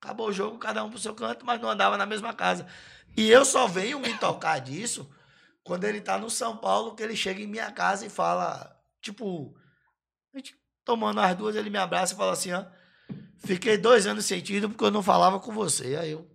[0.00, 2.66] Acabou o jogo, cada um pro seu canto, mas não andava na mesma casa.
[3.16, 5.10] E eu só venho me tocar disso
[5.62, 9.54] quando ele tá no São Paulo, que ele chega em minha casa e fala, tipo,
[10.32, 12.64] a gente tomando as duas, ele me abraça e fala assim, ó,
[13.38, 15.96] fiquei dois anos sentido porque eu não falava com você.
[15.96, 16.26] Aí eu.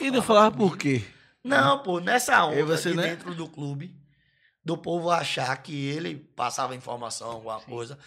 [0.00, 0.70] E não falava comigo.
[0.70, 1.04] por quê?
[1.42, 3.02] Não, pô, nessa onda você, de né?
[3.02, 3.94] dentro do clube,
[4.64, 7.98] do povo achar que ele passava informação, alguma coisa,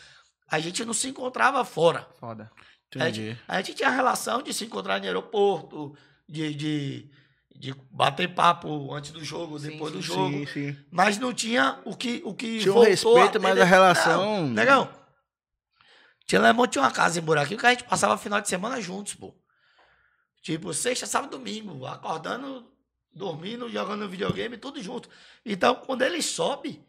[0.49, 2.07] a gente não se encontrava fora.
[2.19, 2.51] Foda.
[2.95, 3.37] Entendi.
[3.47, 5.95] A gente tinha a relação de se encontrar no aeroporto,
[6.27, 7.11] de, de,
[7.53, 10.37] de bater papo antes do jogo, Sim, depois do sim, jogo.
[10.39, 10.77] Sim, sim.
[10.89, 12.21] Mas não tinha o que.
[12.23, 14.89] O que Tinha um respeito, mas ter- a relação- Não, negão.
[16.25, 19.13] Tia Lemon tinha uma casa em Buraquinho que a gente passava final de semana juntos,
[19.15, 19.33] pô.
[20.41, 22.69] Tipo, sexta, sábado, domingo, acordando,
[23.13, 25.09] dormindo, jogando videogame, tudo junto.
[25.45, 26.85] Então, quando ele sobe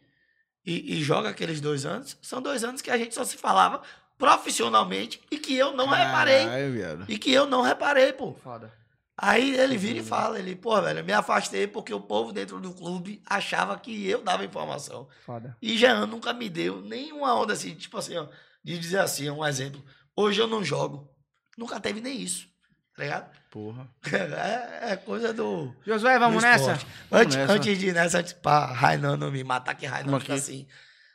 [0.69, 3.81] e, e joga aqueles dois anos, são dois anos que a gente só se falava
[4.19, 6.45] profissionalmente e que eu não reparei.
[6.45, 7.05] Caralho, viado.
[7.07, 8.35] E que eu não reparei, pô.
[8.35, 8.71] Foda.
[9.17, 12.59] Aí ele vira e fala, ele, pô, velho, eu me afastei porque o povo dentro
[12.59, 15.07] do clube achava que eu dava informação.
[15.25, 15.57] Foda.
[15.59, 18.27] E Jean nunca me deu nenhuma onda assim, tipo assim, ó,
[18.63, 19.83] de dizer assim, um exemplo.
[20.15, 21.09] Hoje eu não jogo.
[21.57, 22.47] Nunca teve nem isso.
[22.99, 23.31] Tá ligado?
[23.49, 23.87] Porra.
[24.11, 25.73] É, é coisa do.
[25.85, 26.73] Josué, vamos do nessa?
[26.73, 26.87] esporte.
[27.09, 27.53] Antes, nessa.
[27.53, 30.41] antes de ir nessa, antes pra Rainan não me matar, que Rainan Vamos fica aqui.
[30.41, 30.67] assim.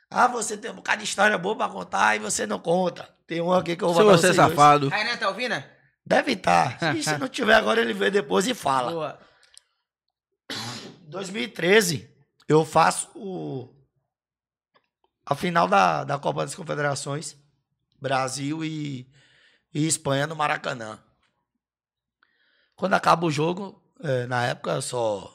[0.09, 3.07] Ah, você tem um bocado de história boa pra contar e você não conta.
[3.27, 4.89] Tem um aqui que eu vou Se botar você é safado.
[4.89, 5.63] Rainan, tá ouvindo?
[6.03, 6.79] Deve estar.
[6.97, 8.91] E se não tiver agora, ele vê depois e fala.
[8.91, 9.19] Boa.
[11.07, 12.09] 2013,
[12.47, 13.71] eu faço o,
[15.23, 17.37] a final da, da Copa das Confederações,
[18.01, 19.07] Brasil e,
[19.71, 20.99] e Espanha no Maracanã.
[22.75, 25.33] Quando acaba o jogo, eh, na época só,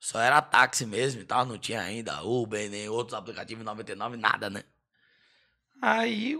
[0.00, 4.48] só era táxi mesmo e tal, não tinha ainda Uber, nem outros aplicativos 99, nada,
[4.48, 4.64] né?
[5.82, 6.36] Aí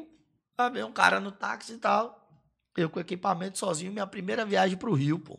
[0.58, 2.26] lá veio um cara no táxi e tal,
[2.76, 5.38] eu com equipamento sozinho, minha primeira viagem pro Rio, pô.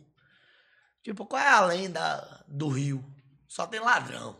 [1.02, 3.04] Tipo, qual é a lenda do Rio?
[3.48, 4.36] Só tem ladrão.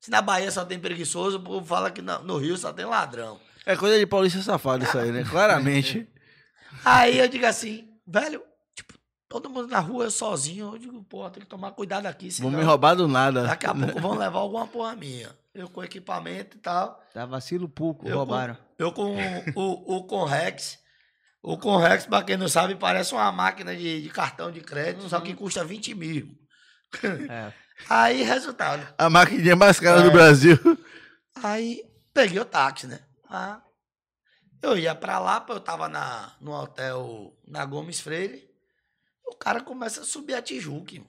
[0.00, 3.40] Se na Bahia só tem preguiçoso, o povo fala que no, Rio só tem ladrão.
[3.64, 5.22] É coisa de paulista safado isso aí, né?
[5.30, 6.08] Claramente.
[6.84, 8.42] Aí eu digo assim, velho,
[9.32, 10.74] todo mundo na rua sozinho.
[10.74, 13.44] Eu digo, pô, tem que tomar cuidado aqui, Vão senão me roubar do nada.
[13.44, 15.30] daqui a pouco vão levar alguma porra minha.
[15.54, 17.02] Eu com equipamento e tal.
[17.14, 18.56] Dá vacilo pouco, roubaram.
[18.78, 19.16] Eu com
[19.56, 20.78] o, o Conrex.
[21.42, 25.18] O Conrex, pra quem não sabe, parece uma máquina de, de cartão de crédito, só
[25.20, 26.28] que custa 20 mil.
[27.28, 27.52] É.
[27.88, 28.86] Aí, resultado.
[28.98, 30.12] A maquininha mais cara do É.
[30.12, 30.58] Brasil.
[31.42, 31.82] Aí
[32.14, 33.00] peguei o táxi, né?
[33.28, 33.60] Ah,
[34.62, 38.51] eu ia pra lá, eu tava na, no hotel na Gomes Freire.
[39.32, 40.94] O cara começa a subir a Tijuca.
[40.94, 41.08] irmão.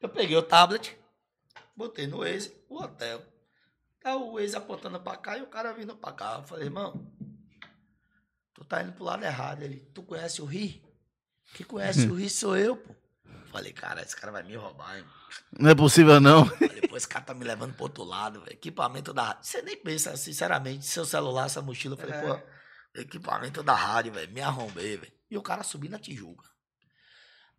[0.00, 0.98] Eu peguei o tablet,
[1.74, 3.24] botei no Waze, o hotel.
[4.00, 6.36] Tá o Waze apontando pra cá e o cara vindo pra cá.
[6.38, 7.10] Eu falei, irmão,
[8.52, 9.62] tu tá indo pro lado errado.
[9.62, 10.84] Ele, tu conhece o Ri?
[11.54, 12.94] Que conhece o Ri sou eu, pô.
[13.50, 15.12] Falei, cara, esse cara vai me roubar, irmão.
[15.58, 16.44] Não é possível, não.
[16.46, 18.52] Falei, pô, esse cara tá me levando pro outro lado, velho.
[18.52, 19.44] Equipamento da rádio.
[19.46, 21.94] Você nem pensa, sinceramente, seu celular, essa mochila.
[21.94, 22.20] Eu falei, É.
[22.22, 24.30] pô, equipamento da rádio, velho.
[24.32, 25.12] Me arrombei, velho.
[25.32, 26.46] E o cara subindo na Tijuca.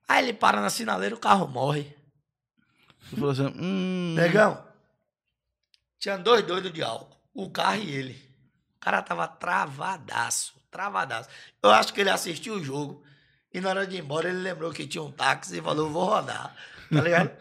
[0.08, 1.92] Aí ele para na sinaleira o carro morre.
[3.10, 4.14] Tu falou assim, hum.
[4.16, 4.64] Negão,
[5.98, 7.18] tinha dois doidos de álcool.
[7.34, 8.14] O carro e ele.
[8.76, 11.28] O cara tava travadaço, travadaço.
[11.64, 13.04] Eu acho que ele assistiu o jogo
[13.52, 16.06] e na hora de ir embora ele lembrou que tinha um táxi e falou, vou
[16.06, 16.56] rodar.
[16.92, 17.32] Tá ligado?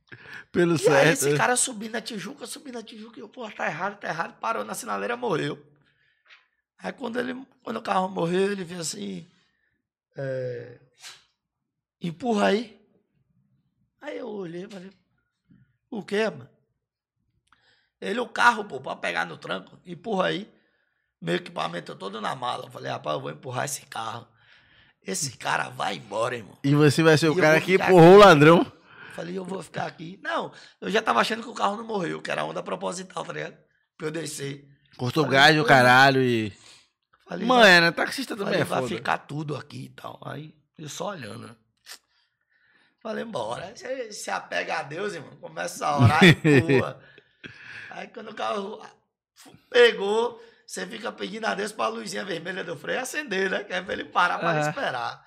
[0.50, 1.12] Pelo E aí certo.
[1.12, 4.38] esse cara subindo na Tijuca, subindo na Tijuca, e eu, pô, tá errado, tá errado,
[4.40, 5.62] parou na sinaleira, morreu.
[6.78, 9.30] Aí quando, ele, quando o carro morreu, ele fez assim,
[10.16, 10.78] é,
[12.00, 12.80] empurra aí.
[14.00, 14.90] Aí eu olhei e falei,
[15.90, 16.48] o quê, mano?
[18.00, 20.52] Ele, o carro, pô, pra pegar no tranco, empurra aí.
[21.20, 22.66] Meu equipamento todo na mala.
[22.66, 24.26] Eu falei, rapaz, eu vou empurrar esse carro.
[25.06, 26.58] Esse cara vai embora, irmão.
[26.64, 28.66] E você vai ser E o eu cara que empurrou o ladrão.
[29.14, 30.18] Falei, eu vou ficar aqui.
[30.22, 33.32] Não, eu já tava achando que o carro não morreu, que era onda proposital, tá
[33.32, 33.56] ligado?
[33.96, 34.66] Pra eu descer.
[34.96, 36.52] Cortou Falei, gás do caralho e.
[37.32, 37.90] Falei, Mãe, né?
[37.90, 40.20] Taxista vai, também é vai ficar tudo aqui e tal.
[40.24, 41.56] Aí, eu só olhando, né?
[43.00, 43.74] Falei, bora.
[43.74, 45.36] Você se apega a Deus, irmão.
[45.36, 47.02] Começa a orar e pula.
[47.90, 48.80] Aí quando o carro
[49.68, 53.64] pegou, você fica pedindo a Deus pra luzinha vermelha do freio acender, né?
[53.64, 54.68] Que é pra ele parar pra Aham.
[54.68, 55.26] esperar.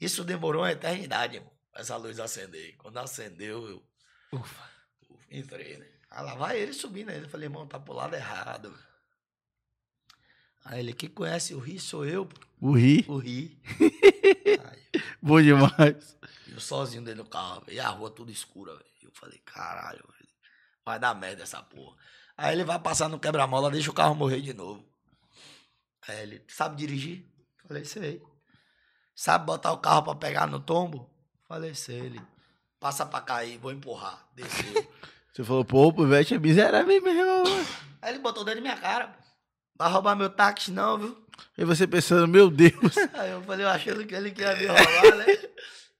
[0.00, 1.52] Isso demorou uma eternidade, irmão.
[1.74, 2.76] Essa luz acender.
[2.76, 3.82] Quando acendeu, eu
[4.32, 4.68] Ufa.
[5.30, 5.86] Entrei, né?
[6.10, 7.10] Aí lá vai ele subindo.
[7.10, 8.76] Aí eu falei, irmão, tá pro lado errado.
[10.64, 12.28] Aí ele, quem conhece o Ri sou eu.
[12.60, 13.04] O ri.
[13.08, 13.60] o Ri.
[14.64, 16.16] Aí, Bom demais.
[16.46, 17.76] eu sozinho dentro do carro, velho.
[17.76, 18.84] E a rua tudo escura, velho.
[19.02, 20.28] Eu falei, caralho, velho.
[20.84, 21.96] Vai dar merda essa porra.
[22.36, 24.84] Aí ele vai passar no quebra-mola, deixa o carro morrer de novo.
[26.08, 27.26] Aí ele, sabe dirigir?
[27.66, 28.22] Falei, sei.
[29.14, 31.10] Sabe botar o carro pra pegar no tombo?
[31.48, 32.00] Falei, sei.
[32.00, 32.22] Ele,
[32.80, 34.28] passa pra cair, vou empurrar.
[34.34, 34.92] Desceu.
[35.32, 37.44] Você falou, pô, o Pivete é miserável mesmo.
[38.02, 39.21] Aí ele botou dentro da minha cara, pô.
[39.82, 41.26] Vai roubar meu táxi não, viu?
[41.58, 42.96] E você pensando, meu Deus.
[43.14, 45.26] Aí eu falei, eu achando que ele queria me roubar, né?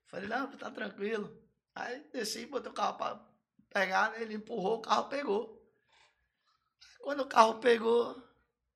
[0.06, 1.36] Falei, não, tá tranquilo.
[1.74, 3.20] Aí desci, botei o carro pra
[3.74, 4.22] pegar, né?
[4.22, 5.60] Ele empurrou, o carro pegou.
[7.00, 8.16] Quando o carro pegou,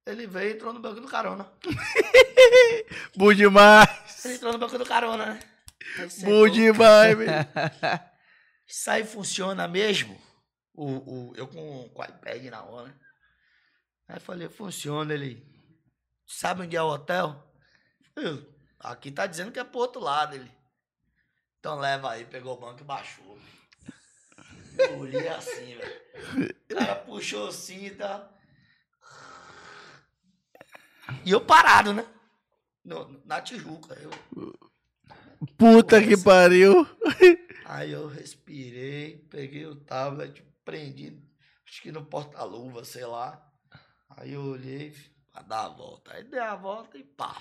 [0.04, 1.48] ele veio e entrou no banco do carona.
[3.14, 4.24] Bom demais.
[4.24, 5.40] Ele entrou no banco do carona, né?
[6.24, 7.48] Bom demais, velho.
[8.66, 10.20] Isso aí funciona mesmo?
[10.74, 12.92] O, o, eu com, o iPad na mão, né?
[14.08, 15.12] Aí falei, funciona.
[15.12, 15.44] Ele,
[16.26, 17.42] sabe onde é o hotel?
[18.14, 18.46] Eu,
[18.78, 20.34] aqui tá dizendo que é pro outro lado.
[20.34, 20.50] Ele,
[21.58, 23.38] então leva aí, pegou o banco e baixou.
[24.78, 26.56] Eu olhei assim, velho.
[26.70, 28.30] O cara puxou assim e tá.
[31.24, 32.06] E eu parado, né?
[32.84, 33.94] No- na Tijuca.
[33.94, 34.10] Eu,
[35.56, 36.86] Puta que pariu.
[37.64, 41.20] Aí eu respirei, peguei o tablet, prendi,
[41.66, 43.42] acho que no porta-luva, sei lá.
[44.16, 44.94] Aí eu olhei
[45.32, 46.12] pra dar a volta.
[46.14, 47.36] Aí dei a volta e pá.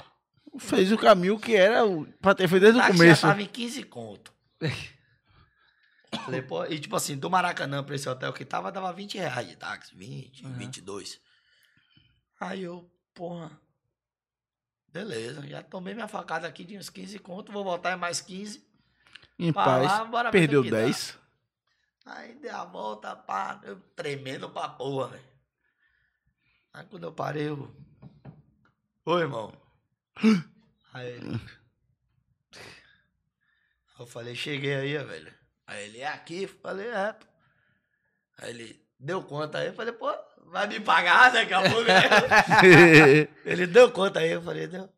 [0.60, 3.22] Fez o caminho que era o- pra ter feito desde o começo.
[3.22, 4.34] já tava em 15 conto.
[6.24, 9.48] Falei, pô, e tipo assim, do Maracanã pra esse hotel que tava, dava 20 reais
[9.50, 11.20] de táxi, 20, 22.
[12.40, 13.52] Aí eu, porra,
[14.88, 18.66] beleza, já tomei minha facada aqui de uns 15 conto, vou voltar em mais 15.
[19.38, 19.84] Em paz.
[19.86, 20.78] lá, bora Perdeu no que dá.
[20.84, 21.18] 10.
[22.06, 25.35] Aí dei a volta, pá, eu tremendo pra porra, velho.
[26.76, 27.72] Aí quando eu parei, eu.
[29.06, 29.54] Oi, irmão.
[30.94, 31.40] Aí ele.
[33.98, 35.34] Eu falei, cheguei aí, velho.
[35.66, 36.48] Aí ele, é aqui?
[36.48, 37.14] Falei, é.
[37.14, 37.26] pô.
[38.40, 39.68] Aí ele, deu conta aí?
[39.68, 40.14] Eu falei, pô,
[40.52, 41.86] vai me pagar daqui a pouco.
[43.46, 44.90] ele deu conta aí, eu falei, deu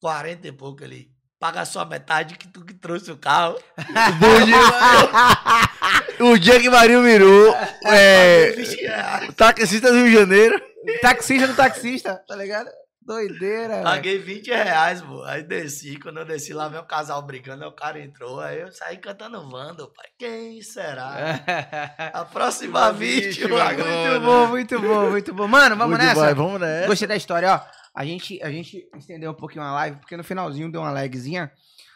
[0.00, 0.84] 40 e pouco.
[0.84, 3.62] Ele, paga só metade que tu que trouxe o carro.
[6.18, 7.54] o dia que Marinho virou
[7.84, 9.34] é, 20 reais.
[9.34, 10.75] taxista do Rio de Janeiro.
[11.00, 12.68] Taxista do taxista, tá ligado?
[13.06, 13.84] Doideira, velho.
[13.84, 15.22] Paguei 20 reais, pô.
[15.22, 18.60] Aí desci, quando eu desci lá, veio um casal brincando, aí o cara entrou, aí
[18.60, 20.06] eu saí cantando Vando, pai.
[20.18, 21.40] Quem será?
[22.12, 23.58] A próxima vítima.
[23.72, 25.46] Muito bom, muito bom, muito bom.
[25.46, 26.34] Mano, vamos Muito nessa?
[26.34, 26.88] bom, Vamos nessa.
[26.88, 27.60] Gostei da história, ó.
[27.94, 31.52] A gente, a gente estendeu um pouquinho a live, porque no finalzinho deu uma lagzinha.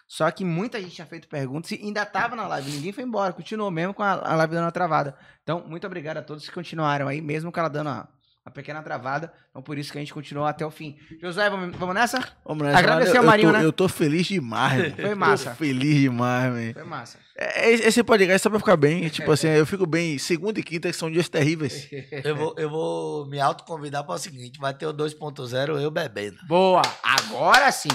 [0.07, 2.71] Só que muita gente tinha feito perguntas e ainda tava na live.
[2.71, 5.17] Ninguém foi embora, continuou mesmo com a, a live dando uma travada.
[5.43, 8.09] Então, muito obrigado a todos que continuaram aí, mesmo com ela dando uma,
[8.51, 9.33] uma pequena travada.
[9.51, 10.97] Então, por isso que a gente continuou até o fim.
[11.23, 12.19] Josué, vamos, vamos nessa?
[12.45, 12.79] Vamos nessa.
[12.79, 13.65] Agradecer ao Marinho, eu tô, né?
[13.67, 14.97] Eu tô feliz demais, mano.
[14.97, 15.51] Foi massa.
[15.51, 16.75] Tô feliz demais, velho.
[16.75, 17.19] Foi massa.
[17.37, 19.09] É, Esse podcast é só pra ficar bem.
[19.09, 20.19] Tipo assim, eu fico bem.
[20.19, 21.89] Segunda e quinta, que são dias terríveis.
[22.25, 26.37] Eu vou, eu vou me autoconvidar para o seguinte: vai ter o 2.0 eu bebendo.
[26.47, 26.83] Boa!
[27.03, 27.89] Agora sim!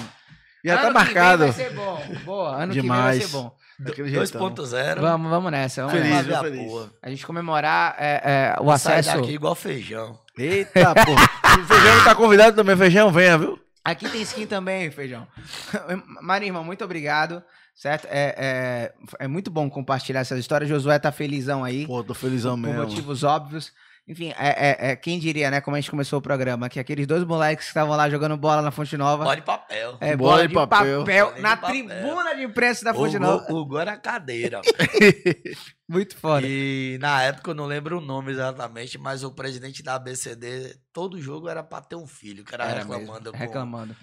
[0.63, 1.43] Já tá Ano que vem marcado.
[1.43, 2.03] vai ser bom.
[2.25, 3.17] Boa, ano Demais.
[3.19, 3.55] que vem vai ser bom.
[3.77, 4.49] Daquele jeitão.
[4.55, 4.99] 2.0.
[5.01, 5.85] Vamos, vamos nessa.
[5.85, 6.41] Vamos Feliz, nessa.
[6.41, 6.71] feliz.
[7.03, 9.17] A gente comemorar é, é, o Vou sair acesso.
[9.17, 10.17] daqui igual feijão.
[10.37, 11.13] Eita, pô.
[11.13, 12.75] O feijão tá convidado também.
[12.75, 13.59] Feijão, venha, viu?
[13.83, 15.27] Aqui tem skin também, feijão.
[16.21, 17.43] Marinho, irmão, muito obrigado.
[17.75, 18.07] Certo?
[18.09, 20.69] É, é, é muito bom compartilhar essas histórias.
[20.69, 21.85] Josué tá felizão aí.
[21.85, 22.83] Pô, tô felizão por mesmo.
[22.83, 23.73] motivos óbvios.
[24.07, 25.59] Enfim, é, é- é- quem diria, né?
[25.61, 28.61] Como a gente começou o programa, que aqueles dois moleques que estavam lá jogando bola
[28.61, 29.23] na Fonte Nova.
[29.23, 29.97] Pode papel.
[29.99, 31.25] é, bola bola de de papel, papel.
[31.25, 31.87] Bola de na papel.
[31.87, 33.51] tribuna de imprensa da O Fonte gol, Nova.
[33.53, 34.61] o gol era cadeira.
[35.89, 36.45] Muito foda.
[36.47, 41.19] E na época eu não lembro o nome exatamente, mas o presidente da ABCD, todo
[41.19, 43.95] jogo era pra ter um filho, que era, Era reclamando mesmo, com, reclamando.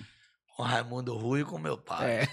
[0.63, 2.07] Com Raimundo Rui e com meu pai.
[2.09, 2.29] É.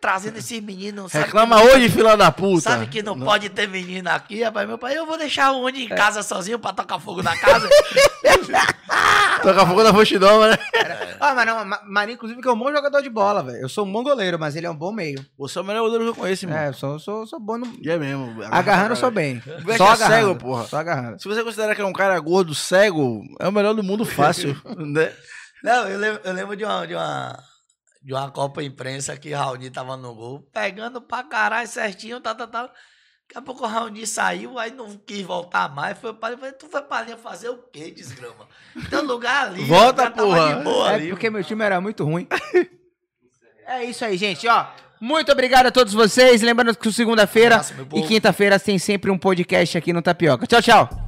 [0.00, 1.12] Trazendo esses meninos.
[1.12, 2.60] Reclama que não- hoje, fila da puta.
[2.62, 4.66] Sabe que não, pode ter menina aqui, rapaz?
[4.66, 7.68] Meu pai, eu vou deixar o Uni em casa sozinho pra tocar fogo na casa.
[9.42, 10.58] Toca fogo na nova, né?
[11.20, 13.58] Ah, mas não, Ma- Marinho, inclusive, que é um bom jogador de bola, velho.
[13.58, 15.24] Eu sou um bom goleiro, mas ele é um bom meio.
[15.38, 16.58] Você é o melhor goleiro que eu conheço, irmão.
[16.58, 17.66] É, eu sou, sou, sou bom no.
[17.82, 18.42] E é mesmo.
[18.44, 19.42] Agarrando eu sou bem.
[19.76, 20.28] Só é agarrando.
[20.28, 20.64] cego, porra.
[20.64, 21.20] Só agarrando.
[21.20, 24.56] Se você considera que é um cara gordo, cego, é o melhor do mundo fácil.
[24.78, 25.12] né?
[25.62, 27.44] Não, eu lembro, eu lembro de, uma, de, uma,
[28.02, 32.48] de uma Copa Imprensa que Raoni tava no gol, pegando pra caralho certinho, tal, tal,
[32.48, 32.70] tal.
[33.28, 35.98] Daqui a pouco o Raoni saiu, aí não quis voltar mais.
[35.98, 38.46] Foi pra, falei, tu foi pra linha fazer o quê, desgrama?
[38.88, 39.64] Tem um lugar ali.
[39.64, 40.62] Volta, porra.
[40.90, 41.08] É ali.
[41.10, 42.28] porque meu time era muito ruim.
[43.66, 44.66] é isso aí, gente, ó.
[45.00, 46.40] Muito obrigado a todos vocês.
[46.40, 47.60] Lembrando que segunda-feira
[47.94, 50.46] e quinta-feira tem sempre um podcast aqui no Tapioca.
[50.46, 51.05] Tchau, tchau.